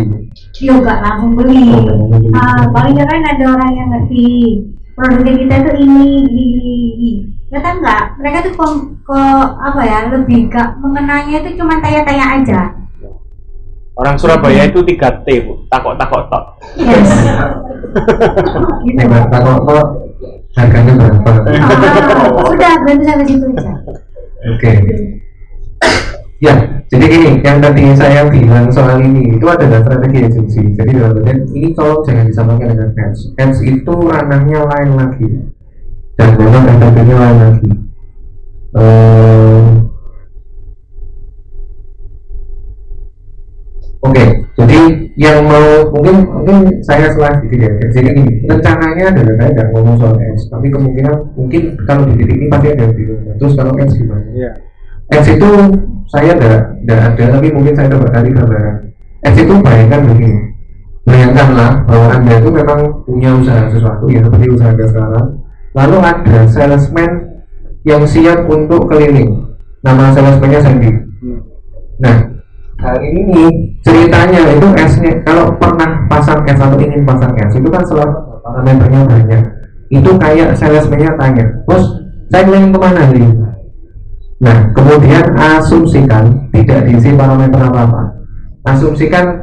dia 0.55 0.76
gak 0.80 0.99
langsung 0.99 1.32
beli 1.36 1.59
Oh, 1.72 1.80
nggak 1.84 1.95
langsung 1.99 2.12
beli. 2.12 2.36
ah 2.36 2.62
paling 2.72 2.93
nggak 2.95 3.07
kan 3.07 3.22
ada 3.36 3.45
orang 3.51 3.72
yang 3.72 3.88
ngerti 3.91 4.26
produknya 4.95 5.34
kita 5.39 5.55
tuh 5.66 5.76
ini 5.76 6.07
ini 6.24 6.43
ini, 6.55 6.72
ini. 6.95 7.12
Ternyata 7.51 7.69
enggak 7.83 8.03
mereka 8.15 8.37
tuh 8.47 8.53
kok, 8.55 8.71
kok 9.03 9.47
apa 9.59 9.81
ya 9.83 9.99
lebih 10.07 10.47
gak 10.47 10.79
mengenanya 10.79 11.35
itu 11.43 11.59
cuma 11.59 11.83
tanya-tanya 11.83 12.25
aja 12.39 12.61
orang 13.99 14.15
Surabaya 14.15 14.71
itu 14.71 14.79
3 14.79 15.27
T 15.27 15.27
bu 15.43 15.67
takok 15.67 15.99
takok 15.99 16.31
tok 16.31 16.43
yes 16.79 17.11
gitu 18.87 18.95
Nek 18.95 19.05
Mbak, 19.11 19.23
kalau 19.35 19.59
kok 19.67 19.85
harganya 20.55 20.93
berapa? 20.95 21.31
Ah, 21.59 22.27
sudah 22.47 22.71
berhenti 22.87 23.03
sampai 23.03 23.25
situ 23.27 23.45
aja 23.51 23.73
Oke. 24.41 24.71
Ya, 26.41 26.57
jadi 26.89 27.05
gini, 27.05 27.31
yang 27.45 27.61
tadi 27.61 27.93
saya 27.93 28.25
bilang 28.25 28.65
soal 28.73 28.97
ini 28.97 29.37
itu 29.37 29.45
adalah 29.45 29.85
strategi 29.85 30.25
agensi. 30.25 30.61
Jadi 30.73 30.97
dalam 30.97 31.21
artian 31.21 31.45
ini 31.53 31.69
tolong 31.77 32.01
jangan 32.01 32.25
disamakan 32.25 32.65
dengan 32.73 32.89
ads. 32.97 33.29
Ads 33.37 33.59
itu 33.61 33.93
ranahnya 34.09 34.65
lain 34.65 34.89
lagi, 34.97 35.27
dan 36.20 36.30
memang 36.36 36.64
metodenya 36.68 37.16
lain 37.16 37.38
lagi. 37.39 37.72
Ehm, 38.72 39.66
Oke, 44.01 44.26
jadi 44.57 44.80
yang 45.14 45.45
mau 45.45 45.86
mungkin 45.93 46.26
mungkin 46.26 46.57
saya 46.82 47.14
salah 47.14 47.38
sedikit 47.38 47.70
ya. 47.70 47.86
Jadi 47.93 48.09
ini 48.18 48.24
rencananya 48.49 49.14
adalah 49.14 49.34
saya 49.38 49.49
nggak 49.53 49.70
ngomong 49.78 49.95
soal 50.01 50.18
ads, 50.18 50.49
tapi 50.49 50.74
kemungkinan 50.74 51.38
mungkin 51.38 51.78
kalau 51.86 52.09
di 52.09 52.18
titik 52.18 52.34
ini 52.41 52.45
pasti 52.49 52.68
ada 52.74 52.82
yang 52.89 52.93
bingung. 52.97 53.22
Terus 53.38 53.53
kalau 53.53 53.78
ads 53.78 53.93
gimana? 53.93 54.26
iya 54.34 54.51
Ads 55.12 55.28
itu 55.38 55.49
saya 56.09 56.34
tidak 56.34 56.62
tidak 56.82 56.99
ada, 57.14 57.24
tapi 57.38 57.47
mungkin 57.53 57.74
saya 57.78 57.88
coba 57.93 58.07
cari 58.09 58.30
gambaran. 58.34 58.76
Ads 59.22 59.38
itu 59.38 59.53
bayangkan 59.62 60.01
begini, 60.09 60.39
bayangkanlah 61.05 61.72
bahwa 61.86 62.07
anda 62.18 62.34
itu 62.41 62.49
memang 62.49 62.80
punya 63.05 63.30
usaha 63.38 63.62
sesuatu 63.70 64.05
ya 64.09 64.26
seperti 64.26 64.45
usaha 64.49 64.72
anda 64.74 64.86
sekarang. 64.89 65.28
Lalu 65.72 65.97
ada 66.03 66.39
salesman 66.51 67.11
yang 67.88 68.03
siap 68.03 68.45
untuk 68.51 68.91
keliling. 68.91 69.55
Nama 69.82 70.13
salesmannya 70.13 70.59
Sandy. 70.61 70.91
Nah, 72.01 72.17
hari 72.82 73.07
ini 73.13 73.41
ceritanya 73.82 74.41
itu 74.51 74.67
S-nya 74.78 75.22
kalau 75.26 75.53
pernah 75.57 76.05
pasang 76.11 76.45
S 76.45 76.59
atau 76.59 76.78
ingin 76.78 77.07
pasang 77.07 77.34
S 77.39 77.55
itu 77.55 77.69
kan 77.72 77.82
selalu 77.88 78.13
parameternya 78.43 79.01
banyak. 79.05 79.41
Itu 79.91 80.15
kayak 80.19 80.55
salesman-nya 80.55 81.17
tanya, 81.19 81.45
bos, 81.67 81.84
saya 82.32 82.47
keliling 82.47 82.72
ke 82.72 82.80
mana 82.80 83.01
nih? 83.11 83.28
Nah, 84.41 84.57
kemudian 84.74 85.26
asumsikan 85.36 86.49
tidak 86.55 86.88
diisi 86.88 87.11
parameter 87.13 87.59
apa-apa. 87.59 88.01
Asumsikan 88.65 89.36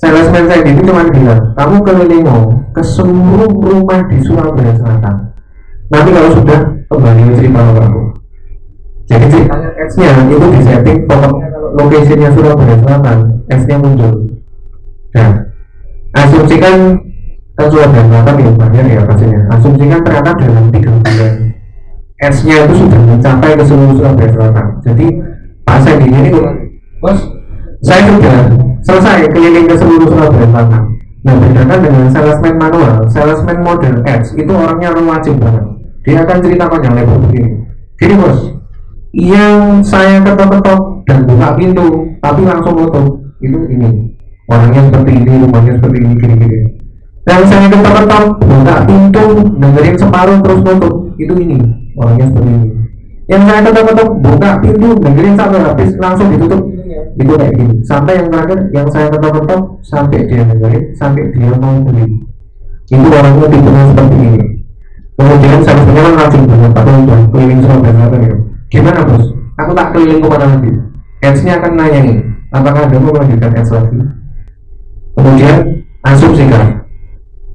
salesman 0.00 0.50
saya 0.50 0.64
itu 0.66 0.82
cuma 0.84 1.06
bilang, 1.08 1.54
kamu 1.54 1.76
keliling 1.86 2.22
mau 2.26 2.44
ke 2.74 2.82
seluruh 2.84 3.48
rumah 3.48 4.04
di 4.08 4.18
Surabaya 4.24 4.72
Selatan. 4.76 5.35
Nanti 5.86 6.10
kalau 6.10 6.30
sudah 6.34 6.58
kembali 6.90 7.22
cerita 7.38 7.60
sama 7.62 7.82
aku. 7.86 8.02
Jadi 9.06 9.26
ceritanya 9.30 9.70
S-nya 9.86 10.10
itu 10.26 10.46
di 10.50 10.60
setting 10.66 10.98
pokoknya 11.06 11.46
kalau 11.54 11.68
lokasinya 11.78 12.28
Surabaya 12.34 12.76
Selatan, 12.82 13.18
S-nya 13.54 13.76
muncul. 13.78 14.12
Nah, 15.14 15.30
asumsikan 16.18 16.98
kan 17.56 17.66
sudah 17.70 17.88
berangkat 17.88 18.34
ya 18.42 18.50
banyak 18.50 18.84
ya 18.98 19.02
pastinya. 19.06 19.40
Asumsikan 19.54 20.02
ternyata 20.02 20.30
dalam 20.34 20.66
tiga 20.74 20.90
bulan 20.90 21.34
S-nya 22.18 22.56
itu 22.66 22.74
sudah 22.82 23.00
mencapai 23.06 23.54
ke 23.54 23.62
seluruh 23.62 23.94
Surabaya 23.94 24.30
Selatan. 24.34 24.66
Jadi 24.82 25.06
Pak 25.62 25.78
Sandy 25.86 26.06
ini 26.10 26.30
bos 26.98 27.18
saya 27.86 28.10
sudah 28.10 28.36
selesai 28.82 29.30
keliling 29.30 29.70
ke 29.70 29.74
seluruh 29.78 30.06
Surabaya 30.10 30.50
Selatan. 30.50 30.82
Nah 31.22 31.34
bedakan 31.42 31.78
dengan 31.78 32.06
salesman 32.10 32.54
manual 32.58 33.06
salesman 33.06 33.58
model 33.62 34.02
X 34.02 34.34
itu 34.34 34.50
orangnya 34.50 34.94
orang 34.94 35.06
wajib 35.14 35.38
banget 35.42 35.75
dia 36.06 36.22
akan 36.22 36.38
ceritakan 36.38 36.80
yang 36.86 36.94
lebar 36.94 37.18
begini. 37.26 37.50
Gini 37.98 38.14
bos. 38.14 38.38
Yang 39.10 39.58
saya 39.90 40.22
ketok-ketok 40.22 40.80
dan 41.10 41.18
buka 41.26 41.48
pintu 41.58 41.86
tapi 42.22 42.46
langsung 42.46 42.78
nutup 42.78 43.06
itu 43.42 43.58
ini. 43.74 44.14
Orangnya 44.46 44.86
seperti 44.86 45.12
ini 45.18 45.32
rumahnya 45.42 45.72
seperti 45.82 45.98
ini 45.98 46.14
gini-gini 46.14 46.86
yang 47.26 47.42
saya 47.50 47.66
ketok-ketok 47.66 48.24
buka 48.38 48.74
pintu 48.86 49.24
dengerin 49.58 49.96
separuh 49.98 50.38
terus 50.46 50.60
nutup 50.62 50.94
itu 51.18 51.34
ini. 51.42 51.58
Orangnya 51.98 52.26
seperti 52.30 52.50
ini. 52.54 52.68
Yang 53.26 53.42
saya 53.50 53.60
ketok-ketok 53.66 54.08
buka 54.22 54.50
pintu 54.62 54.88
dengerin 55.02 55.34
sampai 55.34 55.58
habis 55.66 55.90
langsung 55.98 56.28
ditutup. 56.30 56.62
Itu 57.18 57.32
kayak 57.34 57.52
gini. 57.58 57.74
Sampai 57.82 58.12
yang 58.22 58.28
terakhir 58.30 58.58
yang 58.70 58.86
saya 58.94 59.06
ketok-ketok 59.10 59.60
sampai 59.82 60.18
dia 60.30 60.42
dengerin 60.46 60.84
sampai 60.94 61.22
dia 61.34 61.50
mau 61.58 61.74
beli. 61.82 62.06
Itu 62.86 63.06
orangnya 63.10 63.46
tipenya 63.50 63.84
seperti 63.90 64.16
ini 64.22 64.55
kemudian 65.16 65.60
saya 65.64 65.76
sebenarnya 65.80 66.12
langsung 66.12 66.44
banget 66.44 66.70
tapi 66.76 66.90
udah 66.92 67.18
keliling 67.32 67.60
Surabaya 67.64 67.92
Selatan 67.96 68.20
itu 68.20 68.36
gimana 68.68 69.00
bos? 69.08 69.24
Aku 69.56 69.70
tak 69.72 69.88
keliling 69.96 70.20
ke 70.20 70.28
mana 70.28 70.46
lagi 70.52 70.72
ads-nya 71.24 71.52
akan 71.56 71.72
nanya 71.74 72.00
nih 72.04 72.16
apakah 72.52 72.80
anda 72.84 72.98
mau 73.00 73.12
melanjutkan 73.16 73.52
ads 73.56 73.70
lagi? 73.72 73.98
Kemudian 75.16 75.56
asumsikan 76.04 76.64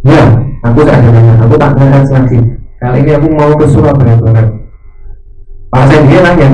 ya 0.02 0.24
aku 0.66 0.80
tak 0.82 0.98
ada 1.06 1.22
aku 1.46 1.56
tak 1.56 1.70
nanya 1.78 2.02
ads 2.02 2.12
lagi. 2.12 2.40
Kali 2.82 2.98
ini 3.06 3.12
aku 3.14 3.28
mau 3.30 3.54
ke 3.54 3.66
Surabaya 3.70 4.18
Barat 4.18 4.48
Pak 5.70 5.88
dia 6.10 6.20
nanya 6.26 6.50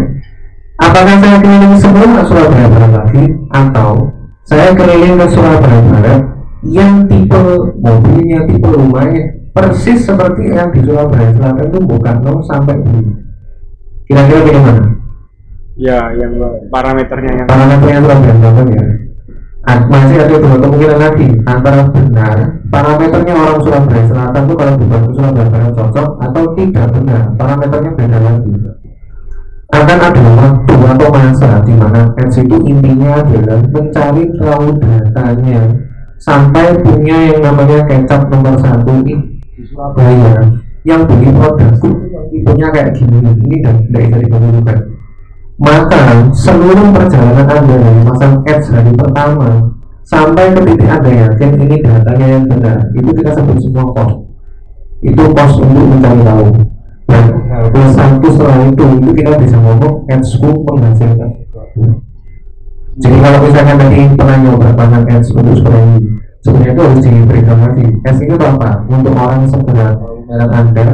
apakah 0.84 1.16
saya 1.24 1.38
keliling 1.40 1.76
semua 1.80 2.22
Surabaya 2.28 2.68
Barat 2.68 2.92
lagi? 2.92 3.24
Atau 3.56 4.12
saya 4.44 4.76
keliling 4.76 5.16
ke 5.16 5.26
Surabaya 5.32 5.80
Barat 5.88 6.22
yang 6.68 7.08
tipe 7.08 7.44
mobilnya 7.80 8.44
tipe 8.44 8.68
rumahnya 8.68 9.37
persis 9.58 10.06
seperti 10.06 10.54
yang 10.54 10.70
di 10.70 10.86
Surabaya 10.86 11.34
Selatan 11.34 11.66
itu 11.74 11.80
bukan 11.82 12.16
no 12.22 12.46
sampai 12.46 12.78
B 12.78 12.88
kira-kira 14.06 14.40
bagaimana? 14.46 14.84
Ya, 15.78 16.00
yang 16.14 16.38
parameternya 16.70 17.32
yang 17.42 17.48
parameternya 17.50 18.00
Surabaya 18.06 18.36
Selatan 18.38 18.68
ya? 18.70 18.86
Ah, 19.68 19.84
masih 19.90 20.16
ada 20.24 20.36
dua 20.38 20.56
kemungkinan 20.62 21.00
lagi 21.02 21.28
antara 21.44 21.82
benar 21.90 22.38
parameternya 22.70 23.34
orang 23.34 23.60
Surabaya 23.66 24.04
Selatan 24.06 24.42
itu 24.46 24.54
kalau 24.54 24.74
bukan 24.78 25.02
ke 25.02 25.12
Surabaya 25.18 25.48
Barat 25.50 25.72
cocok 25.74 26.10
atau 26.22 26.44
tidak 26.54 26.88
benar 26.94 27.22
parameternya 27.34 27.92
beda 27.98 28.20
lagi. 28.22 28.54
Akan 29.68 30.00
ada 30.00 30.22
waktu 30.24 30.76
atau 30.80 31.08
masa 31.12 31.50
di 31.68 31.74
mana 31.76 32.08
ads 32.16 32.40
itu 32.40 32.56
intinya 32.64 33.20
adalah 33.20 33.60
mencari 33.68 34.24
tahu 34.38 34.68
datanya. 34.80 35.60
Sampai 36.18 36.80
punya 36.82 37.36
yang 37.36 37.44
namanya 37.44 37.84
kecap 37.86 38.32
nomor 38.32 38.58
satu 38.58 38.90
ini 39.06 39.27
Surabaya 39.78 40.42
yang 40.90 41.06
beli 41.06 41.30
produkku 41.30 42.10
yang 42.10 42.26
tipenya 42.34 42.68
kayak 42.74 42.98
gini 42.98 43.30
ini 43.30 43.62
dan 43.62 43.78
tidak 43.86 44.02
bisa 44.10 44.18
dibandingkan 44.26 44.78
maka 45.62 46.02
seluruh 46.34 46.90
perjalanan 46.98 47.46
anda 47.46 47.76
dari 47.78 48.02
pasang 48.10 48.42
ads 48.50 48.74
hari 48.74 48.90
pertama 48.98 49.78
sampai 50.02 50.50
ke 50.58 50.66
titik 50.66 50.90
anda 50.90 51.12
yakin 51.14 51.50
ini 51.62 51.78
datanya 51.86 52.26
yang 52.26 52.46
benar 52.50 52.90
itu 52.98 53.10
kita 53.22 53.38
sebut 53.38 53.58
semua 53.62 53.86
cost 53.94 54.18
itu 55.06 55.24
cost 55.38 55.62
untuk 55.62 55.86
mencari 55.94 56.22
tahu. 56.26 56.46
Dan 57.06 57.24
plus 57.70 57.90
satu 57.94 58.28
setelah 58.34 58.58
itu 58.66 58.84
itu 58.98 59.10
kita 59.14 59.38
bisa 59.38 59.62
ngomong 59.62 60.10
adsku 60.10 60.50
menghasilkan. 60.66 61.32
Jadi 62.98 63.18
kalau 63.22 63.40
misalnya 63.46 63.74
tadi 63.78 64.10
pernah 64.18 64.38
nyoba 64.42 64.74
pasang 64.74 65.06
ads 65.06 65.30
untuk 65.38 65.54
seperti 65.62 66.17
sebenarnya 66.48 66.72
itu 66.72 66.82
harus 66.88 67.02
diberikan 67.04 67.58
lagi. 67.60 67.88
Ads 68.08 68.20
itu 68.24 68.36
apa? 68.40 68.70
Untuk 68.88 69.14
orang 69.20 69.44
segera 69.52 69.88
merek 70.28 70.52
anda 70.56 70.88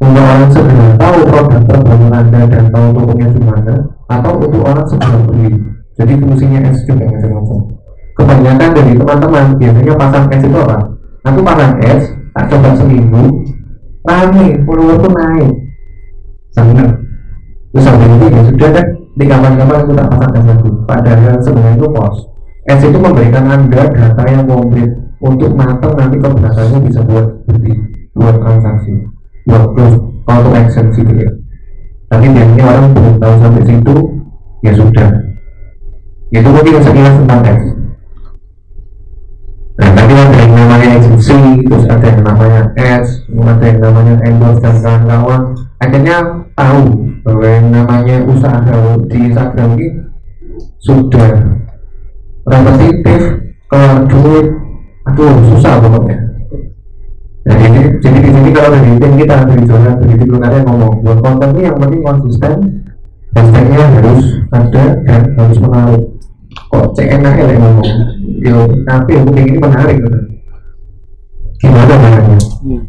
untuk 0.00 0.24
orang 0.24 0.48
segera 0.48 0.86
tahu 0.96 1.18
produk 1.28 1.60
terbaru 1.68 2.06
anda 2.08 2.40
dan 2.48 2.64
tahu 2.72 2.86
tokonya 2.96 3.26
di 3.36 3.40
mana 3.44 3.74
atau 4.08 4.32
untuk 4.40 4.64
orang 4.64 4.88
segera 4.88 5.18
beli. 5.28 5.52
Jadi 5.96 6.12
fungsinya 6.16 6.58
ads 6.64 6.80
juga 6.88 7.04
macam-macam. 7.08 7.58
Kebanyakan 8.16 8.70
dari 8.76 8.92
teman-teman 8.96 9.44
biasanya 9.60 9.92
pasang 10.00 10.24
ads 10.32 10.44
itu 10.44 10.56
apa? 10.56 10.78
Aku 11.28 11.38
pasang 11.44 11.72
ads 11.84 12.04
tak 12.32 12.44
coba 12.48 12.68
seminggu 12.76 13.24
rame 14.04 14.46
follower 14.64 14.96
tuh 15.04 15.12
naik. 15.12 15.52
Sangat 16.56 16.88
terus 17.70 17.84
sampai 17.86 18.08
itu 18.08 18.26
ya 18.32 18.42
sudah 18.48 18.68
deh 18.72 18.86
di 19.20 19.24
kapan-kapan 19.28 19.76
aku 19.84 19.92
tak 19.92 20.08
pasang 20.08 20.32
ads 20.32 20.48
lagi. 20.48 20.70
Padahal 20.88 21.36
sebenarnya 21.44 21.76
itu 21.76 21.88
pos 21.92 22.16
ads 22.70 22.86
itu 22.86 22.98
memberikan 23.02 23.44
anda 23.50 23.82
data 23.90 24.22
yang 24.30 24.46
komplit. 24.46 24.90
Untuk 25.20 25.52
matang 25.52 25.92
nanti 26.00 26.16
ke 26.16 26.28
belakangnya 26.32 26.78
bisa 26.80 27.00
buat 27.04 27.26
beli 27.44 27.76
buat 28.16 28.40
transaksi 28.40 29.04
buat 29.44 29.64
close 29.76 29.96
call 30.24 30.40
to 30.46 30.50
action 30.56 30.86
gitu 30.96 31.12
ya. 31.12 31.30
Tapi 32.08 32.26
biasanya 32.32 32.64
orang 32.64 32.86
belum 32.96 33.14
tahu 33.20 33.34
sampai 33.36 33.62
situ 33.68 33.96
ya 34.64 34.72
sudah. 34.72 35.08
Itu 36.30 36.48
mungkin 36.48 36.80
sekilas 36.80 37.16
tentang 37.20 37.42
ads 37.44 37.80
Nah, 39.80 39.96
tadi 39.96 40.12
ada 40.12 40.36
yang 40.36 40.52
namanya 40.52 40.86
agency, 41.00 41.40
terus 41.64 41.88
ada 41.88 42.04
yang 42.04 42.20
namanya 42.20 42.62
ads, 42.76 43.24
ada 43.32 43.64
yang 43.64 43.80
namanya 43.80 44.14
endorse 44.28 44.60
dan 44.60 44.76
kawan-kawan. 44.84 45.42
Akhirnya 45.80 46.16
tahu 46.52 46.84
bahwa 47.24 47.46
yang 47.48 47.68
namanya 47.72 48.16
usaha 48.28 48.76
di 49.08 49.16
Instagram 49.32 49.80
ini 49.80 49.88
sudah 50.84 51.59
repetitif, 52.46 53.20
keluar 53.68 53.98
duit, 54.08 54.46
aduh 55.08 55.34
susah 55.52 55.80
pokoknya. 55.80 56.18
Nah, 57.40 57.56
jadi, 57.56 57.80
jadi 58.04 58.18
di 58.20 58.30
sini 58.30 58.50
kalau 58.52 58.68
dari 58.76 59.00
tim 59.00 59.12
kita 59.16 59.36
dari 59.48 59.64
zona 59.64 59.90
dari 59.96 60.14
tim 60.20 60.28
lunarnya 60.28 60.60
ngomong 60.68 60.92
buat 61.00 61.18
konten 61.24 61.48
ini 61.56 61.62
yang 61.66 61.76
penting 61.80 62.02
konsisten, 62.04 62.54
hashtagnya 63.32 63.84
harus 63.96 64.22
ada 64.52 64.84
dan 65.08 65.20
harus 65.40 65.58
menarik. 65.58 66.02
Kok 66.70 66.94
enak 67.00 67.34
ya 67.40 67.56
ngomong, 67.56 67.90
yo 68.44 68.56
tapi 68.84 69.10
yang 69.16 69.24
penting 69.30 69.46
ini 69.50 69.58
menarik 69.58 69.96
gitu. 69.98 70.20
Gimana 71.60 71.94
caranya? 71.96 72.38
Hmm. 72.64 72.82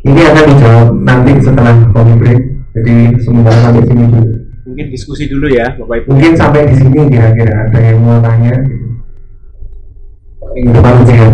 Ini 0.00 0.20
akan 0.32 0.44
dijawab 0.48 0.88
nanti 1.04 1.30
setelah 1.44 1.74
break. 1.92 2.40
Jadi 2.70 2.94
sementara 3.20 3.58
sampai 3.60 3.82
sini 3.84 4.04
dulu. 4.06 4.39
Mungkin 4.80 4.96
diskusi 4.96 5.28
dulu 5.28 5.44
ya, 5.52 5.76
Bapak 5.76 6.08
Ibu. 6.08 6.16
Mungkin 6.16 6.32
sampai 6.40 6.64
di 6.72 6.74
sini 6.80 7.04
kira-kira 7.12 7.68
ada 7.68 7.78
yang 7.84 8.00
mau 8.00 8.16
tanya. 8.24 8.56
Minggu 10.56 10.72
depan 10.72 11.04
jangan. 11.04 11.32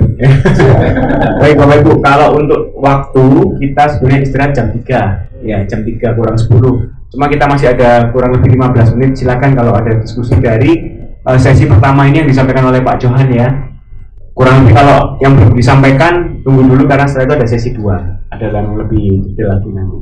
Baik 1.46 1.54
Bapak 1.54 1.76
Ibu, 1.86 1.92
kalau 2.02 2.28
untuk 2.42 2.74
waktu 2.74 3.22
kita 3.62 3.82
sebenarnya 3.94 4.20
istirahat 4.26 4.52
jam 4.58 4.66
3 4.74 5.46
ya 5.46 5.62
jam 5.62 5.86
3 5.86 5.94
kurang 6.18 6.34
10 6.34 7.06
cuma 7.06 7.30
kita 7.30 7.46
masih 7.46 7.70
ada 7.70 8.10
kurang 8.10 8.34
lebih 8.34 8.58
15 8.58 8.98
menit. 8.98 9.10
Silakan 9.14 9.54
kalau 9.54 9.78
ada 9.78 9.94
diskusi 9.94 10.34
dari 10.42 10.98
eh, 11.22 11.38
sesi 11.38 11.70
pertama 11.70 12.10
ini 12.10 12.26
yang 12.26 12.28
disampaikan 12.28 12.66
oleh 12.66 12.82
Pak 12.82 12.98
Johan 12.98 13.30
ya. 13.30 13.46
Kurang 14.34 14.66
lebih 14.66 14.74
kalau 14.74 15.22
yang 15.22 15.38
belum 15.38 15.54
disampaikan 15.54 16.42
tunggu 16.42 16.66
dulu 16.66 16.82
karena 16.90 17.06
setelah 17.06 17.30
itu 17.30 17.34
ada 17.38 17.46
sesi 17.46 17.70
2 17.70 18.34
ada 18.34 18.46
yang 18.50 18.74
lebih 18.74 19.22
detail 19.22 19.54
lagi 19.54 19.70
nanti. 19.70 19.98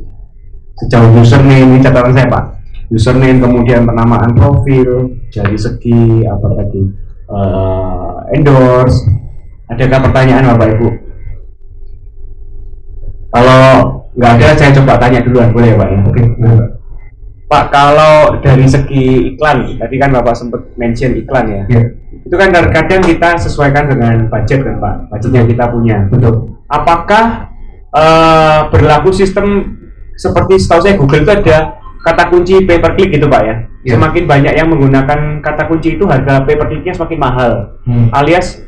Sejauh 0.81 1.13
username 1.21 1.61
ini 1.61 1.79
catatan 1.85 2.17
saya 2.17 2.27
Pak 2.27 2.54
username 2.93 3.41
kemudian 3.41 3.89
penamaan 3.89 4.32
profil 4.37 5.16
dari 5.32 5.57
segi 5.57 6.24
apa 6.24 6.47
tadi 6.61 6.82
eh, 7.30 8.37
endorse. 8.37 9.05
Adakah 9.64 9.99
pertanyaan 10.11 10.45
Bapak 10.55 10.68
Ibu? 10.76 10.89
Kalau 13.35 13.62
nggak 14.14 14.32
ada 14.39 14.49
saya 14.55 14.76
coba 14.76 15.01
tanya 15.01 15.24
duluan. 15.24 15.51
Boleh 15.51 15.72
ya 15.72 15.80
Pak? 15.80 15.89
Ya 15.89 15.99
Oke, 16.05 16.22
Pak 17.45 17.64
kalau 17.72 18.14
dari 18.41 18.66
segi 18.68 19.35
iklan 19.35 19.80
tadi 19.80 19.97
kan 19.97 20.12
Bapak 20.12 20.35
sempat 20.37 20.62
mention 20.76 21.16
iklan 21.16 21.45
ya. 21.49 21.62
Ya, 21.72 21.82
itu 22.12 22.35
kan 22.37 22.53
terkadang 22.53 23.03
kita 23.03 23.30
sesuaikan 23.41 23.89
dengan 23.89 24.28
budget 24.28 24.61
kan 24.62 24.76
Pak? 24.78 24.95
Budget 25.11 25.32
yang 25.32 25.47
kita 25.49 25.64
punya. 25.72 25.99
Betul. 26.12 26.57
apakah 26.64 27.55
eh, 27.93 28.61
berlaku 28.72 29.12
sistem 29.12 29.78
seperti 30.16 30.59
setahu 30.59 30.80
saya 30.82 30.95
Google 30.97 31.22
itu 31.22 31.32
ada 31.35 31.84
kata 32.05 32.29
kunci 32.29 32.61
pay 32.63 32.79
per 32.79 32.93
click 32.95 33.17
gitu 33.17 33.27
Pak 33.27 33.43
ya 33.43 33.57
Iya. 33.85 34.01
semakin 34.01 34.25
banyak 34.25 34.55
yang 34.57 34.69
menggunakan 34.73 35.45
kata 35.45 35.69
kunci 35.69 36.01
itu 36.01 36.05
harga 36.09 36.41
pay 36.45 36.57
per 36.57 36.69
clicknya 36.69 36.93
semakin 36.93 37.19
mahal 37.21 37.53
Hmm. 37.85 38.09
alias 38.17 38.65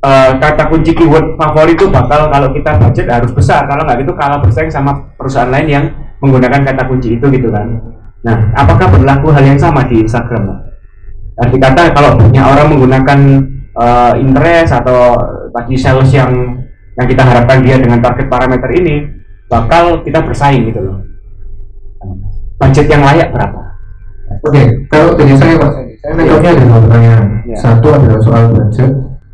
eh, 0.00 0.30
kata 0.36 0.68
kunci 0.68 0.92
keyword 0.92 1.36
favorit 1.36 1.76
itu 1.76 1.88
bakal 1.88 2.28
kalau 2.28 2.52
kita 2.52 2.76
budget 2.76 3.08
harus 3.08 3.32
besar 3.32 3.64
kalau 3.64 3.84
nggak 3.84 4.04
gitu 4.04 4.12
kalah 4.12 4.36
bersaing 4.36 4.68
sama 4.68 5.12
perusahaan 5.16 5.48
lain 5.48 5.68
yang 5.68 5.84
menggunakan 6.20 6.60
kata 6.60 6.84
kunci 6.84 7.16
itu 7.16 7.26
gitu 7.28 7.48
kan 7.48 7.80
nah 8.20 8.52
apakah 8.52 8.88
berlaku 8.92 9.32
hal 9.32 9.40
yang 9.40 9.56
sama 9.56 9.80
di 9.88 10.04
Instagram 10.04 10.44
Pak? 10.44 10.58
Arti 11.40 11.56
kata 11.56 11.82
kalau 11.96 12.20
banyak 12.20 12.44
orang 12.44 12.66
menggunakan 12.68 13.18
eh, 13.80 14.12
interest 14.20 14.76
atau 14.76 15.16
tadi 15.56 15.72
sales 15.76 16.12
yang 16.12 16.32
yang 17.00 17.06
kita 17.08 17.24
harapkan 17.24 17.64
dia 17.64 17.80
dengan 17.80 17.96
target 18.04 18.28
parameter 18.28 18.68
ini 18.76 19.08
bakal 19.48 20.04
kita 20.04 20.20
bersaing 20.20 20.68
gitu 20.68 20.84
loh 20.84 20.96
budget 22.60 22.86
yang 22.92 23.02
layak 23.02 23.32
berapa 23.32 23.70
Oke, 24.46 24.62
kalau 24.88 25.18
dari 25.18 25.34
saya 25.34 25.58
Pak, 25.58 25.72
saya 26.00 26.12
nangkapnya 26.14 26.50
ada 26.54 26.62
dua 26.64 26.78
pertanyaan. 26.86 27.26
Ya. 27.44 27.56
Satu 27.58 27.88
adalah 27.92 28.20
soal 28.22 28.44
budget, 28.54 28.90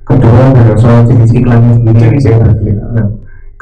kedua 0.09 0.41
adalah 0.51 0.79
soal 0.81 0.99
jenis 1.05 1.31
iklannya 1.37 1.73
sendiri. 1.79 2.01
Jenis 2.01 2.25
yang 2.27 2.41
saya 2.41 2.49
target. 2.49 2.77
Nah, 2.97 3.07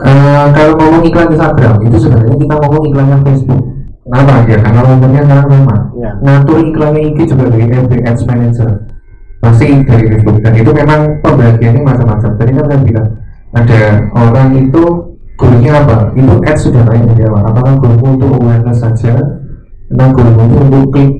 eh, 0.09 0.45
kalau 0.55 0.73
ngomong 0.79 1.03
iklan 1.05 1.29
Instagram 1.35 1.75
itu 1.85 1.97
sebenarnya 2.01 2.37
kita 2.39 2.55
ngomong 2.55 2.83
iklannya 2.89 3.19
Facebook. 3.27 3.63
Kenapa 4.05 4.33
ya? 4.47 4.59
Karena 4.63 4.81
momennya 4.87 5.23
sekarang 5.27 5.49
sama. 5.51 5.77
Ya. 5.99 6.11
Ngatur 6.23 6.59
iklannya 6.65 7.01
IG 7.13 7.19
juga 7.29 7.45
dari 7.51 7.67
FB 7.73 7.93
Ads 8.05 8.23
Manager. 8.25 8.71
Masih 9.45 9.71
dari 9.85 10.05
Facebook 10.09 10.37
dan 10.41 10.53
itu 10.57 10.71
memang 10.73 11.01
pembagiannya 11.21 11.83
macam-macam. 11.85 12.31
Tadi 12.41 12.51
kan 12.57 12.65
saya 12.71 12.81
bilang 12.81 13.09
ada 13.53 13.81
orang 14.17 14.49
itu 14.57 14.83
goalnya 15.37 15.73
apa? 15.83 15.97
Itu 16.17 16.41
ads 16.41 16.61
sudah 16.65 16.83
banyak 16.89 17.13
di 17.19 17.23
awal. 17.29 17.43
Apakah 17.53 17.75
goalmu 17.77 18.07
untuk 18.17 18.31
awareness 18.41 18.81
saja? 18.81 19.44
Atau 19.95 20.11
goalmu 20.11 20.43
itu 20.43 20.57
untuk 20.59 20.85
klik 20.91 21.13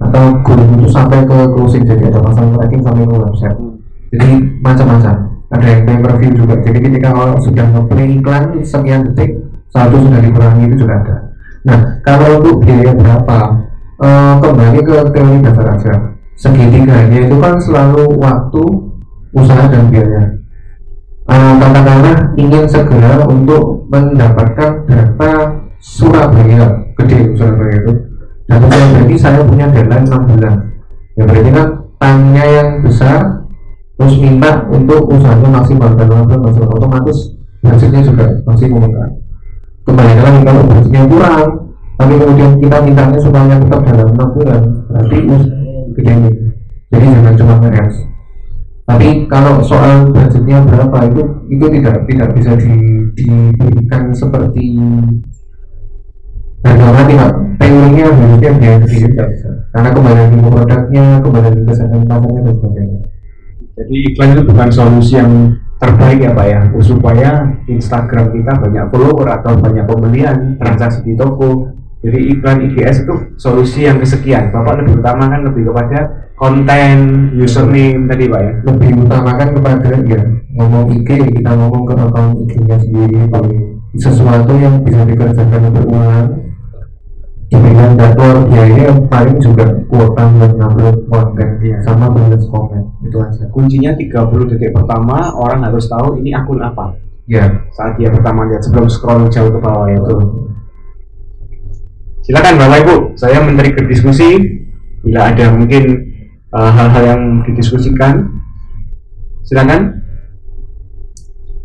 atau 0.00 0.24
goalmu 0.46 0.74
itu 0.80 0.88
sampai 0.88 1.26
ke 1.26 1.38
closing 1.50 1.82
jadi 1.82 2.14
ada 2.14 2.20
pasang 2.22 2.54
tracking 2.54 2.82
sampai 2.86 3.04
ke 3.04 3.16
website. 3.18 3.58
Jadi 4.14 4.30
macam-macam. 4.62 5.14
Ada 5.50 5.66
yang 5.66 5.82
pay 5.82 5.96
per 5.98 6.12
view 6.22 6.30
juga. 6.38 6.54
Jadi 6.62 6.78
ketika 6.78 7.10
orang 7.10 7.38
sudah 7.42 7.66
nge-play 7.74 8.06
iklan 8.22 8.44
sekian 8.62 9.02
detik, 9.10 9.34
satu 9.74 9.98
sudah 9.98 10.22
dikurangi 10.22 10.62
itu 10.70 10.86
juga 10.86 10.94
ada. 11.02 11.16
Nah, 11.66 11.78
kalau 12.06 12.38
untuk 12.38 12.62
biaya 12.62 12.94
berapa? 12.94 13.38
Eh, 14.00 14.34
kembali 14.40 14.80
ke 14.80 14.96
teori 15.12 15.38
dasar 15.42 15.66
aja. 15.74 15.94
Segitiganya 16.38 17.18
itu 17.26 17.36
kan 17.36 17.58
selalu 17.60 18.16
waktu, 18.16 18.64
usaha 19.34 19.68
dan 19.68 19.90
biaya. 19.90 20.40
Eh, 21.28 21.52
katakanlah 21.58 22.32
ingin 22.38 22.64
segera 22.70 23.26
untuk 23.26 23.90
mendapatkan 23.90 24.86
data 24.86 25.32
Surabaya, 25.82 26.94
gede 26.94 27.34
Surabaya 27.34 27.74
itu. 27.84 28.09
Data 28.50 28.66
Surabaya 28.66 29.06
ini 29.06 29.14
saya 29.14 29.46
punya 29.46 29.70
deadline 29.70 30.10
6 30.10 30.30
bulan. 30.34 30.54
Ya 31.14 31.22
berarti 31.22 31.50
kan 31.54 31.68
time-nya 32.02 32.44
yang 32.50 32.68
besar, 32.82 33.46
terus 33.94 34.16
minta 34.18 34.66
untuk 34.72 35.06
usahanya 35.12 35.60
maksimal 35.60 35.94
dan 35.94 36.08
maksimal 36.10 36.72
otomatis 36.74 37.40
budgetnya 37.60 38.00
juga 38.00 38.26
maksimum 38.48 38.88
kan 38.88 39.10
kembali 39.84 40.12
lagi 40.24 40.40
kalau 40.40 40.62
budgetnya 40.64 41.02
kurang 41.04 41.42
tapi 42.00 42.14
kemudian 42.16 42.52
kita 42.56 42.76
mintanya 42.80 43.18
supaya 43.20 43.60
tetap 43.60 43.80
dalam 43.84 44.08
enam 44.16 44.28
bulan 44.32 44.60
berarti 44.88 45.16
gede 46.00 46.12
nih 46.16 46.34
jadi 46.88 47.06
jangan 47.12 47.34
cuma 47.36 47.54
nge 47.60 47.86
tapi 48.88 49.08
kalau 49.28 49.60
soal 49.60 50.08
budgetnya 50.08 50.64
berapa 50.64 50.98
itu 51.12 51.22
itu 51.52 51.64
tidak 51.78 51.96
tidak 52.08 52.28
bisa 52.32 52.52
di, 52.56 52.72
diberikan 53.12 54.02
seperti 54.16 54.80
harga 56.64 56.88
mati 56.88 57.12
pak 57.20 57.32
harusnya 57.74 58.50
biaya 58.56 58.78
sendiri 58.82 59.06
tidak 59.14 59.28
bisa 59.34 59.48
karena 59.70 59.88
kembali 59.94 60.16
lagi 60.18 60.36
ke 60.36 60.50
produknya 60.50 61.04
kembali 61.22 61.44
lagi 61.46 61.60
ke 61.62 61.72
segmen 61.76 62.02
pasarnya 62.08 62.40
dan 62.42 62.54
sebagainya 62.58 63.00
Jadi 63.80 63.94
iklan 64.12 64.28
itu 64.36 64.42
bukan 64.44 64.68
solusi 64.68 65.12
yang 65.16 65.32
terbaik 65.80 66.20
ya 66.20 66.36
Pak 66.36 66.46
ya, 66.52 66.60
supaya 66.84 67.48
Instagram 67.64 68.36
kita 68.36 68.52
banyak 68.60 68.84
follower 68.92 69.40
atau 69.40 69.56
banyak 69.56 69.88
pembelian, 69.88 70.60
transaksi 70.60 71.00
di 71.00 71.16
toko. 71.16 71.72
Jadi 72.04 72.28
iklan 72.28 72.60
IGS 72.68 73.08
itu 73.08 73.14
solusi 73.40 73.88
yang 73.88 73.96
kesekian. 73.96 74.52
Bapak 74.52 74.84
lebih 74.84 75.00
utamakan 75.00 75.48
lebih 75.48 75.72
kepada 75.72 76.28
konten, 76.36 76.96
username 77.40 78.04
tadi 78.04 78.24
Pak 78.28 78.40
ya. 78.40 78.52
lebih 78.68 78.90
utamakan 79.00 79.48
kepada 79.56 79.88
ya 80.04 80.22
ngomong 80.56 80.84
IG 80.92 81.08
kita 81.40 81.50
ngomong 81.56 81.82
ke 81.88 81.94
akun 81.96 82.26
IG-nya 82.44 82.76
sendiri 82.80 83.20
sesuatu 83.96 84.52
yang 84.56 84.80
bisa 84.84 85.04
dikerjakan 85.04 85.72
berulang 85.72 86.49
diberikan 87.50 87.98
jadwal 87.98 88.46
biaya 88.46 88.94
paling 89.10 89.38
juga 89.42 89.66
kuota 89.90 90.22
buat 90.38 90.52
ngupload 90.54 90.96
konten 91.10 91.48
Iya. 91.58 91.82
sama 91.82 92.06
balas 92.14 92.46
komen 92.46 92.82
itu 93.02 93.18
aja 93.18 93.44
Kuncinya 93.50 93.90
30 93.98 94.46
detik 94.54 94.70
pertama 94.70 95.34
orang 95.34 95.66
harus 95.66 95.90
tahu 95.90 96.14
ini 96.22 96.30
akun 96.30 96.62
apa. 96.62 96.94
ya 97.26 97.42
Saat 97.74 97.98
dia 97.98 98.06
pertama 98.14 98.46
lihat 98.46 98.62
sebelum 98.62 98.86
scroll 98.86 99.26
jauh 99.26 99.50
ke 99.50 99.58
bawah 99.58 99.90
ya, 99.90 99.98
itu. 99.98 100.16
Silakan 102.22 102.54
Bapak 102.62 102.78
Ibu, 102.86 102.96
saya 103.18 103.42
menteri 103.42 103.74
ke 103.74 103.82
diskusi. 103.90 104.38
Bila 105.02 105.32
ada 105.32 105.50
mungkin 105.50 105.84
uh, 106.54 106.70
hal-hal 106.70 107.02
yang 107.02 107.22
didiskusikan, 107.48 108.28
silakan. 109.42 109.98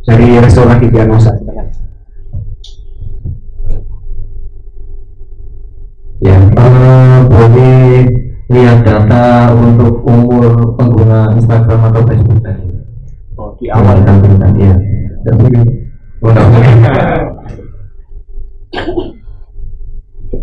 Dari 0.06 0.38
restoratif 0.42 0.90
diagnosa, 0.90 1.36
silakan. 1.38 1.85
Ya, 6.24 6.38
eh, 6.40 7.18
boleh 7.28 8.08
lihat 8.48 8.88
data 8.88 9.52
untuk 9.52 10.00
umur 10.08 10.76
pengguna 10.80 11.34
Instagram 11.36 11.92
atau 11.92 12.02
Facebook 12.08 12.40
tadi. 12.40 12.68
Oh, 13.36 13.52
di 13.60 13.68
Awal 13.68 14.00
tampilkan, 14.08 14.52
ya. 14.56 14.74
Jadi, 15.26 15.60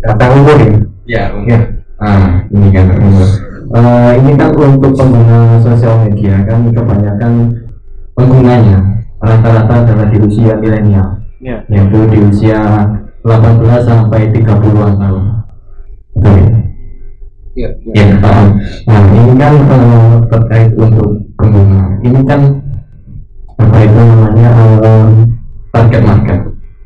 data 0.03 0.25
umur 0.35 0.57
ya 0.59 0.71
ya, 1.07 1.23
ya 1.47 1.59
Ah, 2.03 2.43
ini 2.51 2.67
kan 2.75 2.99
umur. 2.99 3.29
Eh, 3.73 4.11
ini 4.19 4.35
kan 4.35 4.51
untuk 4.51 4.91
pengguna 4.91 5.55
sosial 5.63 6.03
media 6.03 6.35
kan 6.43 6.67
kebanyakan 6.67 7.47
penggunanya 8.11 9.07
rata-rata 9.23 9.87
adalah 9.87 10.11
di 10.11 10.19
usia 10.19 10.59
milenial, 10.59 11.23
Ya. 11.39 11.63
yaitu 11.71 12.03
di 12.11 12.17
usia 12.27 12.59
18 13.23 13.87
sampai 13.87 14.35
30-an 14.35 14.99
tahun. 14.99 15.23
Ya? 16.23 16.57
ya 17.53 17.69
Ya. 17.93 18.05
Nah, 18.89 19.03
ini 19.13 19.33
kan 19.37 19.53
eh, 19.53 20.13
terkait 20.25 20.71
untuk 20.73 21.21
pengguna. 21.37 22.01
Ini 22.01 22.19
kan 22.25 22.41
apa 23.61 23.77
itu 23.85 23.99
namanya 24.01 24.49
eh, 24.81 25.07
target 25.69 26.01
market. 26.01 26.39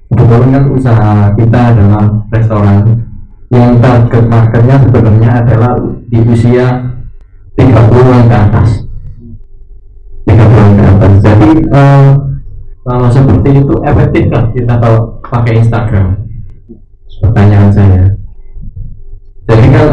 Kebetulan 0.08 0.50
kan 0.52 0.64
usaha 0.72 1.12
kita 1.36 1.60
adalah 1.76 2.04
restoran 2.32 2.78
yang 3.48 3.80
target 3.80 4.24
marketnya 4.28 4.76
sebenarnya 4.84 5.32
adalah 5.44 5.74
di 6.12 6.20
usia 6.28 6.68
30-an 7.56 8.24
ke 8.28 8.36
atas. 8.36 8.70
30-an 10.28 10.70
ke 10.76 10.84
atas. 10.84 11.14
Jadi 11.24 11.50
eh, 11.64 12.08
kalau 12.88 13.08
seperti 13.12 13.50
itu 13.64 13.76
efektifkah 13.84 14.44
kita 14.56 14.74
kalau 14.80 15.20
pakai 15.24 15.60
Instagram? 15.60 16.24
Pertanyaan 17.20 17.72
saya. 17.72 18.07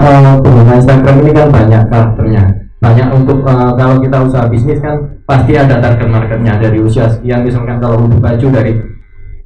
Eh, 0.05 0.37
pengguna 0.45 0.73
Instagram 0.77 1.17
ini 1.25 1.33
kan 1.33 1.49
banyak 1.49 1.83
karakternya. 1.89 2.45
Banyak 2.85 3.09
untuk 3.17 3.41
eh, 3.41 3.73
kalau 3.73 3.97
kita 4.05 4.17
usaha 4.21 4.45
bisnis 4.53 4.79
kan 4.85 5.01
pasti 5.25 5.57
ada 5.57 5.81
target 5.81 6.09
marketnya 6.13 6.61
dari 6.61 6.79
usia 6.85 7.09
sekian 7.09 7.41
misalkan 7.41 7.81
kalau 7.81 8.05
untuk 8.05 8.21
baju 8.21 8.47
dari 8.53 8.77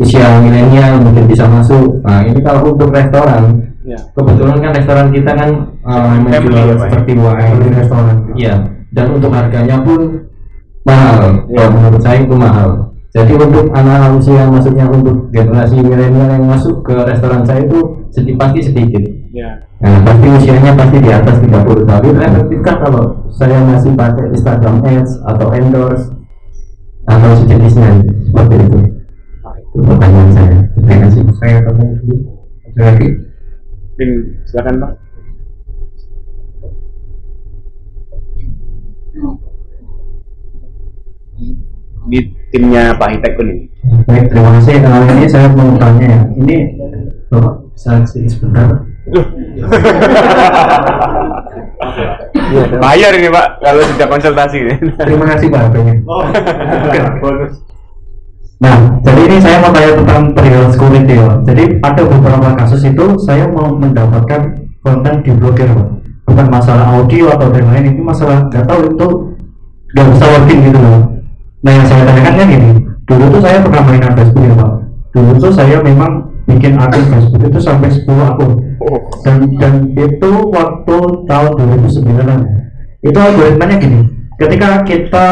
usia 0.02 0.42
milenial 0.42 0.98
mungkin 0.98 1.30
bisa 1.30 1.46
masuk. 1.46 2.02
Nah 2.02 2.26
ini 2.26 2.42
kalau 2.42 2.74
untuk 2.74 2.90
restoran 2.90 3.70
Ya. 3.88 3.96
kebetulan 4.12 4.60
kan 4.60 4.70
restoran 4.76 5.08
kita 5.08 5.32
kan 5.32 5.50
Family 5.80 6.20
menjual 6.28 6.60
ya, 6.60 6.66
ya? 6.68 6.76
seperti 6.76 7.12
wine, 7.16 7.72
restoran 7.72 8.16
Iya, 8.36 8.54
dan 8.92 9.06
untuk 9.16 9.32
harganya 9.32 9.80
pun 9.80 10.28
mahal. 10.84 11.48
Iya. 11.48 11.56
Kalau 11.56 11.70
menurut 11.72 12.02
saya 12.04 12.18
itu 12.20 12.36
mahal. 12.36 12.70
Jadi 13.08 13.32
untuk 13.40 13.72
anak 13.72 14.20
usia 14.20 14.44
maksudnya 14.44 14.84
untuk 14.92 15.32
generasi 15.32 15.80
milenial 15.80 16.28
yang 16.36 16.44
masuk 16.44 16.84
ke 16.84 16.92
restoran 17.08 17.48
saya 17.48 17.64
itu 17.64 18.04
sedikit 18.12 18.36
pasti 18.44 18.60
sedikit. 18.60 19.02
Ya. 19.38 19.54
Nah, 19.78 20.02
pasti 20.02 20.26
usianya 20.34 20.74
pasti 20.74 20.98
di 20.98 21.10
atas 21.14 21.38
30 21.38 21.86
tahun. 21.86 22.02
Itu 22.10 22.18
efektifkah 22.18 22.76
kalau 22.82 23.02
saya 23.30 23.62
masih 23.62 23.94
pakai 23.94 24.34
Instagram 24.34 24.82
Ads 24.82 25.12
atau 25.30 25.46
endorse 25.54 26.10
atau 27.06 27.30
sejenisnya 27.38 28.02
seperti 28.02 28.54
itu? 28.66 28.78
Itu 29.70 29.78
pertanyaan 29.86 30.30
saya. 30.34 30.58
Terima 30.74 30.96
kasih. 31.06 31.22
saya 31.38 31.62
ketemu 31.62 31.84
dulu 32.02 32.16
ada 32.66 32.82
lagi 32.82 33.08
Mungkin 33.94 34.10
silakan 34.42 34.74
Pak. 34.82 34.92
Ini 42.10 42.18
timnya 42.50 42.82
Pak 42.98 43.08
Hitek 43.14 43.34
ini. 43.38 43.54
Baik, 44.02 44.24
terima 44.34 44.50
kasih. 44.58 44.74
Kalau 44.82 45.06
ini 45.14 45.26
saya 45.30 45.46
mau 45.54 45.78
tanya 45.78 46.06
ya. 46.10 46.20
Ini 46.42 46.56
Bapak 47.30 47.54
bisa 47.70 48.02
sini 48.02 48.26
sebentar. 48.26 48.97
Bayar 52.82 53.12
ini 53.16 53.28
Pak 53.28 53.46
kalau 53.60 53.82
sudah 53.84 54.06
konsultasi. 54.08 54.58
terima 54.96 55.24
kasih 55.28 55.48
pak 55.52 55.60
HP-nya 55.68 55.94
bonus. 57.22 57.54
Nah, 58.58 58.74
jadi 59.06 59.20
ini 59.30 59.38
saya 59.38 59.62
mau 59.62 59.70
tanya 59.70 59.94
tentang 60.02 60.34
perihal 60.34 60.66
security 60.74 61.14
ya. 61.14 61.30
Jadi 61.46 61.78
ada 61.78 62.02
beberapa 62.02 62.48
kasus 62.58 62.82
itu 62.82 63.06
saya 63.22 63.46
mau 63.46 63.70
mendapatkan 63.70 64.66
konten 64.82 65.14
di 65.22 65.30
blogger 65.36 65.70
Pak. 65.70 65.88
Bukan 66.28 66.46
masalah 66.50 66.98
audio 66.98 67.32
atau 67.32 67.48
yang 67.54 67.70
lain, 67.70 67.94
itu 67.94 68.02
masalah 68.02 68.44
nggak 68.50 68.66
tahu 68.66 68.80
itu 68.92 69.08
nggak 69.94 70.06
bisa 70.12 70.24
login 70.28 70.58
gitu 70.68 70.78
loh 70.78 71.00
nah 71.58 71.72
yang 71.74 71.86
saya 71.88 72.02
tanyakan 72.04 72.34
kan 72.36 72.46
gini 72.46 72.70
dulu 73.08 73.24
tuh 73.32 73.40
saya 73.40 73.58
pernah 73.64 73.82
mainan 73.88 74.12
Facebook 74.14 74.44
ya 74.44 74.54
pak 74.54 74.72
dulu 75.16 75.30
tuh 75.40 75.52
saya 75.52 75.76
memang 75.80 76.12
bikin 76.48 76.80
akun 76.80 77.04
Facebook 77.12 77.44
itu 77.44 77.60
sampai 77.60 77.92
10 77.92 78.08
akun. 78.08 78.50
Dan 79.22 79.36
dan 79.60 79.74
itu 79.92 80.30
waktu 80.48 80.96
tahun 81.28 81.50
2009 81.84 82.24
an 82.24 82.40
itu 82.98 83.14
algoritmanya 83.14 83.76
gini 83.78 84.00
ketika 84.40 84.82
kita 84.82 85.26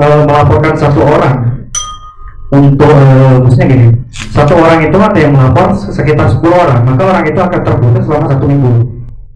eh, 0.00 0.22
melaporkan 0.26 0.74
satu 0.74 1.04
orang 1.04 1.68
untuk 2.50 2.88
eh, 2.88 3.36
maksudnya 3.38 3.68
gini 3.68 3.86
satu 4.32 4.58
orang 4.58 4.88
itu 4.88 4.96
ada 4.96 5.18
yang 5.20 5.36
melapor 5.36 5.76
sekitar 5.76 6.26
10 6.32 6.40
orang 6.48 6.80
maka 6.88 7.02
orang 7.04 7.24
itu 7.28 7.38
akan 7.38 7.60
terblokir 7.60 8.02
selama 8.02 8.26
satu 8.32 8.44
minggu. 8.48 8.72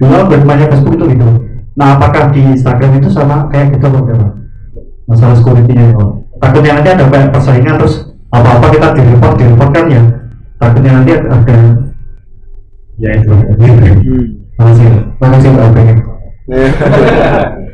Dulu 0.01 0.13
algoritmanya 0.13 0.67
Facebook 0.73 0.95
itu 0.97 1.05
gitu. 1.15 1.29
Nah 1.77 2.01
apakah 2.01 2.33
di 2.33 2.41
Instagram 2.41 2.97
itu 2.99 3.09
sama 3.13 3.53
kayak 3.53 3.77
gitu 3.77 3.87
ya 3.93 4.17
Pak? 4.17 4.33
masalah 5.07 5.39
security-nya 5.39 5.95
ya. 5.95 5.95
Pak? 5.95 6.27
takutnya 6.41 6.73
nanti 6.77 6.91
ada 6.93 7.05
kayak 7.09 7.31
persaingan 7.33 7.75
terus 7.81 7.95
apa-apa 8.29 8.67
kita 8.75 8.87
di 8.93 9.03
report 9.15 9.35
di 9.39 9.45
report 9.49 9.71
kan 9.73 9.87
ya 9.89 10.03
takutnya 10.57 10.91
nanti 11.01 11.13
ada 11.17 11.57
ya 12.97 13.11
itu 13.13 13.33
makasih 14.57 14.89
makasih 15.21 15.51
Pak 15.53 15.67
Abeng. 15.69 15.89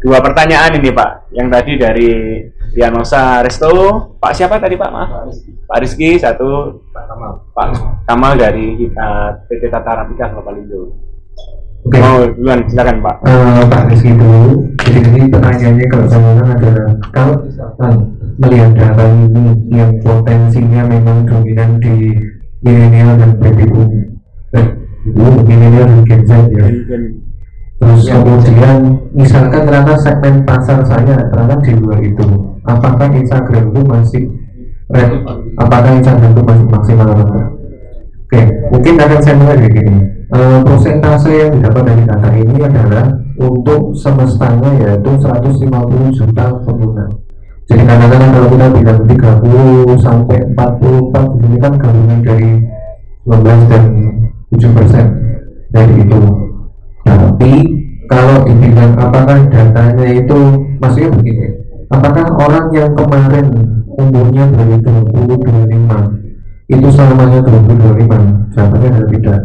Dua 0.00 0.16
pertanyaan 0.24 0.80
ini 0.80 0.96
Pak, 0.96 1.28
yang 1.36 1.52
tadi 1.52 1.76
dari 1.76 2.40
Pianosa 2.72 3.44
Resto, 3.44 4.16
Pak 4.16 4.32
siapa 4.32 4.56
tadi 4.56 4.72
Pak? 4.72 4.88
Maaf. 4.88 5.28
Pak 5.68 5.78
Rizky 5.84 6.16
satu, 6.16 6.80
Pak 6.88 7.68
Kamal 8.08 8.40
dari 8.40 8.80
kita 8.80 9.36
PT 9.44 9.68
Tata 9.68 10.00
Rapika 10.00 10.32
Globalindo. 10.32 10.96
Oke. 11.84 12.00
Mau 12.00 12.24
duluan 12.32 12.64
silakan 12.64 13.04
Pak. 13.04 13.16
Eh, 13.28 13.64
Pak 13.68 13.82
Rizky 13.92 14.16
dulu. 14.16 14.72
Jadi 14.80 15.00
ini 15.04 15.22
pertanyaannya 15.28 15.86
kalau 15.92 16.06
saya 16.08 16.32
adalah 16.48 16.88
kalau 17.12 17.34
misalkan 17.44 17.92
melihat 18.40 18.72
data 18.72 19.04
ini 19.04 19.52
yang 19.68 20.00
potensinya 20.00 20.88
memang 20.88 21.28
dominan 21.28 21.76
di 21.76 22.08
milenial 22.64 23.20
dan 23.20 23.36
baby 23.36 23.68
boom, 23.68 23.90
eh, 24.56 24.66
milenial 25.04 25.84
dan 25.84 26.00
Gen 26.08 26.22
Z 26.24 26.32
ya. 26.48 26.66
Terus 27.80 28.04
kemudian 28.08 28.76
misalkan 29.12 29.64
ternyata 29.64 29.92
segmen 29.96 30.44
pasar 30.44 30.84
saya 30.88 31.28
ternyata 31.28 31.60
di 31.64 31.72
luar 31.76 32.00
itu, 32.00 32.26
apakah 32.64 33.08
Instagram 33.12 33.72
itu 33.72 33.80
masih 33.84 34.24
red? 34.92 35.20
Apakah 35.60 36.00
Instagram 36.00 36.32
itu 36.32 36.42
masih 36.44 36.66
maksimal 36.68 37.08
atau 37.12 37.24
enggak? 37.28 37.48
Oke, 38.30 38.40
mungkin 38.72 38.94
akan 39.00 39.20
saya 39.20 39.34
mulai 39.36 39.56
dari 39.58 39.70
gini. 39.74 39.96
Eh, 40.30 40.58
persentase 40.62 41.30
yang 41.34 41.50
didapat 41.58 41.82
dari 41.82 42.02
data 42.06 42.30
ini 42.36 42.56
adalah 42.62 43.06
untuk 43.40 43.90
semestanya 43.96 44.70
yaitu 44.78 45.10
150 45.18 46.14
juta 46.14 46.46
pengguna. 46.62 47.04
Jadi 47.70 47.82
kadang-kadang 47.86 48.30
kalau 48.34 48.48
kita 48.50 48.66
bilang 48.74 49.00
30 49.06 50.02
sampai 50.02 50.38
44 50.58 51.30
di 51.30 51.38
sini 51.38 51.56
kan 51.62 51.72
gabungan 51.78 52.18
dari 52.26 52.50
12 53.22 53.70
dan 53.70 53.84
7 54.50 54.74
persen 54.74 55.06
dari 55.70 55.94
itu. 56.02 56.20
Tapi 57.06 57.52
kalau 58.10 58.42
dibilang 58.42 58.98
apakah 58.98 59.38
datanya 59.46 60.06
itu 60.10 60.38
maksudnya 60.82 61.14
begini, 61.14 61.46
apakah 61.94 62.26
orang 62.42 62.66
yang 62.74 62.90
kemarin 62.98 63.46
umurnya 63.94 64.44
dari 64.50 64.76
20 64.82 65.38
25 65.46 66.74
itu 66.74 66.86
selamanya 66.90 67.38
2025 67.46 68.54
jawabannya 68.54 68.88
adalah 68.94 69.08
tidak 69.14 69.40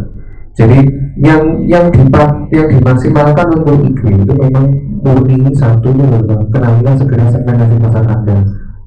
jadi 0.56 0.80
yang 1.20 1.68
yang 1.68 1.92
dipak 1.92 2.48
yang 2.52 2.68
dimaksimalkan 2.72 3.48
untuk 3.60 3.76
IG 3.92 4.02
itu 4.24 4.34
memang 4.40 4.72
murni 5.04 5.52
satu 5.52 5.92
adalah 5.92 6.48
kenalilah 6.48 6.96
segera 6.96 7.28
segmentasi 7.28 7.76
pasar 7.84 8.04
anda 8.08 8.38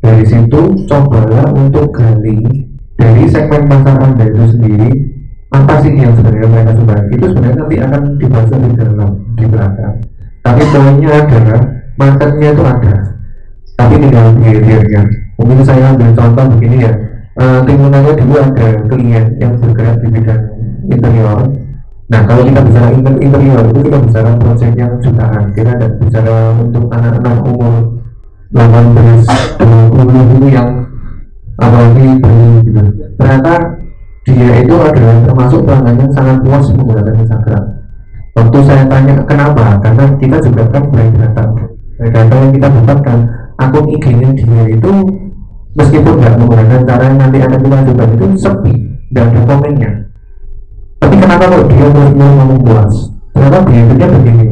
dari 0.01 0.25
situ 0.25 0.61
cobalah 0.89 1.53
untuk 1.53 1.93
gali 1.93 2.41
dari 2.97 3.25
segmen 3.29 3.69
pasar 3.69 4.01
anda 4.01 4.25
itu 4.25 4.57
sendiri 4.57 4.91
apa 5.49 5.81
sih 5.81 5.97
yang 5.97 6.13
sebenarnya 6.13 6.49
mereka 6.53 6.73
suka. 6.77 6.97
Itu 7.09 7.25
sebenarnya 7.33 7.57
nanti 7.65 7.77
akan 7.81 8.03
dibahas 8.21 8.53
di 8.53 8.73
dalam 8.77 9.11
di 9.33 9.45
belakang. 9.49 9.97
Tapi 10.45 10.63
poinnya 10.69 11.13
adalah 11.25 11.61
marketnya 11.97 12.49
itu 12.53 12.63
ada. 12.65 12.95
Tapi 13.79 13.95
tinggal 13.97 14.27
behaviornya 14.37 15.03
mungkin 15.41 15.65
saya 15.65 15.97
ambil 15.97 16.13
contoh 16.13 16.45
begini 16.57 16.85
ya. 16.85 16.93
Timunannya 17.39 18.13
dulu 18.19 18.35
ada 18.35 18.69
klien 18.91 19.25
yang 19.39 19.55
bergerak 19.63 20.03
di 20.03 20.09
bidang 20.11 20.58
interior. 20.89 21.39
Nah 22.09 22.21
kalau 22.25 22.43
kita 22.49 22.61
bicara 22.65 22.89
inter- 22.97 23.21
interior 23.21 23.61
itu 23.69 23.81
kita 23.85 23.99
bicara 24.01 24.31
proyek 24.41 24.73
yang 24.81 24.93
jutaan 25.05 25.45
kita 25.53 25.71
tidak 25.77 25.93
bicara 26.01 26.37
untuk 26.57 26.85
anak-anak 26.89 27.37
umur 27.45 27.75
18 28.49 29.29
20 29.93 30.35
itu 30.41 30.47
yang 30.49 30.69
apalagi 31.61 32.07
bayi 32.17 32.49
gitu. 32.65 32.81
Ternyata 33.21 33.53
dia 34.25 34.51
itu 34.65 34.75
adalah 34.77 35.17
termasuk 35.25 35.61
pelanggan 35.69 35.97
yang 36.01 36.13
sangat 36.17 36.37
puas 36.41 36.67
menggunakan 36.73 37.15
Instagram. 37.21 37.65
Waktu 38.37 38.59
saya 38.65 38.85
tanya 38.87 39.15
kenapa 39.29 39.65
karena 39.83 40.05
kita 40.17 40.37
juga 40.41 40.63
kan 40.73 40.83
dari 40.95 41.11
data 41.13 41.45
data 41.99 42.35
yang 42.39 42.53
kita 42.55 42.69
dapatkan 42.71 43.19
akun 43.59 43.85
IG-nya 43.91 44.31
dia 44.39 44.65
itu 44.71 44.93
meskipun 45.75 46.15
nggak 46.23 46.35
menggunakan 46.39 46.81
cara 46.87 47.03
yang 47.11 47.19
nanti 47.19 47.39
akan 47.43 47.61
kita 47.61 47.77
coba 47.91 48.05
itu 48.15 48.27
sepi 48.39 48.75
nggak 49.11 49.25
ada 49.27 49.41
komennya 49.45 49.91
tapi 50.99 51.15
kenapa 51.19 51.45
kok 51.47 51.65
dia 51.71 51.87
terus 51.89 52.11
puas? 52.63 52.95
Ternyata 53.35 53.59
behaviornya 53.65 54.07
begini? 54.19 54.47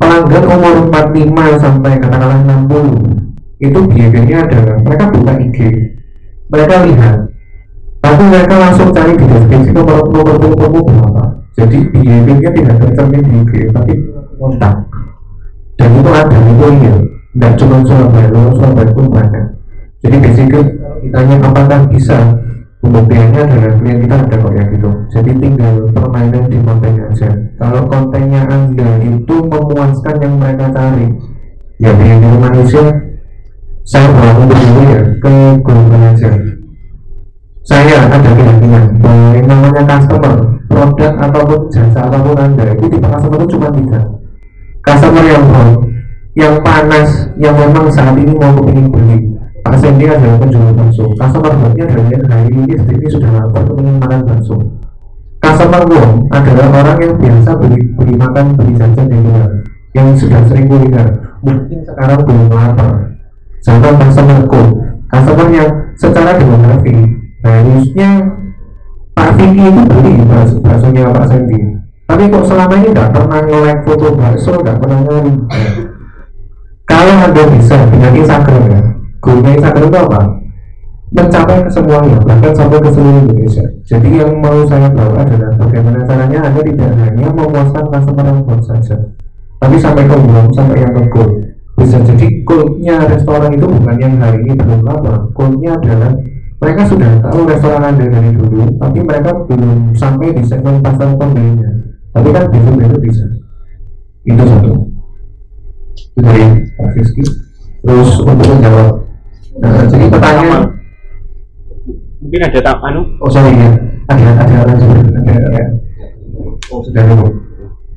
Pelanggan 0.00 0.44
umur 0.50 0.74
45 0.90 1.62
sampai 1.62 1.92
katakanlah 2.00 2.40
60 2.68 3.64
itu 3.64 3.78
behaviornya 3.78 4.38
adalah 4.44 4.76
mereka 4.82 5.04
buka 5.12 5.32
IG 5.40 5.58
mereka 6.50 6.74
lihat. 6.84 7.16
Tapi 8.04 8.22
mereka 8.28 8.54
langsung 8.60 8.92
cari 8.92 9.16
di 9.16 9.24
deskripsi 9.24 9.70
nomor 9.72 10.12
nomor 10.12 10.36
teleponmu 10.36 10.80
berapa. 10.84 11.24
Jadi 11.56 11.78
behaviornya 11.88 12.50
tidak 12.52 12.76
tercermin 12.82 13.22
di 13.24 13.34
IG 13.44 13.52
tapi 13.72 13.92
kontak. 14.36 14.74
Dan 15.80 15.88
itu 16.00 16.10
ada 16.10 16.38
itu 16.38 16.66
real 16.68 16.98
nggak 17.34 17.52
cuma 17.58 17.82
Surabaya 17.82 18.30
Surabaya 18.54 18.90
pun 18.94 19.06
banyak 19.10 19.46
jadi 20.06 20.16
basically 20.22 20.64
ditanya 21.02 21.36
apakah 21.42 21.80
bisa 21.90 22.18
pembuktiannya 22.84 23.40
adalah 23.48 23.72
klien 23.80 23.98
kita 24.04 24.16
ada 24.20 24.36
kok 24.36 24.52
ya 24.52 24.64
gitu. 24.68 24.90
Jadi 25.08 25.30
tinggal 25.40 25.74
permainan 25.96 26.44
di 26.52 26.58
kontennya 26.60 27.04
aja. 27.08 27.30
Kalau 27.56 27.82
kontennya 27.88 28.40
anda 28.44 28.88
itu 29.00 29.36
memuaskan 29.40 30.16
yang 30.20 30.34
mereka 30.36 30.68
cari 30.68 31.08
ya 31.80 31.90
behavior 31.96 32.36
manusia 32.38 32.84
saya 33.84 34.08
bawa 34.12 34.32
untuk 34.44 34.60
ya 34.88 35.00
ke 35.20 35.32
Google 35.64 36.04
aja. 36.12 36.30
Saya 37.64 37.96
ada 38.12 38.28
keyakinan 38.28 39.00
bahwa 39.00 39.32
yang 39.32 39.46
namanya 39.48 39.82
customer 39.88 40.34
produk 40.68 41.12
ataupun 41.16 41.60
jasa 41.72 42.00
apa 42.04 42.20
pun 42.20 42.36
anda 42.36 42.64
itu 42.76 42.84
di 42.92 42.98
customer 43.00 43.40
itu 43.40 43.48
cuma 43.56 43.68
tiga. 43.72 44.00
Customer 44.84 45.24
yang 45.24 45.44
pro 45.48 45.64
yang 46.34 46.54
panas 46.60 47.32
yang 47.40 47.56
memang 47.56 47.88
saat 47.88 48.12
ini 48.20 48.36
mau 48.36 48.52
kepingin 48.58 48.90
beli 48.92 49.33
Pak 49.64 49.74
Sandy 49.80 50.04
adalah 50.04 50.36
penjual 50.36 50.76
bakso? 50.76 51.04
Customer 51.16 51.52
adalah 51.56 52.04
yang 52.12 52.24
hari 52.28 52.48
ini 52.52 52.76
ini 52.76 53.08
sudah 53.08 53.30
lapar 53.32 53.64
kepingin 53.64 53.96
makan 53.96 54.20
bakso. 54.28 54.56
Customer 55.40 55.82
warm 55.88 56.12
adalah 56.28 56.68
orang 56.68 56.98
yang 57.00 57.14
biasa 57.16 57.50
beli 57.56 57.80
beli 57.96 58.14
makan 58.20 58.44
beli 58.60 58.72
jajan 58.76 59.08
di 59.08 59.16
luar 59.24 59.48
yang 59.96 60.12
sudah 60.12 60.44
sering 60.52 60.68
kuliner. 60.68 61.08
Mungkin 61.40 61.80
sekarang 61.80 62.20
belum 62.28 62.52
lapar. 62.52 62.92
Sama 63.64 63.96
customer 63.96 64.44
cold 64.44 64.84
customer 65.08 65.48
yang 65.48 65.70
secara 65.94 66.36
demografi 66.36 66.94
harusnya 67.44 68.10
Pak 69.14 69.30
Vicky 69.38 69.62
itu 69.62 69.82
beli 69.86 70.12
bakso 70.26 70.58
baksonya 70.58 71.08
Pak 71.14 71.26
Sandy 71.30 71.60
tapi 72.04 72.28
kok 72.28 72.44
selama 72.44 72.74
ini 72.76 72.92
tidak 72.92 73.08
pernah 73.14 73.40
nge-like 73.46 73.82
foto 73.86 74.06
bakso 74.18 74.52
tidak 74.60 74.76
pernah 74.82 74.98
nyari 75.06 75.32
kalau 76.84 77.14
anda 77.16 77.42
bisa 77.48 77.76
dengan 77.88 78.12
Instagram 78.12 78.62
ya 78.68 78.80
gunanya 79.24 79.50
Instagram 79.56 79.88
itu 79.88 79.98
apa? 79.98 80.20
Mencapai 81.14 81.62
ke 81.62 81.70
semuanya 81.70 82.18
bahkan 82.26 82.52
sampai 82.52 82.78
ke 82.82 82.90
seluruh 82.92 83.22
Indonesia. 83.24 83.66
Jadi 83.88 84.08
yang 84.20 84.32
mau 84.38 84.60
saya 84.68 84.88
bawa 84.92 85.24
adalah 85.24 85.50
bagaimana 85.56 85.98
caranya 86.04 86.38
anda 86.52 86.60
tidak 86.60 86.90
hanya 87.00 87.26
memuaskan 87.32 87.84
customer 87.88 88.24
yang 88.28 88.62
saja 88.62 88.96
tapi 89.64 89.80
sampai 89.80 90.04
ke 90.04 90.12
umum 90.12 90.44
sampai 90.52 90.76
yang 90.76 90.92
ke 90.92 91.02
goal 91.08 91.40
bisa 91.80 91.96
jadi 92.04 92.26
goalnya 92.44 92.96
restoran 93.08 93.48
itu 93.56 93.64
bukan 93.64 93.96
yang 93.96 94.14
hari 94.20 94.44
ini 94.44 94.52
belum 94.60 94.84
lapar 94.84 95.32
goalnya 95.32 95.72
adalah 95.80 96.12
mereka 96.60 96.82
sudah 96.84 97.10
tahu 97.24 97.48
restoran 97.48 97.82
anda 97.82 98.04
dari 98.04 98.30
dulu 98.36 98.60
tapi 98.76 98.98
mereka 99.00 99.30
belum 99.48 99.96
sampai 99.96 100.32
di 100.32 100.42
segmen 100.44 100.80
pasar 100.80 101.12
pembelinya. 101.16 101.68
Tapi 102.14 102.30
kan 102.30 102.46
besok-besok 102.46 103.00
bisa. 103.02 103.26
Itu 104.22 104.44
satu. 104.46 104.72
Dari 106.14 106.44
Pak 106.78 106.88
Rizky. 106.94 107.24
Terus 107.84 108.10
untuk 108.22 108.48
menjawab 108.48 109.02
nah, 109.60 109.84
jadi 109.86 110.04
pertanyaan 110.10 110.62
Mungkin 112.24 112.40
ada 112.40 112.60
tak 112.64 112.80
anu? 112.80 113.04
Oh 113.20 113.28
sorry 113.28 113.52
ya. 113.52 113.68
Ada 114.08 114.24
ada 114.40 114.54
ada 114.64 114.72
ada 114.80 115.32
ada 115.44 115.62
oh 116.72 116.80
sudah 116.80 117.04
dulu 117.04 117.28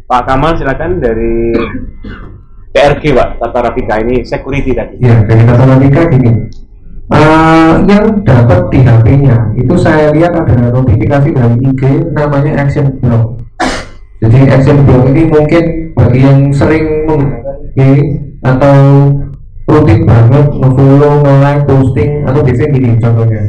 Pak 0.07 0.21
Kamal 0.27 0.55
silakan 0.59 0.99
dari 0.99 1.55
TRG 2.75 3.15
Pak 3.15 3.39
Tata 3.39 3.59
Rapika. 3.71 4.03
Ini 4.03 4.27
security 4.27 4.75
tadi. 4.75 4.99
Ya, 4.99 5.19
dari 5.23 5.43
matematika 5.47 6.11
gini. 6.11 6.31
Eh, 7.07 7.73
yang 7.87 8.19
dapat 8.27 8.67
di 8.67 8.83
HP-nya 8.83 9.55
itu 9.55 9.73
saya 9.79 10.11
lihat 10.11 10.43
ada 10.43 10.75
notifikasi 10.75 11.31
dari 11.31 11.55
IG 11.71 11.81
namanya 12.11 12.67
Action 12.67 12.99
Block. 12.99 13.39
Jadi 14.19 14.39
Action 14.51 14.83
Block 14.83 15.07
ini 15.15 15.23
mungkin 15.31 15.63
bagi 15.95 16.19
yang 16.19 16.51
sering 16.51 17.07
menggunakan 17.07 17.55
IG 17.79 17.79
atau 18.43 18.75
rutin 19.67 20.07
banget 20.07 20.47
nge-follow, 20.47 21.13
nge-like, 21.21 21.63
posting. 21.67 22.11
Atau 22.23 22.39
biasanya 22.41 22.69
gini 22.71 22.89
contohnya. 22.97 23.43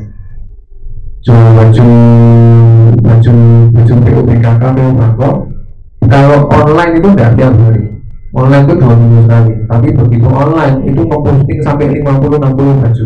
Jual 1.23 1.47
baju 1.55 1.87
baju 2.99 3.33
baju 3.75 3.95
PUBKK 4.07 4.63
PU 4.63 4.91
Mako 4.95 5.31
kalau 6.09 6.47
online 6.49 6.93
itu 6.99 7.09
nggak 7.11 7.35
tiap 7.39 7.55
hari. 7.55 7.83
Online 8.33 8.65
itu 8.65 8.75
dua 8.79 8.95
minggu 8.95 9.21
sekali. 9.27 9.53
Tapi 9.67 9.87
begitu 9.93 10.27
online 10.31 10.77
itu 10.87 11.01
memposting 11.03 11.61
sampai 11.65 11.87
50-60 11.91 12.83
baju. 12.83 13.05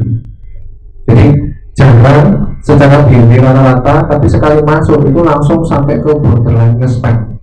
Jadi 1.09 1.27
jarang 1.73 2.27
secara 2.63 2.97
biaya 3.09 3.39
rata-rata 3.43 3.95
tapi 4.07 4.27
sekali 4.29 4.61
masuk 4.61 5.09
itu 5.09 5.21
langsung 5.25 5.65
sampai 5.65 5.99
ke 5.99 6.11
borderline 6.21 6.77
nge-spam. 6.79 7.41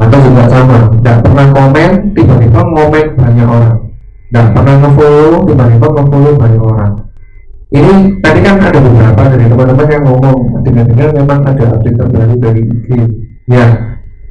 Atau 0.00 0.18
juga 0.26 0.44
sama 0.50 0.90
tidak 0.98 1.16
pernah 1.22 1.46
komen 1.54 1.90
tiba-tiba 2.12 2.60
ngomen 2.66 3.06
banyak 3.14 3.46
orang 3.46 3.81
tidak 4.32 4.48
pernah 4.56 4.74
nge-follow 4.80 5.44
tiba-tiba 5.44 5.86
nge-follow 5.92 6.32
banyak 6.40 6.62
orang. 6.64 6.92
Ini 7.68 7.92
tadi 8.24 8.40
kan 8.40 8.56
ada 8.64 8.78
beberapa 8.80 9.22
dari 9.28 9.44
teman-teman 9.44 9.88
yang 9.92 10.04
ngomong 10.08 10.36
dengar-dengar 10.64 11.08
memang 11.12 11.40
ada 11.44 11.64
update 11.76 11.96
terbaru 12.00 12.34
dari 12.40 12.62
IG 12.64 12.88
ya 13.52 13.66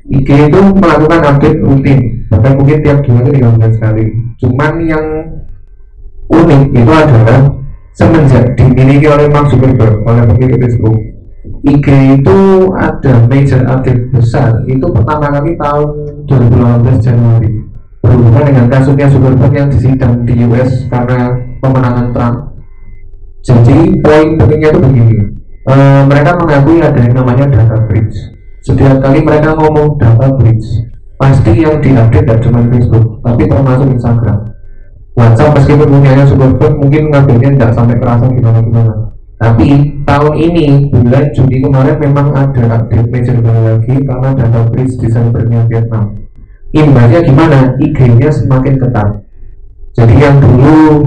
IG 0.10 0.30
itu 0.50 0.60
melakukan 0.74 1.22
update 1.22 1.62
rutin. 1.62 2.00
Bahkan 2.34 2.52
mungkin 2.58 2.78
tiap 2.82 3.06
dua 3.06 3.18
atau 3.22 3.30
tiga 3.30 3.70
sekali. 3.78 4.06
Cuman 4.42 4.74
yang 4.90 5.06
unik 6.34 6.62
itu 6.74 6.92
adalah 6.98 7.40
semenjak 7.94 8.58
dimiliki 8.58 9.06
oleh 9.06 9.30
Mark 9.30 9.54
Zuckerberg 9.54 10.02
oleh 10.02 10.26
pemilik 10.26 10.58
Facebook 10.66 10.98
IG 11.62 12.18
itu 12.18 12.38
ada 12.74 13.22
major 13.30 13.62
update 13.70 14.10
besar. 14.10 14.66
Itu 14.66 14.90
pertama 14.90 15.30
kali 15.30 15.54
tahun 15.62 15.88
2018 16.26 17.06
Januari 17.06 17.61
berhubungan 18.02 18.44
dengan 18.50 18.66
kasusnya 18.68 19.08
Zuckerberg 19.08 19.54
yang 19.54 19.70
disidang 19.70 20.26
di 20.26 20.34
US 20.50 20.90
karena 20.90 21.38
pemenangan 21.62 22.08
Trump. 22.12 22.38
Jadi 23.46 23.78
poin 24.02 24.28
pentingnya 24.38 24.70
itu 24.74 24.80
begini. 24.82 25.16
Eh, 25.62 26.02
mereka 26.10 26.34
mengakui 26.42 26.82
ada 26.82 26.98
yang 26.98 27.14
namanya 27.14 27.46
data 27.46 27.78
breach. 27.86 28.18
Setiap 28.66 29.02
kali 29.02 29.22
mereka 29.22 29.54
ngomong 29.54 29.98
data 30.02 30.34
breach 30.38 30.66
pasti 31.22 31.62
yang 31.62 31.78
diupdate 31.78 32.26
tidak 32.26 32.42
cuma 32.42 32.66
Facebook 32.74 33.22
tapi 33.22 33.46
termasuk 33.46 33.88
Instagram. 33.94 34.38
WhatsApp 35.14 35.54
meskipun 35.62 35.88
punyanya 35.90 36.26
Zuckerberg 36.26 36.74
mungkin 36.82 37.14
ngambilnya 37.14 37.50
tidak 37.54 37.72
sampai 37.78 37.96
kerasa 38.02 38.26
gimana-gimana. 38.34 38.94
Tapi 39.42 39.70
tahun 40.06 40.34
ini 40.38 40.66
bulan 40.94 41.26
Juni 41.34 41.58
kemarin 41.66 41.98
memang 41.98 42.28
ada 42.34 42.62
update 42.78 43.10
major 43.10 43.38
lagi 43.42 43.96
karena 44.06 44.30
data 44.38 44.62
breach 44.70 44.94
di 45.02 45.08
servernya 45.10 45.66
Vietnam 45.66 46.31
imbasnya 46.76 47.20
gimana? 47.24 47.76
IG-nya 47.80 48.30
semakin 48.32 48.76
ketat. 48.80 49.10
Jadi 49.92 50.16
yang 50.20 50.40
dulu 50.40 51.04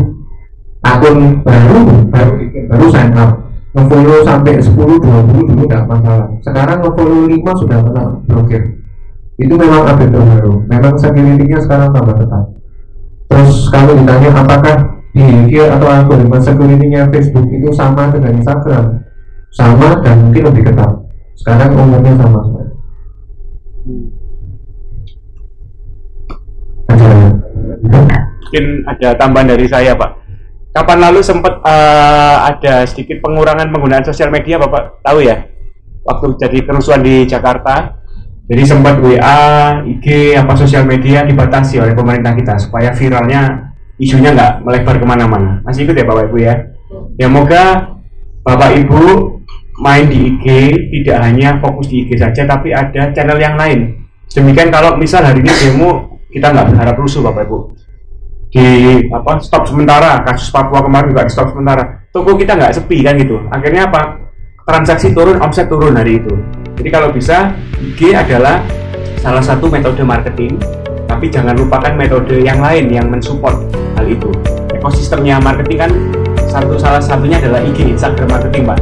akun 0.85 1.41
baru 1.41 2.05
baru 2.13 2.33
baru 2.69 2.87
sign 2.93 3.17
up 3.17 3.45
ngefollow 3.75 4.23
sampai 4.23 4.63
10 4.63 4.71
20 4.71 5.03
dulu 5.35 5.63
tidak 5.67 5.83
masalah. 5.91 6.29
Sekarang 6.45 6.79
ngefollow 6.85 7.27
5 7.27 7.61
sudah 7.65 7.79
kena 7.83 8.05
blokir. 8.31 8.63
Itu 9.35 9.55
memang 9.59 9.83
update 9.91 10.15
terbaru. 10.15 10.63
Memang 10.71 10.95
security-nya 10.95 11.59
sekarang 11.59 11.91
tambah 11.91 12.15
ketat. 12.23 12.45
Terus 13.27 13.67
kalau 13.67 13.99
ditanya 13.99 14.31
apakah 14.31 14.77
behavior 15.11 15.75
atau 15.75 15.89
algoritma 15.91 16.39
security-nya 16.39 17.11
Facebook 17.11 17.51
itu 17.51 17.69
sama 17.75 18.15
dengan 18.15 18.39
Instagram? 18.39 19.03
Sama 19.51 19.99
dan 20.07 20.31
mungkin 20.31 20.55
lebih 20.55 20.71
ketat. 20.71 20.93
Sekarang 21.35 21.75
umurnya 21.75 22.15
sama 22.15 22.54
mungkin 28.55 28.65
ada 28.87 29.09
tambahan 29.19 29.51
dari 29.51 29.67
saya 29.67 29.99
Pak. 29.99 30.11
Kapan 30.75 30.99
lalu 31.11 31.23
sempat 31.23 31.63
eh, 31.63 32.37
ada 32.51 32.83
sedikit 32.87 33.23
pengurangan 33.23 33.71
penggunaan 33.71 34.03
sosial 34.07 34.31
media 34.31 34.59
Bapak? 34.59 35.03
Tahu 35.03 35.19
ya? 35.23 35.47
Waktu 36.05 36.27
jadi 36.39 36.59
kerusuhan 36.67 37.03
di 37.03 37.27
Jakarta. 37.27 38.03
Jadi 38.45 38.61
sempat 38.69 39.01
WA, 39.01 39.81
IG, 39.89 40.37
apa 40.37 40.53
sosial 40.53 40.85
media 40.85 41.25
dibatasi 41.25 41.81
oleh 41.81 41.97
pemerintah 41.97 42.37
kita 42.37 42.61
supaya 42.61 42.93
viralnya 42.93 43.73
isunya 43.97 44.37
nggak 44.37 44.61
melebar 44.69 45.01
ke 45.01 45.07
mana-mana. 45.09 45.65
Masih 45.65 45.89
ikut 45.89 45.97
ya 45.97 46.05
Bapak 46.05 46.29
Ibu 46.29 46.39
ya? 46.45 46.55
Ya 47.17 47.27
moga 47.33 47.97
Bapak 48.45 48.77
Ibu 48.85 49.03
main 49.81 50.07
di 50.07 50.37
IG 50.37 50.47
tidak 50.93 51.19
hanya 51.25 51.59
fokus 51.59 51.89
di 51.89 52.05
IG 52.05 52.21
saja 52.21 52.45
tapi 52.45 52.71
ada 52.71 53.11
channel 53.17 53.41
yang 53.41 53.57
lain. 53.57 54.05
Demikian 54.29 54.69
kalau 54.69 55.01
misal 55.01 55.25
hari 55.25 55.41
ini 55.41 55.53
demo 55.63 56.14
kita 56.35 56.51
nggak 56.51 56.75
berharap 56.75 56.99
rusuh 56.99 57.23
Bapak 57.23 57.47
Ibu. 57.47 57.59
Di 58.51 58.67
apa 59.15 59.39
stop 59.39 59.71
sementara. 59.71 60.27
Kasus 60.27 60.51
Papua 60.51 60.83
kemarin 60.83 61.15
juga 61.15 61.31
stop 61.31 61.55
sementara. 61.55 62.03
Toko 62.11 62.35
kita 62.35 62.59
nggak 62.59 62.75
sepi 62.75 63.07
kan 63.07 63.15
gitu. 63.15 63.39
Akhirnya 63.55 63.87
apa? 63.87 64.19
Transaksi 64.67 65.15
turun 65.15 65.39
omset 65.39 65.71
turun 65.71 65.95
hari 65.95 66.19
itu. 66.19 66.35
Jadi 66.75 66.89
kalau 66.91 67.15
bisa 67.15 67.55
IG 67.79 68.19
adalah 68.19 68.59
salah 69.23 69.43
satu 69.45 69.71
metode 69.71 70.03
marketing. 70.03 70.59
Tapi 71.07 71.31
jangan 71.31 71.55
lupakan 71.55 71.95
metode 71.95 72.43
yang 72.43 72.59
lain 72.59 72.91
yang 72.91 73.07
mensupport 73.07 73.55
hal 73.95 74.07
itu. 74.11 74.35
Ekosistemnya 74.75 75.39
marketing 75.39 75.79
kan 75.87 75.91
satu 76.51 76.75
salah 76.75 76.99
satunya 76.99 77.39
adalah 77.39 77.63
IG 77.63 77.95
Instagram 77.95 78.27
marketing 78.27 78.67
pak. 78.67 78.79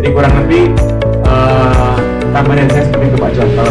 Jadi 0.00 0.08
kurang 0.10 0.34
lebih 0.42 0.74
eh 1.22 1.94
tambahan 2.34 2.66
saya 2.70 2.82
seperti 2.86 3.06
itu 3.10 3.16
Pak 3.20 3.30
John 3.36 3.48
kalau 3.58 3.70